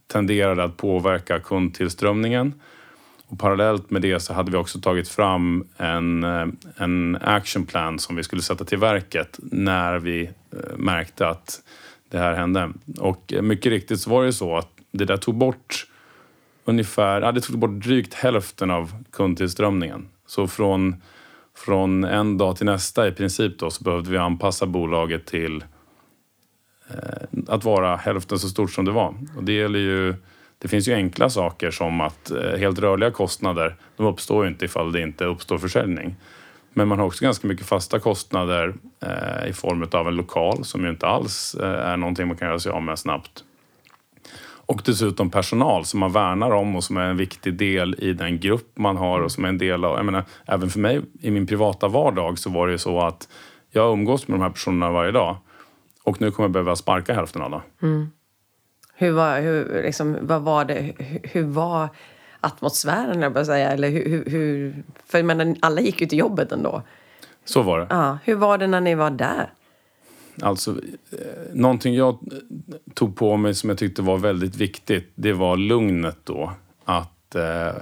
tenderade 0.08 0.64
att 0.64 0.78
påverka 0.78 1.40
kundtillströmningen 1.40 2.54
och 3.28 3.40
parallellt 3.40 3.90
med 3.90 4.02
det 4.02 4.20
så 4.20 4.34
hade 4.34 4.52
vi 4.52 4.58
också 4.58 4.80
tagit 4.80 5.10
fram 5.10 5.68
en, 5.78 6.24
eh, 6.24 6.48
en 6.78 7.18
action 7.22 7.66
plan 7.66 8.00
som 8.00 8.16
vi 8.16 8.24
skulle 8.24 8.42
sätta 8.42 8.66
till 8.66 8.78
verket 8.78 9.40
när 9.44 10.00
vi 10.00 10.24
eh, 10.24 10.78
märkte 10.78 11.28
att 11.28 11.62
det 12.10 12.18
här 12.18 12.34
hände. 12.34 12.72
Och 12.98 13.34
eh, 13.34 13.42
mycket 13.42 13.70
riktigt 13.70 14.00
så 14.00 14.10
var 14.10 14.24
det 14.24 14.34
så 14.34 14.58
att 14.58 14.70
det 14.92 15.06
där 15.06 15.18
tog 15.18 15.36
bort 15.36 15.88
ungefär, 16.66 17.22
ja, 17.22 17.32
det 17.32 17.42
tog 17.42 17.60
bort 17.60 17.84
drygt 17.84 18.14
hälften 18.14 18.72
av 18.72 19.04
kundtillströmningen. 19.12 20.08
Så 20.28 20.48
från, 20.48 20.96
från 21.58 22.04
en 22.04 22.38
dag 22.38 22.58
till 22.58 22.66
nästa 22.66 23.08
i 23.08 23.12
princip 23.12 23.60
då 23.60 23.70
så 23.70 23.84
behövde 23.84 24.12
vi 24.12 24.18
anpassa 24.18 24.66
bolaget 24.66 25.26
till 25.26 25.64
eh, 26.90 27.28
att 27.48 27.64
vara 27.64 27.96
hälften 27.96 28.40
så 28.40 28.50
stort 28.50 28.72
som 28.72 28.86
det 28.86 28.92
var. 28.92 29.16
Och 29.38 29.44
det 29.44 29.54
gäller 29.54 29.80
ju 29.80 30.16
det 30.66 30.70
finns 30.70 30.88
ju 30.88 30.94
enkla 30.94 31.30
saker 31.30 31.72
som 31.72 32.02
att 32.02 32.32
eh, 32.32 32.58
helt 32.58 32.80
rörliga 32.80 33.12
kostnader, 33.12 33.76
de 33.98 34.06
uppstår 34.06 34.44
ju 34.46 34.52
inte 34.52 34.66
ifall 34.66 34.92
det 34.92 35.02
inte 35.02 35.26
uppstår 35.26 35.58
försäljning. 35.58 36.16
Men 36.74 36.88
man 36.88 37.00
har 37.00 37.06
också 37.06 37.24
ganska 37.24 37.48
mycket 37.48 37.66
fasta 37.66 38.00
kostnader 38.00 38.74
eh, 39.02 39.50
i 39.50 39.54
form 39.54 39.88
av 39.92 40.08
en 40.08 40.16
lokal 40.16 40.66
som 40.66 40.84
ju 40.84 40.90
inte 40.90 41.08
alls 41.08 41.56
eh, 41.56 41.90
är 41.90 41.98
någonting 41.98 42.28
man 42.28 42.38
kan 42.38 42.48
göra 42.48 42.60
sig 42.60 42.72
av 42.72 42.82
med 42.82 43.00
snabbt. 43.00 43.44
Och 44.44 44.82
dessutom 44.86 45.30
personal 45.30 45.86
som 45.86 46.00
man 46.00 46.12
värnar 46.12 46.52
om 46.52 46.76
och 46.76 46.84
som 46.84 46.98
är 46.98 47.10
en 47.10 47.18
viktig 47.18 47.54
del 47.54 47.96
i 47.98 48.14
den 48.14 48.40
grupp 48.40 48.72
man 48.78 48.98
har 48.98 49.22
och 49.22 49.32
som 49.32 49.46
är 49.46 49.50
en 49.50 49.58
del 49.58 49.86
av... 49.86 49.98
Jag 49.98 50.06
menar, 50.06 50.24
även 50.46 50.70
för 50.70 50.80
mig 50.80 51.02
i 51.22 51.32
min 51.32 51.48
privata 51.48 51.88
vardag 51.88 52.40
så 52.40 52.50
var 52.50 52.68
det 52.68 52.72
ju 52.72 52.78
så 52.78 53.02
att 53.02 53.30
jag 53.72 53.94
umgås 53.94 54.28
med 54.28 54.40
de 54.40 54.44
här 54.44 54.50
personerna 54.50 54.92
varje 54.92 55.12
dag 55.12 55.38
och 56.04 56.22
nu 56.22 56.32
kommer 56.32 56.48
jag 56.48 56.54
behöva 56.54 56.76
sparka 56.76 57.14
hälften 57.14 57.42
av 57.42 57.52
dem. 57.52 57.62
Mm. 57.82 58.08
Hur 58.96 59.12
var, 59.12 59.42
hur, 59.42 59.84
liksom, 59.84 60.18
vad 60.22 60.42
var 60.42 60.66
det, 60.66 60.94
hur, 60.98 61.20
hur 61.24 61.44
var 61.44 61.90
atmosfären, 62.40 63.22
jag 63.22 63.34
bara 63.34 63.46
säga? 63.46 63.72
Eller 63.72 63.90
hur, 63.90 64.26
hur, 64.30 64.76
för 65.06 65.18
jag 65.18 65.26
menar, 65.26 65.56
alla 65.60 65.82
gick 65.82 66.02
ju 66.02 66.08
till 66.08 66.20
jobbet 66.20 66.52
ändå. 66.52 66.82
Så 67.46 67.62
var 67.62 67.80
det. 67.80 67.88
Ja, 67.90 68.18
hur 68.24 68.36
var 68.36 68.58
det 68.58 68.68
när 68.68 68.82
ni 68.82 68.96
var 68.96 69.10
där? 69.10 69.50
Alltså, 70.42 70.72
eh, 71.12 71.54
någonting 71.54 71.96
jag 71.96 72.20
tog 72.94 73.16
på 73.16 73.38
mig 73.38 73.54
som 73.54 73.70
jag 73.70 73.80
tyckte 73.80 74.02
var 74.02 74.18
väldigt 74.18 74.56
viktigt, 74.56 75.12
det 75.16 75.34
var 75.34 75.58
lugnet 75.58 76.18
då. 76.24 76.52
Att 76.86 77.36
eh, 77.36 77.74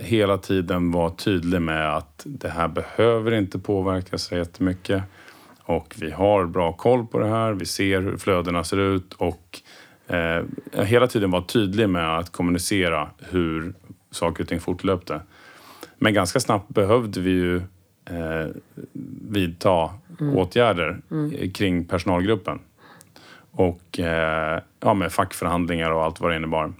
hela 0.00 0.38
tiden 0.38 0.90
vara 0.90 1.10
tydlig 1.10 1.62
med 1.62 1.96
att 1.96 2.22
det 2.24 2.48
här 2.48 2.68
behöver 2.68 3.32
inte 3.32 3.58
påverka 3.58 4.18
så 4.18 4.34
jättemycket. 4.34 5.02
Och 5.64 5.94
vi 5.98 6.10
har 6.10 6.46
bra 6.46 6.72
koll 6.72 7.06
på 7.06 7.18
det 7.18 7.28
här, 7.28 7.52
vi 7.52 7.66
ser 7.66 8.00
hur 8.00 8.16
flödena 8.16 8.64
ser 8.64 8.78
ut 8.78 9.12
och 9.12 9.61
eh, 10.12 10.84
hela 10.84 11.06
tiden 11.06 11.30
vara 11.30 11.42
tydlig 11.42 11.88
med 11.88 12.18
att 12.18 12.32
kommunicera 12.32 13.10
hur 13.18 13.74
saker 14.10 14.42
och 14.42 14.48
ting 14.48 14.60
fortlöpte. 14.60 15.20
Men 15.98 16.14
ganska 16.14 16.40
snabbt 16.40 16.68
behövde 16.68 17.20
vi 17.20 17.30
ju 17.30 17.56
eh, 18.10 18.48
vidta 19.28 19.90
mm. 20.20 20.36
åtgärder 20.36 21.00
mm. 21.10 21.50
kring 21.52 21.84
personalgruppen. 21.84 22.58
Och 23.50 24.00
eh, 24.00 24.62
ja, 24.80 24.94
med 24.94 25.12
fackförhandlingar 25.12 25.90
och 25.90 26.04
allt 26.04 26.20
vad 26.20 26.30
det 26.30 26.36
innebar. 26.36 26.72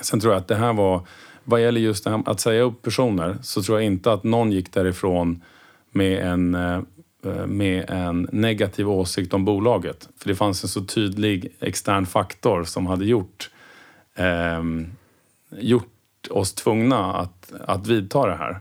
Sen 0.00 0.20
tror 0.20 0.32
jag 0.32 0.40
att 0.40 0.48
det 0.48 0.54
här 0.54 0.72
var, 0.72 1.06
vad 1.44 1.62
gäller 1.62 1.80
just 1.80 2.04
det 2.04 2.10
här, 2.10 2.22
att 2.26 2.40
säga 2.40 2.62
upp 2.62 2.82
personer, 2.82 3.36
så 3.42 3.62
tror 3.62 3.78
jag 3.78 3.86
inte 3.86 4.12
att 4.12 4.24
någon 4.24 4.52
gick 4.52 4.72
därifrån 4.72 5.42
med 5.90 6.18
en 6.18 6.54
Eh, 6.54 6.80
Eh, 7.24 7.46
med 7.46 7.90
en 7.90 8.28
negativ 8.32 8.90
åsikt 8.90 9.34
om 9.34 9.44
bolaget. 9.44 10.08
För 10.18 10.28
det 10.28 10.34
fanns 10.34 10.62
en 10.62 10.68
så 10.68 10.84
tydlig 10.84 11.52
extern 11.60 12.06
faktor 12.06 12.64
som 12.64 12.86
hade 12.86 13.04
gjort, 13.04 13.50
eh, 14.14 14.62
gjort 15.50 15.90
oss 16.30 16.54
tvungna 16.54 17.14
att, 17.14 17.52
att 17.60 17.86
vidta 17.86 18.26
det 18.26 18.36
här. 18.36 18.60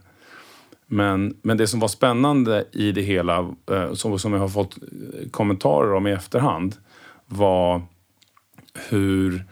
Men, 0.86 1.38
men 1.42 1.58
det 1.58 1.68
som 1.68 1.80
var 1.80 1.88
spännande 1.88 2.66
i 2.72 2.92
det 2.92 3.02
hela, 3.02 3.56
eh, 3.72 3.94
som, 3.94 4.20
som 4.20 4.34
jag 4.34 4.40
har 4.40 4.50
fått 4.50 4.78
eh, 4.78 5.30
kommentarer 5.32 5.94
om 5.94 6.08
i 6.08 6.12
efterhand, 6.12 6.76
var 7.26 7.82
hur, 8.90 9.46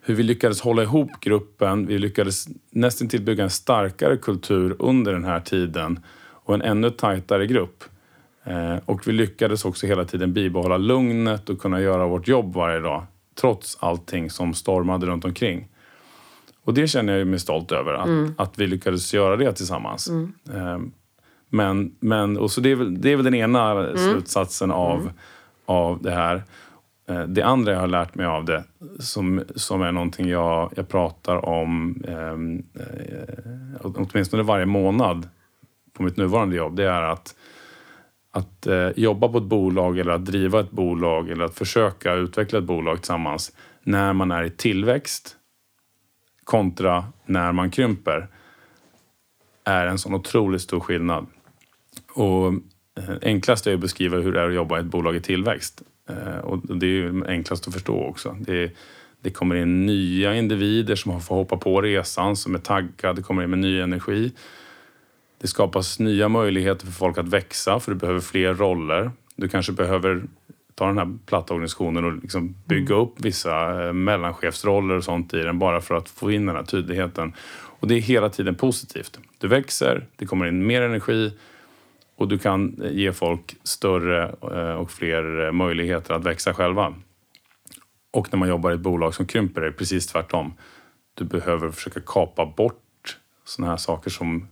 hur 0.00 0.14
vi 0.14 0.22
lyckades 0.22 0.60
hålla 0.60 0.82
ihop 0.82 1.10
gruppen. 1.20 1.86
Vi 1.86 1.98
lyckades 1.98 2.48
nästan 2.70 3.08
till 3.08 3.22
bygga 3.22 3.44
en 3.44 3.50
starkare 3.50 4.16
kultur 4.16 4.76
under 4.78 5.12
den 5.12 5.24
här 5.24 5.40
tiden 5.40 6.00
och 6.16 6.54
en 6.54 6.62
ännu 6.62 6.90
tajtare 6.90 7.46
grupp. 7.46 7.84
Eh, 8.46 8.76
och 8.84 9.08
vi 9.08 9.12
lyckades 9.12 9.64
också 9.64 9.86
hela 9.86 10.04
tiden 10.04 10.32
bibehålla 10.32 10.76
lugnet 10.76 11.48
och 11.48 11.58
kunna 11.58 11.80
göra 11.80 12.06
vårt 12.06 12.28
jobb 12.28 12.54
varje 12.54 12.80
dag 12.80 13.06
trots 13.40 13.78
allting 13.80 14.30
som 14.30 14.54
stormade 14.54 15.06
runt 15.06 15.24
omkring. 15.24 15.68
Och 16.64 16.74
det 16.74 16.86
känner 16.86 17.18
jag 17.18 17.26
mig 17.26 17.38
stolt 17.38 17.72
över, 17.72 17.92
att, 17.92 18.06
mm. 18.06 18.34
att 18.38 18.58
vi 18.58 18.66
lyckades 18.66 19.14
göra 19.14 19.36
det 19.36 19.52
tillsammans. 19.52 20.08
Mm. 20.08 20.32
Eh, 20.54 20.78
men, 21.50 21.96
men, 22.00 22.38
och 22.38 22.50
så 22.50 22.60
det, 22.60 22.70
är 22.70 22.74
väl, 22.74 23.00
det 23.00 23.12
är 23.12 23.16
väl 23.16 23.24
den 23.24 23.34
ena 23.34 23.70
mm. 23.70 23.96
slutsatsen 23.96 24.70
av, 24.70 25.00
mm. 25.00 25.12
av 25.66 26.02
det 26.02 26.10
här. 26.10 26.42
Eh, 27.08 27.22
det 27.22 27.42
andra 27.42 27.72
jag 27.72 27.80
har 27.80 27.86
lärt 27.86 28.14
mig 28.14 28.26
av 28.26 28.44
det, 28.44 28.64
som, 28.98 29.42
som 29.56 29.82
är 29.82 29.92
någonting 29.92 30.28
jag, 30.28 30.72
jag 30.76 30.88
pratar 30.88 31.44
om 31.44 32.02
ehm, 32.08 32.62
eh, 32.74 33.80
åtminstone 33.82 34.42
varje 34.42 34.66
månad 34.66 35.28
på 35.92 36.02
mitt 36.02 36.16
nuvarande 36.16 36.56
jobb, 36.56 36.76
det 36.76 36.84
är 36.84 37.02
att, 37.02 37.34
att 38.36 38.66
eh, 38.66 38.90
jobba 38.96 39.28
på 39.28 39.38
ett 39.38 39.44
bolag 39.44 39.98
eller 39.98 40.12
att 40.12 40.24
driva 40.24 40.60
ett 40.60 40.70
bolag 40.70 41.30
eller 41.30 41.44
att 41.44 41.54
försöka 41.54 42.14
utveckla 42.14 42.58
ett 42.58 42.64
bolag 42.64 42.96
tillsammans 42.96 43.52
när 43.82 44.12
man 44.12 44.30
är 44.30 44.42
i 44.42 44.50
tillväxt 44.50 45.36
kontra 46.44 47.04
när 47.26 47.52
man 47.52 47.70
krymper 47.70 48.28
är 49.64 49.86
en 49.86 49.98
sån 49.98 50.14
otroligt 50.14 50.62
stor 50.62 50.80
skillnad. 50.80 51.26
Och 52.14 52.52
eh, 52.98 53.16
enklast 53.22 53.66
är 53.66 53.74
att 53.74 53.80
beskriva 53.80 54.16
hur 54.16 54.32
det 54.32 54.40
är 54.40 54.48
att 54.48 54.54
jobba 54.54 54.76
i 54.76 54.80
ett 54.80 54.86
bolag 54.86 55.16
i 55.16 55.20
tillväxt. 55.20 55.82
Eh, 56.08 56.38
och 56.38 56.76
det 56.76 56.86
är 56.86 56.90
ju 56.90 57.26
enklast 57.26 57.68
att 57.68 57.74
förstå 57.74 58.04
också. 58.04 58.36
Det, 58.40 58.72
det 59.20 59.30
kommer 59.30 59.54
in 59.54 59.86
nya 59.86 60.34
individer 60.34 60.96
som 60.96 61.20
får 61.20 61.34
hoppa 61.34 61.56
på 61.56 61.82
resan, 61.82 62.36
som 62.36 62.54
är 62.54 62.58
taggade, 62.58 63.14
det 63.14 63.22
kommer 63.22 63.42
in 63.42 63.50
med 63.50 63.58
ny 63.58 63.80
energi. 63.80 64.32
Det 65.38 65.46
skapas 65.46 65.98
nya 65.98 66.28
möjligheter 66.28 66.86
för 66.86 66.92
folk 66.92 67.18
att 67.18 67.28
växa, 67.28 67.80
för 67.80 67.92
du 67.92 67.98
behöver 67.98 68.20
fler 68.20 68.54
roller. 68.54 69.10
Du 69.36 69.48
kanske 69.48 69.72
behöver 69.72 70.22
ta 70.74 70.86
den 70.86 70.98
här 70.98 71.18
platta 71.26 71.54
organisationen 71.54 72.04
och 72.04 72.12
liksom 72.12 72.54
bygga 72.64 72.94
mm. 72.94 73.06
upp 73.06 73.14
vissa 73.20 73.86
eh, 73.86 73.92
mellanchefsroller 73.92 74.94
och 74.94 75.04
sånt 75.04 75.34
i 75.34 75.38
den 75.38 75.58
bara 75.58 75.80
för 75.80 75.94
att 75.94 76.08
få 76.08 76.32
in 76.32 76.46
den 76.46 76.56
här 76.56 76.62
tydligheten. 76.62 77.32
Och 77.80 77.88
det 77.88 77.94
är 77.94 78.00
hela 78.00 78.30
tiden 78.30 78.54
positivt. 78.54 79.18
Du 79.38 79.48
växer, 79.48 80.06
det 80.16 80.26
kommer 80.26 80.46
in 80.46 80.66
mer 80.66 80.82
energi 80.82 81.32
och 82.16 82.28
du 82.28 82.38
kan 82.38 82.82
ge 82.90 83.12
folk 83.12 83.56
större 83.62 84.24
eh, 84.42 84.74
och 84.74 84.90
fler 84.90 85.52
möjligheter 85.52 86.14
att 86.14 86.24
växa 86.24 86.54
själva. 86.54 86.94
Och 88.12 88.28
när 88.32 88.38
man 88.38 88.48
jobbar 88.48 88.70
i 88.70 88.74
ett 88.74 88.80
bolag 88.80 89.14
som 89.14 89.26
krymper 89.26 89.60
är 89.60 89.66
det 89.66 89.72
precis 89.72 90.06
tvärtom. 90.06 90.54
Du 91.14 91.24
behöver 91.24 91.70
försöka 91.70 92.00
kapa 92.06 92.46
bort 92.46 93.18
sådana 93.44 93.72
här 93.72 93.76
saker 93.76 94.10
som 94.10 94.48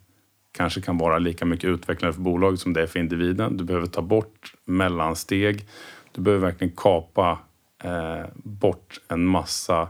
kanske 0.57 0.81
kan 0.81 0.99
vara 0.99 1.19
lika 1.19 1.45
mycket 1.45 1.71
utvecklande 1.71 2.15
för 2.15 2.21
bolaget 2.23 2.61
som 2.61 2.73
det 2.73 2.83
är 2.83 2.87
för 2.87 2.99
individen. 2.99 3.57
Du 3.57 3.65
behöver 3.65 3.87
ta 3.87 4.03
bort 4.03 4.55
mellansteg. 4.65 5.67
Du 6.13 6.21
behöver 6.21 6.47
verkligen 6.47 6.77
kapa 6.77 7.39
eh, 7.85 8.27
bort 8.35 9.01
en 9.09 9.27
massa 9.27 9.89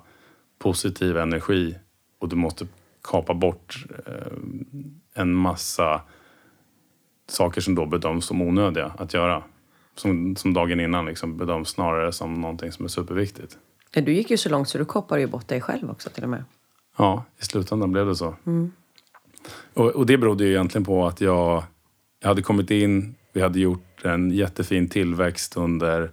positiv 0.58 1.16
energi 1.16 1.74
och 2.18 2.28
du 2.28 2.36
måste 2.36 2.66
kapa 3.02 3.34
bort 3.34 3.84
eh, 4.06 4.32
en 5.14 5.34
massa 5.34 6.00
saker 7.28 7.60
som 7.60 7.74
då 7.74 7.86
bedöms 7.86 8.26
som 8.26 8.42
onödiga 8.42 8.92
att 8.98 9.14
göra. 9.14 9.42
Som, 9.96 10.36
som 10.36 10.54
dagen 10.54 10.80
innan 10.80 11.06
liksom 11.06 11.36
bedöms 11.36 11.68
snarare 11.68 12.12
som 12.12 12.34
någonting 12.34 12.72
som 12.72 12.84
är 12.84 12.88
superviktigt. 12.88 13.58
Du 13.90 14.12
gick 14.12 14.30
ju 14.30 14.36
så 14.36 14.48
långt 14.48 14.68
så 14.68 14.78
du 14.78 14.84
koppade 14.84 15.20
ju 15.20 15.26
bort 15.26 15.48
dig 15.48 15.60
själv 15.60 15.90
också 15.90 16.10
till 16.10 16.22
och 16.22 16.30
med. 16.30 16.44
Ja, 16.96 17.24
i 17.38 17.44
slutändan 17.44 17.92
blev 17.92 18.06
det 18.06 18.16
så. 18.16 18.34
Mm. 18.46 18.72
Och, 19.74 19.86
och, 19.86 20.06
det 20.06 20.18
berodde 20.18 20.44
ju 20.44 20.50
egentligen 20.50 20.84
på 20.84 21.06
att 21.06 21.20
jag, 21.20 21.62
jag 22.20 22.28
hade 22.28 22.42
kommit 22.42 22.70
in, 22.70 23.14
vi 23.32 23.40
hade 23.40 23.60
gjort 23.60 24.04
en 24.04 24.30
jättefin 24.30 24.88
tillväxt 24.88 25.56
under 25.56 26.10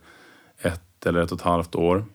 ett 0.61 1.05
eller 1.05 1.21
ett 1.21 1.31
och 1.31 1.37
ett 1.37 1.45
halvt 1.45 1.75
år. 1.75 2.05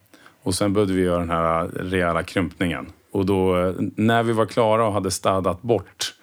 Och 0.43 0.55
sen 0.55 0.73
började 0.73 0.93
vi 0.93 1.03
göra 1.03 1.19
den 1.19 1.31
här 1.31 1.67
rejäla 1.67 2.23
krympningen. 2.23 2.87
Och 3.11 3.27
då 3.27 3.75
när 3.79 4.23
vi 4.23 4.33
var 4.33 4.47
klara 4.47 4.87
och 4.87 4.93
hade 4.93 5.11
städat 5.11 5.63
bort 5.63 6.15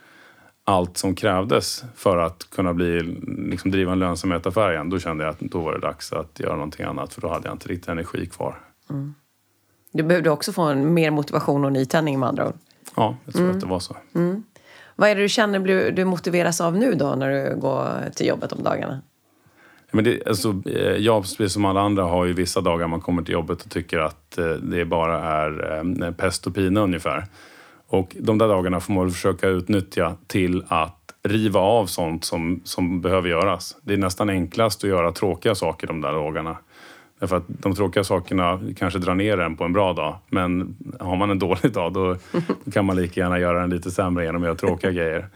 allt 0.63 0.97
som 0.97 1.15
krävdes 1.15 1.83
för 1.95 2.17
att 2.17 2.49
kunna 2.49 2.73
bli, 2.73 3.01
liksom 3.49 3.71
driva 3.71 3.91
en 3.91 3.99
lönsamhetsaffär 3.99 4.71
igen, 4.71 4.89
då 4.89 4.99
kände 4.99 5.23
jag 5.23 5.31
att 5.31 5.39
då 5.39 5.61
var 5.61 5.73
det 5.73 5.79
dags 5.79 6.13
att 6.13 6.39
göra 6.39 6.55
någonting 6.55 6.85
annat 6.85 7.13
för 7.13 7.21
då 7.21 7.29
hade 7.29 7.47
jag 7.47 7.55
inte 7.55 7.69
riktigt 7.69 7.89
energi 7.89 8.25
kvar. 8.25 8.59
Mm. 8.89 9.13
Du 9.91 10.03
behövde 10.03 10.29
också 10.29 10.53
få 10.53 10.61
en 10.61 10.93
mer 10.93 11.11
motivation 11.11 11.65
och 11.65 11.71
nytändning 11.71 12.19
med 12.19 12.29
andra 12.29 12.47
ord? 12.47 12.55
Ja, 12.95 13.17
jag 13.25 13.33
tror 13.33 13.43
mm. 13.43 13.55
att 13.55 13.61
det 13.61 13.67
var 13.67 13.79
så. 13.79 13.97
Mm. 14.15 14.43
Vad 14.95 15.09
är 15.09 15.15
det 15.15 15.21
du 15.21 15.29
känner 15.29 15.91
du 15.91 16.05
motiveras 16.05 16.61
av 16.61 16.77
nu 16.77 16.93
då 16.93 17.15
när 17.15 17.29
du 17.29 17.55
går 17.59 17.87
till 18.15 18.27
jobbet 18.27 18.51
om 18.51 18.63
dagarna? 18.63 19.01
Men 19.91 20.03
det, 20.03 20.27
alltså, 20.27 20.61
eh, 20.65 20.95
jag, 20.95 21.23
precis 21.23 21.53
som 21.53 21.65
alla 21.65 21.81
andra, 21.81 22.03
har 22.03 22.25
ju 22.25 22.33
vissa 22.33 22.61
dagar 22.61 22.87
man 22.87 23.01
kommer 23.01 23.23
till 23.23 23.33
jobbet 23.33 23.61
och 23.61 23.71
tycker 23.71 23.99
att 23.99 24.37
eh, 24.37 24.45
det 24.45 24.85
bara 24.85 25.19
är 25.19 25.77
eh, 26.03 26.11
pest 26.11 26.47
och 26.47 26.55
pina 26.55 26.81
ungefär. 26.81 27.25
Och 27.87 28.15
de 28.19 28.37
där 28.37 28.47
dagarna 28.47 28.79
får 28.79 28.93
man 28.93 29.11
försöka 29.11 29.47
utnyttja 29.47 30.15
till 30.27 30.63
att 30.67 31.03
riva 31.23 31.59
av 31.59 31.85
sånt 31.85 32.25
som, 32.25 32.61
som 32.63 33.01
behöver 33.01 33.29
göras. 33.29 33.77
Det 33.81 33.93
är 33.93 33.97
nästan 33.97 34.29
enklast 34.29 34.83
att 34.83 34.89
göra 34.89 35.11
tråkiga 35.11 35.55
saker 35.55 35.87
de 35.87 36.01
där 36.01 36.13
dagarna. 36.13 36.57
Därför 37.23 37.37
att 37.37 37.43
de 37.47 37.75
tråkiga 37.75 38.03
sakerna 38.03 38.59
kanske 38.77 38.99
drar 38.99 39.15
ner 39.15 39.37
en 39.37 39.55
på 39.55 39.63
en 39.63 39.73
bra 39.73 39.93
dag. 39.93 40.15
Men 40.29 40.75
har 40.99 41.15
man 41.15 41.29
en 41.29 41.39
dålig 41.39 41.71
dag 41.71 41.93
då, 41.93 42.17
kan 42.73 42.85
man 42.85 42.95
lika 42.95 43.19
gärna 43.21 43.39
göra 43.39 43.61
den 43.61 43.69
lite 43.69 43.91
sämre 43.91 44.25
genom 44.25 44.41
att 44.41 44.45
göra 44.45 44.55
tråkiga 44.55 44.91
grejer. 45.01 45.27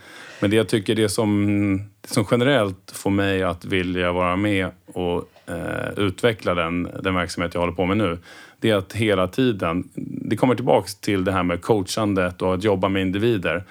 Men 0.41 0.49
det 0.49 0.55
jag 0.55 0.67
tycker 0.67 0.95
det 0.95 1.09
som, 1.09 1.81
det 2.01 2.09
som 2.09 2.25
generellt 2.31 2.91
får 2.93 3.09
mig 3.09 3.43
att 3.43 3.65
vilja 3.65 4.11
vara 4.11 4.35
med 4.35 4.69
och 4.93 5.23
eh, 5.45 5.89
utveckla 5.97 6.53
den, 6.53 6.89
den 7.03 7.15
verksamhet 7.15 7.53
jag 7.53 7.61
håller 7.61 7.73
på 7.73 7.85
med 7.85 7.97
nu. 7.97 8.17
Det 8.59 8.69
är 8.69 8.75
att 8.75 8.93
hela 8.93 9.27
tiden, 9.27 9.89
det 9.95 10.35
kommer 10.35 10.55
tillbaks 10.55 10.95
till 10.95 11.23
det 11.23 11.31
här 11.31 11.43
med 11.43 11.61
coachandet 11.61 12.41
och 12.41 12.53
att 12.53 12.63
jobba 12.63 12.89
med 12.89 13.01
individer. 13.01 13.63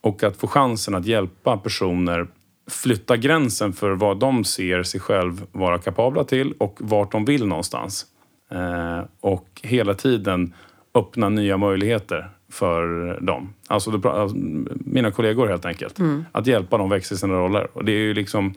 Och 0.00 0.22
att 0.22 0.36
få 0.36 0.46
chansen 0.46 0.94
att 0.94 1.06
hjälpa 1.06 1.56
personer 1.56 2.26
flytta 2.70 3.16
gränsen 3.16 3.72
för 3.72 3.90
vad 3.90 4.18
de 4.18 4.44
ser 4.44 4.82
sig 4.82 5.00
själv 5.00 5.46
vara 5.52 5.78
kapabla 5.78 6.24
till 6.24 6.52
och 6.58 6.78
vart 6.80 7.12
de 7.12 7.24
vill 7.24 7.46
någonstans. 7.46 8.06
Eh, 8.50 9.00
och 9.20 9.48
hela 9.62 9.94
tiden 9.94 10.54
öppna 10.94 11.28
nya 11.28 11.56
möjligheter 11.56 12.30
för 12.50 12.86
dem. 13.20 13.54
Alltså, 13.66 14.08
alltså 14.08 14.36
mina 14.70 15.10
kollegor 15.10 15.48
helt 15.48 15.64
enkelt. 15.64 15.98
Mm. 15.98 16.24
Att 16.32 16.46
hjälpa 16.46 16.78
dem 16.78 16.90
växa 16.90 17.14
i 17.14 17.18
sina 17.18 17.34
roller. 17.34 17.68
Och 17.72 17.84
det 17.84 17.92
är 17.92 17.98
ju 17.98 18.14
liksom, 18.14 18.54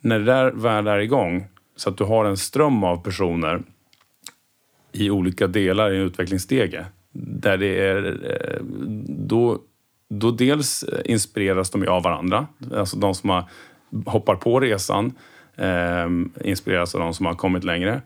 när 0.00 0.18
det 0.18 0.24
där 0.24 0.50
väl 0.50 0.86
är 0.86 0.98
igång 0.98 1.46
så 1.76 1.90
att 1.90 1.96
du 1.96 2.04
har 2.04 2.24
en 2.24 2.36
ström 2.36 2.84
av 2.84 2.96
personer 2.96 3.62
i 4.92 5.10
olika 5.10 5.46
delar 5.46 5.92
i 5.92 5.96
en 5.96 6.02
utvecklingsstege. 6.02 6.86
Där 7.12 7.56
det 7.56 7.86
är, 7.88 8.06
eh, 8.06 8.64
då 9.08 9.58
då 10.10 10.30
dels 10.30 10.84
inspireras 11.04 11.70
de 11.70 11.88
av 11.88 12.02
varandra. 12.02 12.46
Alltså 12.74 12.96
de 12.96 13.14
som 13.14 13.30
har, 13.30 13.44
hoppar 14.06 14.34
på 14.34 14.60
resan 14.60 15.12
eh, 15.56 16.08
inspireras 16.44 16.94
av 16.94 17.00
de 17.00 17.14
som 17.14 17.26
har 17.26 17.34
kommit 17.34 17.64
längre. 17.64 18.02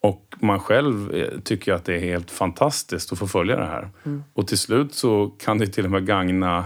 Och 0.00 0.34
man 0.40 0.60
själv 0.60 1.14
eh, 1.14 1.40
tycker 1.40 1.72
att 1.72 1.84
det 1.84 1.94
är 1.94 2.00
helt 2.00 2.30
fantastiskt 2.30 3.12
att 3.12 3.18
få 3.18 3.26
följa 3.26 3.56
det 3.56 3.66
här. 3.66 3.88
Mm. 4.04 4.24
Och 4.32 4.48
till 4.48 4.58
slut 4.58 4.94
så 4.94 5.28
kan 5.28 5.58
det 5.58 5.66
till 5.66 5.84
och 5.84 5.90
med 5.90 6.06
gagna, 6.06 6.64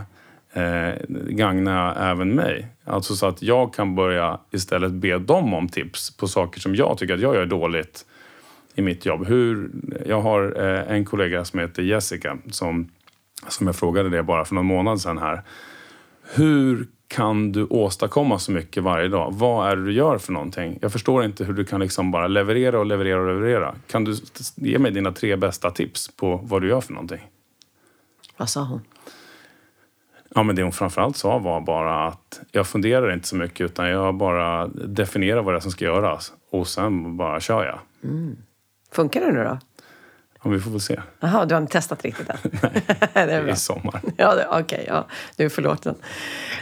eh, 0.52 0.94
gagna 1.28 1.94
även 1.94 2.34
mig. 2.34 2.66
Alltså 2.84 3.16
så 3.16 3.26
att 3.26 3.42
jag 3.42 3.74
kan 3.74 3.94
börja 3.94 4.40
istället 4.50 4.92
be 4.92 5.18
dem 5.18 5.54
om 5.54 5.68
tips 5.68 6.16
på 6.16 6.28
saker 6.28 6.60
som 6.60 6.74
jag 6.74 6.98
tycker 6.98 7.14
att 7.14 7.20
jag 7.20 7.34
gör 7.34 7.46
dåligt 7.46 8.06
i 8.74 8.82
mitt 8.82 9.06
jobb. 9.06 9.26
Hur, 9.26 9.70
jag 10.06 10.20
har 10.20 10.64
eh, 10.64 10.92
en 10.92 11.04
kollega 11.04 11.44
som 11.44 11.60
heter 11.60 11.82
Jessica 11.82 12.38
som 12.50 12.88
som 13.48 13.66
jag 13.66 13.76
frågade 13.76 14.09
det 14.09 14.22
bara 14.22 14.44
för 14.44 14.54
någon 14.54 14.66
månad 14.66 15.00
sedan 15.00 15.18
här. 15.18 15.42
Hur 16.35 16.87
kan 17.09 17.52
du 17.52 17.64
åstadkomma 17.64 18.38
så 18.38 18.52
mycket 18.52 18.82
varje 18.82 19.09
dag? 19.09 19.32
Vad 19.32 19.70
är 19.70 19.76
det 19.76 19.85
du 19.85 19.92
gör 19.92 20.18
för 20.18 20.32
någonting? 20.32 20.78
Jag 20.82 20.92
förstår 20.92 21.24
inte 21.24 21.44
hur 21.44 21.52
du 21.52 21.64
kan 21.64 21.80
liksom 21.80 22.11
bara 22.11 22.26
leverera 22.26 22.78
och 22.78 22.87
leverera 22.87 23.20
och 23.20 23.26
leverera. 23.26 23.74
Kan 23.87 24.04
du 24.04 24.16
ge 24.54 24.78
mig 24.78 24.90
dina 24.90 25.12
tre 25.12 25.37
bästa 25.37 25.70
tips 25.70 26.16
på 26.16 26.40
vad 26.42 26.62
du 26.62 26.68
gör 26.68 26.80
för 26.80 26.92
någonting? 26.92 27.20
Vad 28.37 28.48
sa 28.48 28.64
hon? 28.64 28.80
Ja, 30.35 30.42
men 30.42 30.56
det 30.56 30.62
hon 30.62 30.72
framförallt 30.72 31.16
sa 31.16 31.38
var 31.38 31.61
bara 31.61 32.06
att 32.06 32.40
jag 32.52 32.66
funderar 32.66 33.12
inte 33.12 33.28
så 33.28 33.37
mycket 33.37 33.61
utan 33.61 33.88
jag 33.88 34.14
bara 34.14 34.66
definierar 34.66 35.42
vad 35.42 35.54
det 35.54 35.59
är 35.59 35.61
som 35.61 35.70
ska 35.70 35.85
göras 35.85 36.32
och 36.50 36.68
sen 36.68 37.16
bara 37.16 37.40
kör 37.40 37.64
jag. 37.64 37.78
Mm. 38.11 38.37
Funkar 38.92 39.20
det 39.20 39.32
nu 39.32 39.44
då? 39.44 39.59
Ja, 40.46 40.50
vi 40.52 40.61
får 40.61 40.70
väl 40.70 40.80
se. 40.80 41.00
Jaha, 41.20 41.44
du 41.44 41.54
har 41.54 41.62
inte 41.62 41.72
testat 41.72 42.02
riktigt 42.04 42.30
än? 42.30 42.37
det 43.12 43.20
är 43.20 43.42
bra. 43.42 43.52
I 43.52 43.56
sommar. 43.56 44.00
Ja, 44.16 44.32
Okej, 44.32 44.62
okay, 44.62 44.85
ja. 44.88 45.06
du 45.37 45.44
är 45.44 45.48
förlåten. 45.48 45.94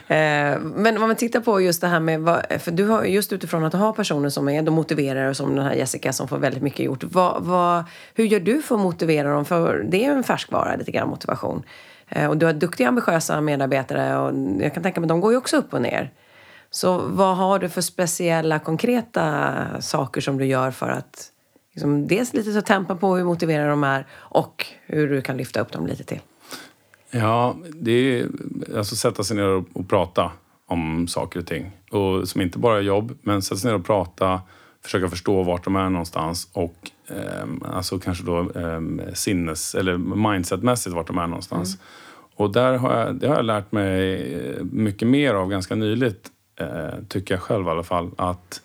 Eh, 0.09 0.59
men 0.61 0.97
om 0.97 1.01
man 1.01 1.17
tittar 1.17 1.41
på 1.41 1.61
just 1.61 1.81
det 1.81 1.87
här 1.87 2.01
med... 2.01 2.21
Vad, 2.21 2.47
för 2.59 2.71
du 2.71 2.85
har 2.85 3.05
just 3.05 3.33
utifrån 3.33 3.65
att 3.65 3.73
ha 3.73 3.93
personer 3.93 4.29
som 4.29 4.49
är 4.49 4.63
de 4.63 4.75
motiverare, 4.75 5.35
som 5.35 5.57
den 5.57 5.65
här 5.65 5.75
Jessica 5.75 6.13
som 6.13 6.29
får 6.29 6.39
väldigt 6.39 6.63
mycket 6.63 6.87
gjort. 6.87 7.05
Vad, 7.05 7.43
vad, 7.43 7.85
hur 8.15 8.25
gör 8.25 8.41
du 8.41 8.63
för 8.63 8.75
att 8.75 8.81
motivera 8.81 9.35
dem? 9.35 9.45
För 9.45 9.87
det 9.89 10.05
är 10.05 10.11
en 10.11 10.25
färskvara, 10.25 10.77
lite 10.77 10.91
grann 10.91 11.09
motivation. 11.09 11.63
Eh, 12.09 12.29
och 12.29 12.37
du 12.37 12.47
har 12.47 12.53
duktiga, 12.53 12.89
ambitiösa 12.89 13.41
medarbetare 13.41 14.19
och 14.19 14.33
jag 14.61 14.75
kan 14.75 14.83
tänka 14.83 15.01
mig 15.01 15.09
de 15.09 15.21
går 15.21 15.33
ju 15.33 15.39
också 15.39 15.57
upp 15.57 15.75
och 15.75 15.83
ner. 15.83 16.11
Så 16.71 16.99
vad 16.99 17.37
har 17.37 17.59
du 17.59 17.69
för 17.69 17.81
speciella, 17.81 18.59
konkreta 18.59 19.55
saker 19.81 20.21
som 20.21 20.39
du 20.39 20.47
gör 20.47 20.71
för 20.71 20.89
att 20.89 21.31
liksom, 21.75 22.07
dels 22.07 22.33
lite 22.33 22.53
ta 22.53 22.61
tempen 22.61 22.99
på 22.99 23.17
hur 23.17 23.25
motiverade 23.25 23.71
de 23.71 23.85
är 23.85 24.07
och 24.13 24.67
hur 24.87 25.09
du 25.09 25.23
kan 25.23 25.37
lyfta 25.37 25.61
upp 25.61 25.73
dem 25.73 25.87
lite 25.87 26.05
till? 26.05 26.21
Ja, 27.11 27.57
det 27.73 27.93
är 27.93 28.29
alltså 28.77 28.97
sätta 28.97 29.25
sig 29.25 29.37
ner 29.37 29.49
och, 29.49 29.65
och 29.73 29.89
prata 29.89 30.33
om 30.67 31.09
saker 31.09 31.41
och 31.41 31.47
ting. 31.47 31.71
Och 31.91 32.29
som 32.29 32.41
inte 32.41 32.59
bara 32.59 32.79
är 32.79 32.83
jobb, 32.83 33.19
men 33.23 33.43
sätta 33.43 33.57
sig 33.57 33.71
ner 33.71 33.79
och 33.79 33.87
prata, 33.87 34.41
försöka 34.83 35.09
förstå 35.09 35.43
vart 35.43 35.65
de 35.65 35.77
är 35.77 35.91
någonstans 35.91 36.49
och 36.53 36.91
eh, 37.09 37.75
alltså 37.75 37.99
kanske 37.99 38.25
då 38.25 38.39
eh, 38.41 39.13
sinnes 39.15 39.75
eller 39.75 39.97
mindsetmässigt 39.99 40.97
vart 40.97 41.07
de 41.07 41.19
är 41.19 41.27
någonstans. 41.27 41.75
Mm. 41.75 41.87
Och 42.37 42.53
där 42.53 42.77
har 42.77 42.99
jag, 42.99 43.15
det 43.15 43.29
har 43.29 43.37
jag 43.37 43.45
lärt 43.45 43.73
mig 43.73 44.59
mycket 44.63 45.09
mer 45.09 45.35
av 45.35 45.49
ganska 45.49 45.75
nyligt, 45.75 46.29
eh, 46.61 46.95
tycker 47.09 47.35
jag 47.35 47.43
själv 47.43 47.67
i 47.67 47.71
alla 47.71 47.83
fall. 47.83 48.11
Att 48.17 48.63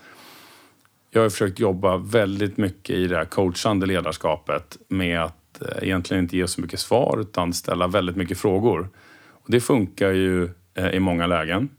jag 1.12 1.22
har 1.22 1.30
försökt 1.30 1.60
jobba 1.60 1.98
väldigt 1.98 2.58
mycket 2.58 2.96
i 2.96 3.08
det 3.08 3.16
här 3.16 3.26
coachande 3.26 3.86
ledarskapet 3.86 4.78
med 4.88 5.22
att 5.22 5.62
eh, 5.62 5.84
egentligen 5.84 6.24
inte 6.24 6.38
ge 6.38 6.48
så 6.48 6.62
mycket 6.62 6.80
svar 6.80 7.18
utan 7.22 7.54
ställa 7.54 7.88
väldigt 7.88 8.16
mycket 8.16 8.38
frågor. 8.38 8.90
Och 9.32 9.52
det 9.52 9.62
funkar 9.62 10.12
ju 10.12 10.50
eh, 10.76 10.90
i 10.90 11.00
många 11.00 11.28
lägen. 11.28 11.70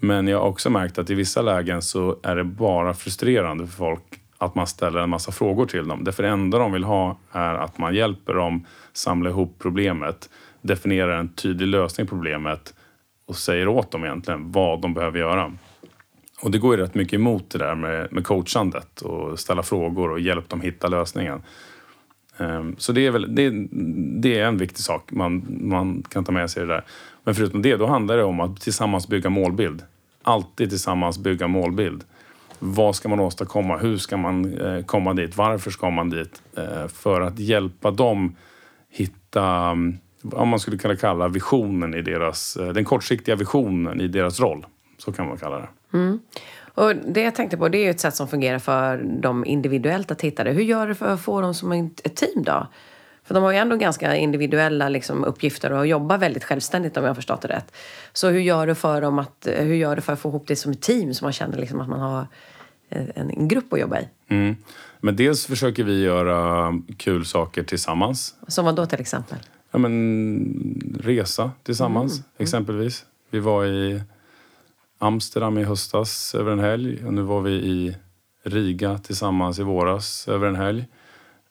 Men 0.00 0.28
jag 0.28 0.38
har 0.38 0.46
också 0.46 0.70
märkt 0.70 0.98
att 0.98 1.10
i 1.10 1.14
vissa 1.14 1.42
lägen 1.42 1.82
så 1.82 2.18
är 2.22 2.36
det 2.36 2.44
bara 2.44 2.94
frustrerande 2.94 3.66
för 3.66 3.76
folk 3.76 4.20
att 4.38 4.54
man 4.54 4.66
ställer 4.66 5.00
en 5.00 5.10
massa 5.10 5.32
frågor 5.32 5.66
till 5.66 5.88
dem. 5.88 6.04
Därför 6.04 6.22
det 6.22 6.28
enda 6.28 6.58
de 6.58 6.72
vill 6.72 6.84
ha 6.84 7.18
är 7.32 7.54
att 7.54 7.78
man 7.78 7.94
hjälper 7.94 8.34
dem 8.34 8.66
samla 8.92 9.30
ihop 9.30 9.56
problemet, 9.58 10.30
definierar 10.62 11.18
en 11.18 11.28
tydlig 11.28 11.66
lösning 11.66 12.06
på 12.06 12.10
problemet 12.10 12.74
och 13.26 13.36
säger 13.36 13.68
åt 13.68 13.90
dem 13.90 14.04
egentligen 14.04 14.52
vad 14.52 14.80
de 14.80 14.94
behöver 14.94 15.18
göra. 15.18 15.52
Och 16.42 16.50
det 16.50 16.58
går 16.58 16.76
ju 16.76 16.82
rätt 16.82 16.94
mycket 16.94 17.14
emot 17.14 17.50
det 17.50 17.58
där 17.58 17.74
med, 17.74 18.12
med 18.12 18.24
coachandet 18.24 19.00
och 19.00 19.40
ställa 19.40 19.62
frågor 19.62 20.10
och 20.10 20.20
hjälp 20.20 20.48
dem 20.48 20.60
hitta 20.60 20.88
lösningen. 20.88 21.42
Ehm, 22.38 22.74
så 22.78 22.92
det 22.92 23.06
är, 23.06 23.10
väl, 23.10 23.34
det, 23.34 23.50
det, 24.20 24.38
är 24.38 24.44
en 24.44 24.58
viktig 24.58 24.80
sak 24.80 25.10
man, 25.10 25.58
man 25.60 26.02
kan 26.08 26.24
ta 26.24 26.32
med 26.32 26.50
sig 26.50 26.66
det 26.66 26.74
där. 26.74 26.84
Men 27.24 27.34
förutom 27.34 27.62
det, 27.62 27.76
då 27.76 27.86
handlar 27.86 28.16
det 28.16 28.24
om 28.24 28.40
att 28.40 28.60
tillsammans 28.60 29.08
bygga 29.08 29.30
målbild. 29.30 29.82
Alltid 30.22 30.70
tillsammans 30.70 31.18
bygga 31.18 31.48
målbild. 31.48 32.04
Vad 32.58 32.96
ska 32.96 33.08
man 33.08 33.20
åstadkomma? 33.20 33.78
Hur 33.78 33.96
ska 33.96 34.16
man 34.16 34.58
eh, 34.58 34.84
komma 34.84 35.14
dit? 35.14 35.36
Varför 35.36 35.70
ska 35.70 35.90
man 35.90 36.10
dit? 36.10 36.42
Eh, 36.56 36.88
för 36.88 37.20
att 37.20 37.38
hjälpa 37.38 37.90
dem 37.90 38.36
hitta, 38.90 39.44
mm, 39.46 39.98
vad 40.22 40.46
man 40.46 40.60
skulle 40.60 40.78
kunna 40.78 40.96
kalla 40.96 41.28
visionen 41.28 41.94
i 41.94 42.02
deras, 42.02 42.56
eh, 42.56 42.68
den 42.68 42.84
kortsiktiga 42.84 43.36
visionen 43.36 44.00
i 44.00 44.08
deras 44.08 44.40
roll. 44.40 44.66
Så 45.04 45.12
kan 45.12 45.28
man 45.28 45.38
kalla 45.38 45.58
det. 45.58 45.68
Mm. 45.92 46.20
Och 46.74 46.96
det 46.96 47.22
jag 47.22 47.34
tänkte 47.34 47.56
på, 47.56 47.68
det 47.68 47.78
är 47.78 47.84
ju 47.84 47.90
ett 47.90 48.00
sätt 48.00 48.14
som 48.14 48.28
fungerar 48.28 48.58
för 48.58 48.96
dem 48.96 49.44
individuellt 49.44 50.10
att 50.10 50.20
hitta 50.20 50.44
det. 50.44 50.50
Hur 50.50 50.62
gör 50.62 50.86
du 50.86 50.94
för 50.94 51.06
att 51.14 51.20
få 51.20 51.40
dem 51.40 51.54
som 51.54 51.72
ett 51.72 52.16
team 52.16 52.42
då? 52.42 52.66
För 53.24 53.34
de 53.34 53.42
har 53.42 53.52
ju 53.52 53.58
ändå 53.58 53.76
ganska 53.76 54.16
individuella 54.16 54.88
liksom, 54.88 55.24
uppgifter 55.24 55.72
och 55.72 55.86
jobbar 55.86 56.18
väldigt 56.18 56.44
självständigt 56.44 56.96
om 56.96 57.02
jag 57.02 57.10
har 57.10 57.14
förstått 57.14 57.42
det 57.42 57.48
rätt. 57.48 57.74
Så 58.12 58.28
hur 58.28 58.40
gör 58.40 58.66
du 58.66 58.74
för, 58.74 59.00
dem 59.00 59.18
att, 59.18 59.48
hur 59.58 59.74
gör 59.74 59.96
du 59.96 60.02
för 60.02 60.12
att 60.12 60.20
få 60.20 60.28
ihop 60.28 60.46
det 60.46 60.56
som 60.56 60.72
ett 60.72 60.80
team 60.80 61.14
så 61.14 61.24
man 61.24 61.32
känner 61.32 61.58
liksom 61.58 61.80
att 61.80 61.88
man 61.88 62.00
har 62.00 62.26
en 63.14 63.48
grupp 63.48 63.72
att 63.72 63.80
jobba 63.80 64.00
i? 64.00 64.08
Mm. 64.28 64.56
Men 65.00 65.16
dels 65.16 65.46
försöker 65.46 65.84
vi 65.84 66.02
göra 66.02 66.72
kul 66.96 67.24
saker 67.24 67.62
tillsammans. 67.62 68.34
Som 68.48 68.64
vad 68.64 68.76
då 68.76 68.86
till 68.86 69.00
exempel? 69.00 69.38
Ja, 69.70 69.78
men 69.78 70.98
resa 71.00 71.50
tillsammans 71.62 72.12
mm. 72.12 72.24
exempelvis. 72.38 73.04
Vi 73.30 73.38
var 73.38 73.66
i 73.66 74.02
Amsterdam 75.02 75.58
i 75.58 75.64
höstas 75.64 76.34
över 76.34 76.52
en 76.52 76.58
helg 76.58 77.06
och 77.06 77.14
nu 77.14 77.22
var 77.22 77.40
vi 77.40 77.52
i 77.52 77.96
Riga 78.44 78.98
tillsammans 78.98 79.58
i 79.58 79.62
våras 79.62 80.28
över 80.28 80.46
en 80.46 80.56
helg. 80.56 80.84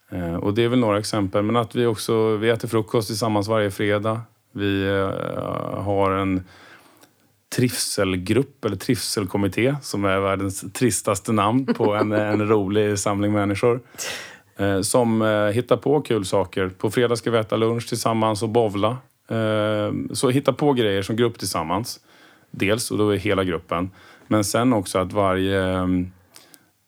Eh, 0.09 0.35
och 0.35 0.53
det 0.53 0.63
är 0.63 0.67
väl 0.67 0.79
några 0.79 0.99
exempel. 0.99 1.43
Men 1.43 1.55
att 1.55 1.75
vi 1.75 1.85
också 1.85 2.35
vi 2.35 2.49
äter 2.49 2.67
frukost 2.67 3.07
tillsammans 3.07 3.47
varje 3.47 3.71
fredag. 3.71 4.21
Vi 4.51 4.87
eh, 4.87 5.81
har 5.81 6.11
en 6.11 6.43
trivselgrupp 7.55 8.65
eller 8.65 8.75
trivselkommitté 8.75 9.75
som 9.81 10.05
är 10.05 10.19
världens 10.19 10.73
tristaste 10.73 11.31
namn 11.31 11.65
på 11.65 11.93
en, 11.93 12.11
en 12.11 12.47
rolig 12.47 12.99
samling 12.99 13.33
människor. 13.33 13.79
Eh, 14.57 14.81
som 14.81 15.21
hittar 15.53 15.77
på 15.77 16.01
kul 16.01 16.25
saker. 16.25 16.69
På 16.69 16.91
fredag 16.91 17.15
ska 17.15 17.31
vi 17.31 17.37
äta 17.37 17.55
lunch 17.55 17.89
tillsammans 17.89 18.43
och 18.43 18.49
bovla. 18.49 18.97
Så 20.13 20.29
hitta 20.29 20.53
på 20.53 20.73
grejer 20.73 21.01
som 21.01 21.15
grupp 21.15 21.39
tillsammans. 21.39 21.99
Dels, 22.51 22.91
och 22.91 22.97
då 22.97 23.09
är 23.09 23.17
hela 23.17 23.43
gruppen. 23.43 23.91
Men 24.27 24.43
sen 24.43 24.73
också 24.73 24.99
att 24.99 25.13
varje, 25.13 25.63
mm, 25.63 26.11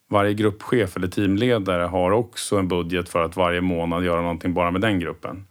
varje 0.10 0.34
gruppchef 0.34 0.98
eller 0.98 1.08
teamledare 1.08 1.84
har 1.84 2.12
också 2.12 2.58
en 2.58 2.68
budget 2.68 3.10
för 3.10 3.24
att 3.24 3.36
varje 3.36 3.62
månad 3.62 4.06
göra 4.06 4.22
någonting 4.22 4.54
bara 4.54 4.72
med 4.72 4.82
den 4.82 5.00
gruppen. 5.00 5.48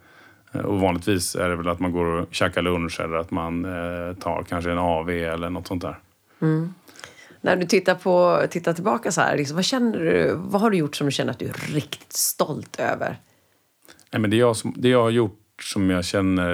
Eh, 0.53 0.61
och 0.61 0.81
vanligtvis 0.81 1.35
är 1.35 1.49
det 1.49 1.57
väl 1.57 1.69
att 1.69 1.81
man 1.81 1.93
går 1.93 2.05
och 2.05 2.27
käkar 2.31 2.63
lunch 2.63 3.01
eller 3.01 3.17
att 3.17 3.31
man 3.31 3.65
eh, 3.65 4.15
tar 4.15 4.43
kanske 4.49 4.71
en 4.71 4.79
AV 4.79 5.11
eller 5.11 5.51
något 5.51 5.67
sånt 5.67 5.83
där. 5.83 5.99
Mm. 6.43 6.75
När 7.41 7.57
du 7.57 7.67
tittar, 7.67 7.95
på, 7.95 8.43
tittar 8.51 8.73
tillbaka 8.73 9.13
så 9.13 9.21
här, 9.21 9.37
liksom, 9.37 9.55
vad, 9.55 9.65
känner 9.65 9.99
du, 9.99 10.35
vad 10.37 10.61
har 10.61 10.71
du 10.71 10.77
gjort 10.77 10.97
som 10.97 11.07
du 11.07 11.11
känner 11.11 11.33
att 11.33 11.39
du 11.39 11.47
är 11.47 11.75
riktigt 11.75 12.13
stolt 12.13 12.81
över? 12.81 13.17
Nej, 14.13 14.21
men 14.21 14.31
det, 14.31 14.37
jag 14.37 14.57
som, 14.57 14.75
det 14.77 14.89
jag 14.89 15.03
har 15.03 15.11
gjort 15.11 15.42
som 15.63 15.91
jag 15.91 16.05
känner 16.05 16.51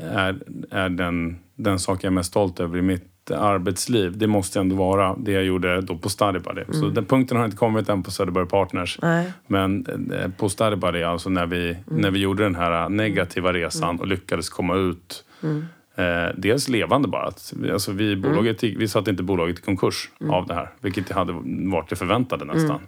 är, 0.00 0.36
är 0.70 0.88
den, 0.88 1.38
den 1.54 1.78
sak 1.78 2.04
jag 2.04 2.10
är 2.10 2.14
mest 2.14 2.30
stolt 2.30 2.60
över 2.60 2.78
i 2.78 2.82
mitt 2.82 3.30
arbetsliv. 3.30 4.18
Det 4.18 4.26
måste 4.26 4.60
ändå 4.60 4.76
vara 4.76 5.16
det 5.18 5.32
jag 5.32 5.44
gjorde 5.44 5.80
då 5.80 5.98
på 5.98 6.08
StudyBuddy. 6.08 6.60
Mm. 6.60 6.72
Så 6.72 6.88
den 6.88 7.04
punkten 7.04 7.36
har 7.36 7.44
inte 7.44 7.56
kommit 7.56 7.88
än 7.88 8.02
på 8.02 8.10
Söderberg 8.10 8.46
Partners. 8.46 8.98
Nej. 9.02 9.32
Men 9.46 9.86
eh, 10.12 10.30
på 10.30 10.48
StudyBuddy, 10.48 11.02
alltså 11.02 11.30
när 11.30 11.46
vi, 11.46 11.70
mm. 11.70 11.82
när 11.86 12.10
vi 12.10 12.18
gjorde 12.18 12.42
den 12.42 12.54
här 12.54 12.88
negativa 12.88 13.52
resan 13.52 13.90
mm. 13.90 14.00
och 14.00 14.06
lyckades 14.06 14.48
komma 14.48 14.76
ut 14.76 15.24
mm. 15.42 15.64
Eh, 15.96 16.34
dels 16.36 16.68
levande 16.68 17.08
bara. 17.08 17.30
Alltså 17.72 17.92
vi, 17.92 18.12
mm. 18.12 18.22
bolaget, 18.22 18.62
vi 18.62 18.88
satte 18.88 19.10
inte 19.10 19.22
bolaget 19.22 19.58
i 19.58 19.62
konkurs 19.62 20.10
mm. 20.20 20.32
av 20.32 20.46
det 20.46 20.54
här, 20.54 20.70
vilket 20.80 21.10
hade 21.10 21.32
varit 21.70 21.88
det 21.90 21.96
förväntade 21.96 22.44
nästan. 22.44 22.80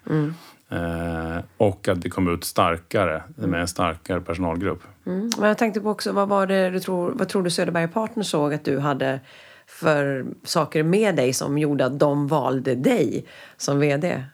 Eh, 0.68 1.38
och 1.56 1.88
att 1.88 2.04
vi 2.04 2.10
kom 2.10 2.34
ut 2.34 2.44
starkare 2.44 3.22
med 3.36 3.60
en 3.60 3.68
starkare 3.68 4.20
personalgrupp. 4.20 4.82
Mm. 5.06 5.30
Men 5.38 5.48
jag 5.48 5.58
tänkte 5.58 5.80
på 5.80 5.90
också, 5.90 6.12
vad 6.12 6.28
var 6.28 6.46
det 6.46 6.70
du 6.70 6.80
tror, 6.80 7.12
vad 7.14 7.28
tror 7.28 7.42
du 7.42 7.50
Söderberg 7.50 7.88
Partners 7.88 8.26
såg 8.26 8.54
att 8.54 8.64
du 8.64 8.78
hade 8.78 9.20
för 9.66 10.26
saker 10.44 10.82
med 10.82 11.16
dig 11.16 11.32
som 11.32 11.58
gjorde 11.58 11.86
att 11.86 11.98
de 11.98 12.28
valde 12.28 12.74
dig 12.74 13.26
som 13.56 13.78
VD? 13.80 14.24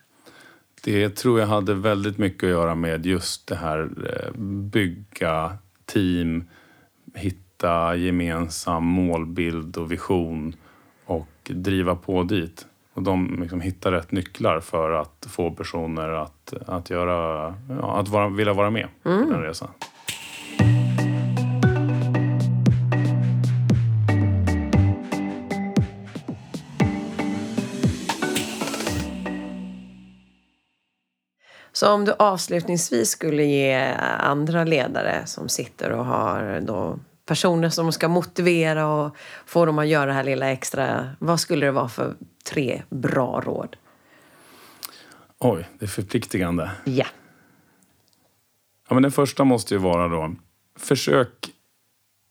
Det 0.84 1.10
tror 1.10 1.40
jag 1.40 1.46
hade 1.46 1.74
väldigt 1.74 2.18
mycket 2.18 2.44
att 2.44 2.50
göra 2.50 2.74
med 2.74 3.06
just 3.06 3.46
det 3.46 3.54
här 3.54 3.90
eh, 4.06 4.40
bygga 4.40 5.58
team, 5.84 6.44
hitta 7.14 7.96
gemensam 7.96 8.84
målbild 8.84 9.76
och 9.76 9.92
vision 9.92 10.56
och 11.04 11.28
driva 11.44 11.96
på 11.96 12.22
dit. 12.22 12.66
Och 12.94 13.02
de 13.02 13.38
liksom 13.40 13.60
hittar 13.60 13.92
rätt 13.92 14.12
nycklar 14.12 14.60
för 14.60 14.90
att 14.90 15.26
få 15.30 15.50
personer 15.50 16.08
att, 16.08 16.54
att, 16.66 16.90
göra, 16.90 17.54
ja, 17.68 17.98
att 17.98 18.08
vara, 18.08 18.28
vilja 18.28 18.52
vara 18.52 18.70
med 18.70 18.88
mm. 19.04 19.26
på 19.26 19.32
den 19.32 19.42
resan. 19.42 19.68
Så 31.72 31.92
om 31.92 32.04
du 32.04 32.12
avslutningsvis 32.18 33.10
skulle 33.10 33.44
ge 33.44 33.94
andra 34.18 34.64
ledare 34.64 35.26
som 35.26 35.48
sitter 35.48 35.92
och 35.92 36.04
har 36.04 36.60
då 36.60 36.98
personer 37.26 37.68
som 37.68 37.92
ska 37.92 38.08
motivera 38.08 38.86
och 38.86 39.16
få 39.46 39.66
dem 39.66 39.78
att 39.78 39.88
göra 39.88 40.06
det 40.06 40.12
här 40.12 40.24
lilla 40.24 40.50
extra. 40.50 41.08
Vad 41.18 41.40
skulle 41.40 41.66
det 41.66 41.72
vara 41.72 41.88
för 41.88 42.14
tre 42.44 42.82
bra 42.90 43.42
råd? 43.44 43.76
Oj, 45.38 45.68
det 45.78 45.84
är 45.84 45.88
förpliktigande. 45.88 46.70
Ja. 46.84 47.06
Ja, 48.88 48.94
men 48.94 49.02
den 49.02 49.12
första 49.12 49.44
måste 49.44 49.74
ju 49.74 49.78
vara 49.78 50.08
då, 50.08 50.34
försök 50.78 51.50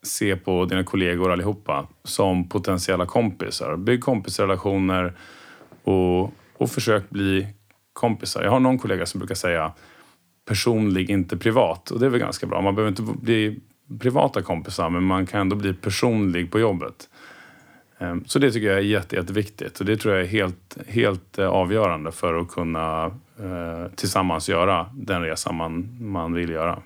se 0.04 0.36
på 0.36 0.66
dina 0.66 0.84
kollegor 0.84 1.32
allihopa 1.32 1.88
som 2.04 2.50
potentiella 2.50 3.06
kompisar. 3.06 3.76
Bygg 3.76 4.02
kompisrelationer 4.02 5.14
och, 5.84 6.34
och 6.58 6.70
försök 6.70 7.10
bli 7.10 7.48
kompisar. 7.94 8.44
Jag 8.44 8.52
har 8.52 8.60
någon 8.60 8.80
kollega 8.80 9.06
som 9.06 9.20
brukar 9.20 9.36
säga 9.36 9.72
personlig, 10.46 11.10
inte 11.10 11.38
privat. 11.38 11.92
Och 11.92 12.00
det 12.00 12.06
är 12.06 12.10
väl 12.10 12.20
ganska 12.20 12.48
bra. 12.48 12.62
Man 12.62 12.76
behöver 12.76 12.90
inte 12.90 13.14
bli 13.22 13.60
privata 14.00 14.42
kompisar 14.42 14.90
men 14.90 15.04
man 15.04 15.26
kan 15.26 15.42
ändå 15.42 15.56
bli 15.56 15.74
personlig 15.74 16.52
på 16.52 16.60
jobbet. 16.60 17.10
Ehm, 18.00 18.26
så 18.26 18.40
det 18.40 18.52
tycker 18.52 18.68
jag 18.68 18.78
är 18.78 18.82
jätte, 18.82 19.16
jätteviktigt 19.16 19.80
och 19.80 19.86
det 19.86 19.98
tror 19.98 20.14
jag 20.14 20.24
är 20.24 20.28
helt, 20.28 20.78
helt 20.88 21.38
eh, 21.38 21.48
avgörande 21.48 22.12
för 22.12 22.34
att 22.34 22.52
kunna 22.52 23.06
eh, 23.40 23.92
tillsammans 23.96 24.50
göra 24.50 24.90
den 24.94 25.22
resa 25.22 25.52
man, 25.52 25.98
man 26.02 26.34
vill 26.34 26.50
göra. 26.50 26.82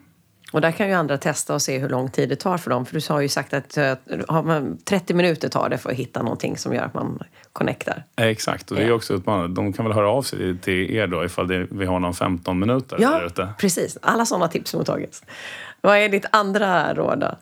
Och 0.51 0.61
där 0.61 0.71
kan 0.71 0.87
ju 0.87 0.93
andra 0.93 1.17
testa 1.17 1.53
och 1.53 1.61
se 1.61 1.79
hur 1.79 1.89
lång 1.89 2.09
tid 2.09 2.29
det 2.29 2.35
tar 2.35 2.57
för 2.57 2.69
dem. 2.69 2.85
För 2.85 2.93
du 2.93 3.13
har 3.13 3.21
ju 3.21 3.29
sagt 3.29 3.53
att 3.53 3.69
30 3.69 5.13
eh, 5.13 5.17
minuter 5.17 5.49
tar 5.49 5.69
det 5.69 5.77
för 5.77 5.91
att 5.91 5.95
hitta 5.95 6.21
någonting 6.21 6.57
som 6.57 6.73
gör 6.73 6.83
att 6.83 6.93
man 6.93 7.23
connectar. 7.53 8.03
Exakt, 8.15 8.71
och 8.71 8.77
det 8.77 8.83
är 8.83 8.91
också 8.91 9.13
utmanande. 9.13 9.55
De 9.55 9.73
kan 9.73 9.85
väl 9.85 9.93
höra 9.93 10.09
av 10.09 10.21
sig 10.21 10.57
till 10.57 10.95
er 10.95 11.07
då 11.07 11.25
ifall 11.25 11.47
det, 11.47 11.67
vi 11.71 11.85
har 11.85 11.99
någon 11.99 12.13
15 12.13 12.59
minuter 12.59 12.97
ja, 12.99 13.09
där 13.09 13.25
ute. 13.25 13.49
precis. 13.59 13.97
Alla 14.01 14.25
sådana 14.25 14.47
tips 14.47 14.73
mottagits. 14.73 15.23
Vad 15.81 15.97
är 15.97 16.09
ditt 16.09 16.25
andra 16.31 16.93
råd 16.93 17.19
då? 17.19 17.35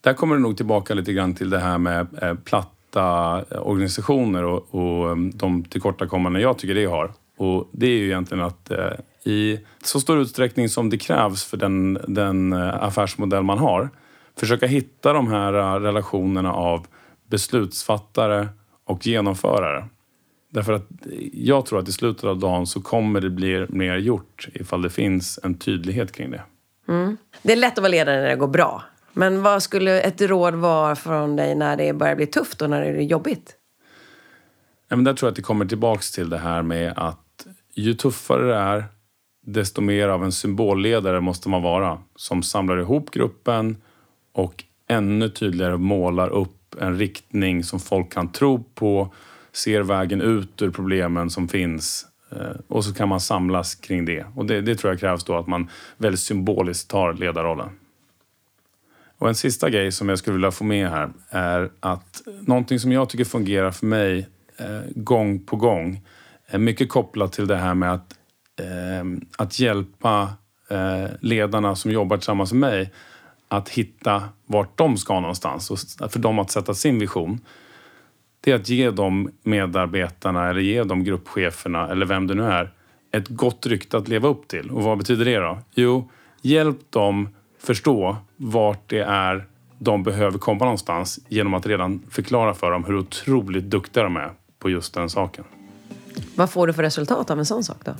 Där 0.00 0.14
kommer 0.14 0.36
det 0.36 0.42
nog 0.42 0.56
tillbaka 0.56 0.94
lite 0.94 1.12
grann 1.12 1.34
till 1.34 1.50
det 1.50 1.58
här 1.58 1.78
med 1.78 2.06
platta 2.44 3.42
organisationer 3.42 4.44
och, 4.44 4.74
och 4.74 5.18
de 5.18 5.64
tillkortakommanden 5.64 6.42
jag 6.42 6.58
tycker 6.58 6.74
det 6.74 6.84
har. 6.84 7.12
Och 7.36 7.68
det 7.72 7.86
är 7.86 7.90
ju 7.90 8.06
egentligen 8.06 8.44
att 8.44 8.70
eh, 8.70 8.78
i 9.24 9.60
så 9.84 10.00
stor 10.00 10.18
utsträckning 10.18 10.68
som 10.68 10.90
det 10.90 10.98
krävs 10.98 11.44
för 11.44 11.56
den, 11.56 11.98
den 12.08 12.52
eh, 12.52 12.82
affärsmodell 12.82 13.42
man 13.42 13.58
har, 13.58 13.90
försöka 14.38 14.66
hitta 14.66 15.12
de 15.12 15.28
här 15.28 15.52
eh, 15.54 15.80
relationerna 15.80 16.52
av 16.52 16.86
beslutsfattare 17.30 18.48
och 18.84 19.06
genomförare. 19.06 19.84
Därför 20.50 20.72
att 20.72 20.86
jag 21.32 21.66
tror 21.66 21.78
att 21.78 21.88
i 21.88 21.92
slutet 21.92 22.24
av 22.24 22.38
dagen 22.38 22.66
så 22.66 22.80
kommer 22.80 23.20
det 23.20 23.30
bli 23.30 23.66
mer 23.68 23.96
gjort 23.96 24.48
ifall 24.54 24.82
det 24.82 24.90
finns 24.90 25.38
en 25.42 25.54
tydlighet 25.54 26.12
kring 26.12 26.30
det. 26.30 26.42
Mm. 26.88 27.16
Det 27.42 27.52
är 27.52 27.56
lätt 27.56 27.72
att 27.72 27.82
vara 27.82 27.90
ledare 27.90 28.20
när 28.20 28.28
det 28.28 28.36
går 28.36 28.48
bra. 28.48 28.82
Men 29.12 29.42
vad 29.42 29.62
skulle 29.62 30.00
ett 30.00 30.20
råd 30.20 30.54
vara 30.54 30.96
från 30.96 31.36
dig 31.36 31.54
när 31.54 31.76
det 31.76 31.92
börjar 31.92 32.16
bli 32.16 32.26
tufft 32.26 32.62
och 32.62 32.70
när 32.70 32.80
det 32.80 32.88
är 32.88 33.02
jobbigt? 33.02 33.56
Ja, 34.88 34.96
men 34.96 35.04
där 35.04 35.14
tror 35.14 35.26
jag 35.26 35.32
att 35.32 35.36
det 35.36 35.42
kommer 35.42 35.64
tillbaks 35.64 36.12
till 36.12 36.30
det 36.30 36.38
här 36.38 36.62
med 36.62 36.92
att 36.96 37.46
ju 37.74 37.94
tuffare 37.94 38.46
det 38.46 38.54
är, 38.54 38.84
desto 39.46 39.80
mer 39.80 40.08
av 40.08 40.24
en 40.24 40.32
symbolledare 40.32 41.20
måste 41.20 41.48
man 41.48 41.62
vara 41.62 41.98
som 42.16 42.42
samlar 42.42 42.80
ihop 42.80 43.10
gruppen 43.10 43.76
och 44.32 44.64
ännu 44.88 45.28
tydligare 45.28 45.76
målar 45.76 46.28
upp 46.28 46.74
en 46.80 46.98
riktning 46.98 47.64
som 47.64 47.80
folk 47.80 48.12
kan 48.12 48.32
tro 48.32 48.64
på, 48.74 49.14
ser 49.52 49.82
vägen 49.82 50.20
ut 50.20 50.62
ur 50.62 50.70
problemen 50.70 51.30
som 51.30 51.48
finns 51.48 52.06
eh, 52.30 52.60
och 52.68 52.84
så 52.84 52.94
kan 52.94 53.08
man 53.08 53.20
samlas 53.20 53.74
kring 53.74 54.04
det. 54.04 54.26
Och 54.34 54.46
det, 54.46 54.60
det 54.60 54.74
tror 54.76 54.92
jag 54.92 55.00
krävs 55.00 55.24
då 55.24 55.36
att 55.36 55.46
man 55.46 55.68
väldigt 55.96 56.20
symboliskt 56.20 56.90
tar 56.90 57.12
ledarrollen. 57.12 57.68
Och 59.18 59.28
en 59.28 59.34
sista 59.34 59.70
grej 59.70 59.92
som 59.92 60.08
jag 60.08 60.18
skulle 60.18 60.34
vilja 60.34 60.50
få 60.50 60.64
med 60.64 60.90
här 60.90 61.10
är 61.28 61.70
att 61.80 62.22
någonting 62.40 62.78
som 62.78 62.92
jag 62.92 63.08
tycker 63.08 63.24
fungerar 63.24 63.70
för 63.70 63.86
mig 63.86 64.28
eh, 64.56 64.80
gång 64.94 65.38
på 65.38 65.56
gång 65.56 66.00
mycket 66.58 66.88
kopplat 66.88 67.32
till 67.32 67.46
det 67.46 67.56
här 67.56 67.74
med 67.74 67.92
att, 67.92 68.14
Ehm, 68.60 69.20
att 69.38 69.58
hjälpa 69.58 70.32
eh, 70.68 71.10
ledarna 71.20 71.76
som 71.76 71.90
jobbar 71.90 72.16
tillsammans 72.16 72.52
med 72.52 72.60
mig 72.60 72.92
att 73.48 73.68
hitta 73.68 74.22
vart 74.46 74.78
de 74.78 74.96
ska 74.96 75.20
någonstans 75.20 75.70
och 75.70 75.78
för 76.12 76.18
dem 76.18 76.38
att 76.38 76.50
sätta 76.50 76.74
sin 76.74 76.98
vision. 76.98 77.40
Det 78.40 78.50
är 78.50 78.54
att 78.54 78.68
ge 78.68 78.90
de 78.90 79.30
medarbetarna 79.42 80.50
eller 80.50 80.60
ge 80.60 80.84
de 80.84 81.04
gruppcheferna 81.04 81.88
eller 81.88 82.06
vem 82.06 82.26
det 82.26 82.34
nu 82.34 82.44
är 82.44 82.72
ett 83.10 83.28
gott 83.28 83.66
rykte 83.66 83.96
att 83.96 84.08
leva 84.08 84.28
upp 84.28 84.48
till. 84.48 84.70
Och 84.70 84.82
vad 84.82 84.98
betyder 84.98 85.24
det 85.24 85.38
då? 85.38 85.58
Jo, 85.74 86.10
hjälp 86.42 86.90
dem 86.90 87.28
förstå 87.58 88.16
vart 88.36 88.88
det 88.88 89.02
är 89.02 89.46
de 89.78 90.02
behöver 90.02 90.38
komma 90.38 90.64
någonstans 90.64 91.20
genom 91.28 91.54
att 91.54 91.66
redan 91.66 92.02
förklara 92.10 92.54
för 92.54 92.70
dem 92.70 92.84
hur 92.84 92.96
otroligt 92.96 93.64
duktiga 93.64 94.04
de 94.04 94.16
är 94.16 94.32
på 94.58 94.70
just 94.70 94.94
den 94.94 95.10
saken. 95.10 95.44
Vad 96.34 96.50
får 96.50 96.66
du 96.66 96.72
för 96.72 96.82
resultat 96.82 97.30
av 97.30 97.38
en 97.38 97.46
sån 97.46 97.64
sak 97.64 97.78
då? 97.84 97.92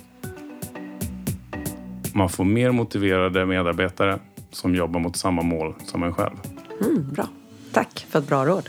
Man 2.14 2.28
får 2.28 2.44
mer 2.44 2.72
motiverade 2.72 3.46
medarbetare 3.46 4.18
som 4.50 4.74
jobbar 4.74 5.00
mot 5.00 5.16
samma 5.16 5.42
mål 5.42 5.74
som 5.86 6.02
en 6.02 6.14
själv. 6.14 6.36
Mm, 6.80 7.12
bra. 7.12 7.28
Tack 7.72 8.06
för 8.10 8.18
ett 8.18 8.28
bra 8.28 8.44
råd. 8.46 8.68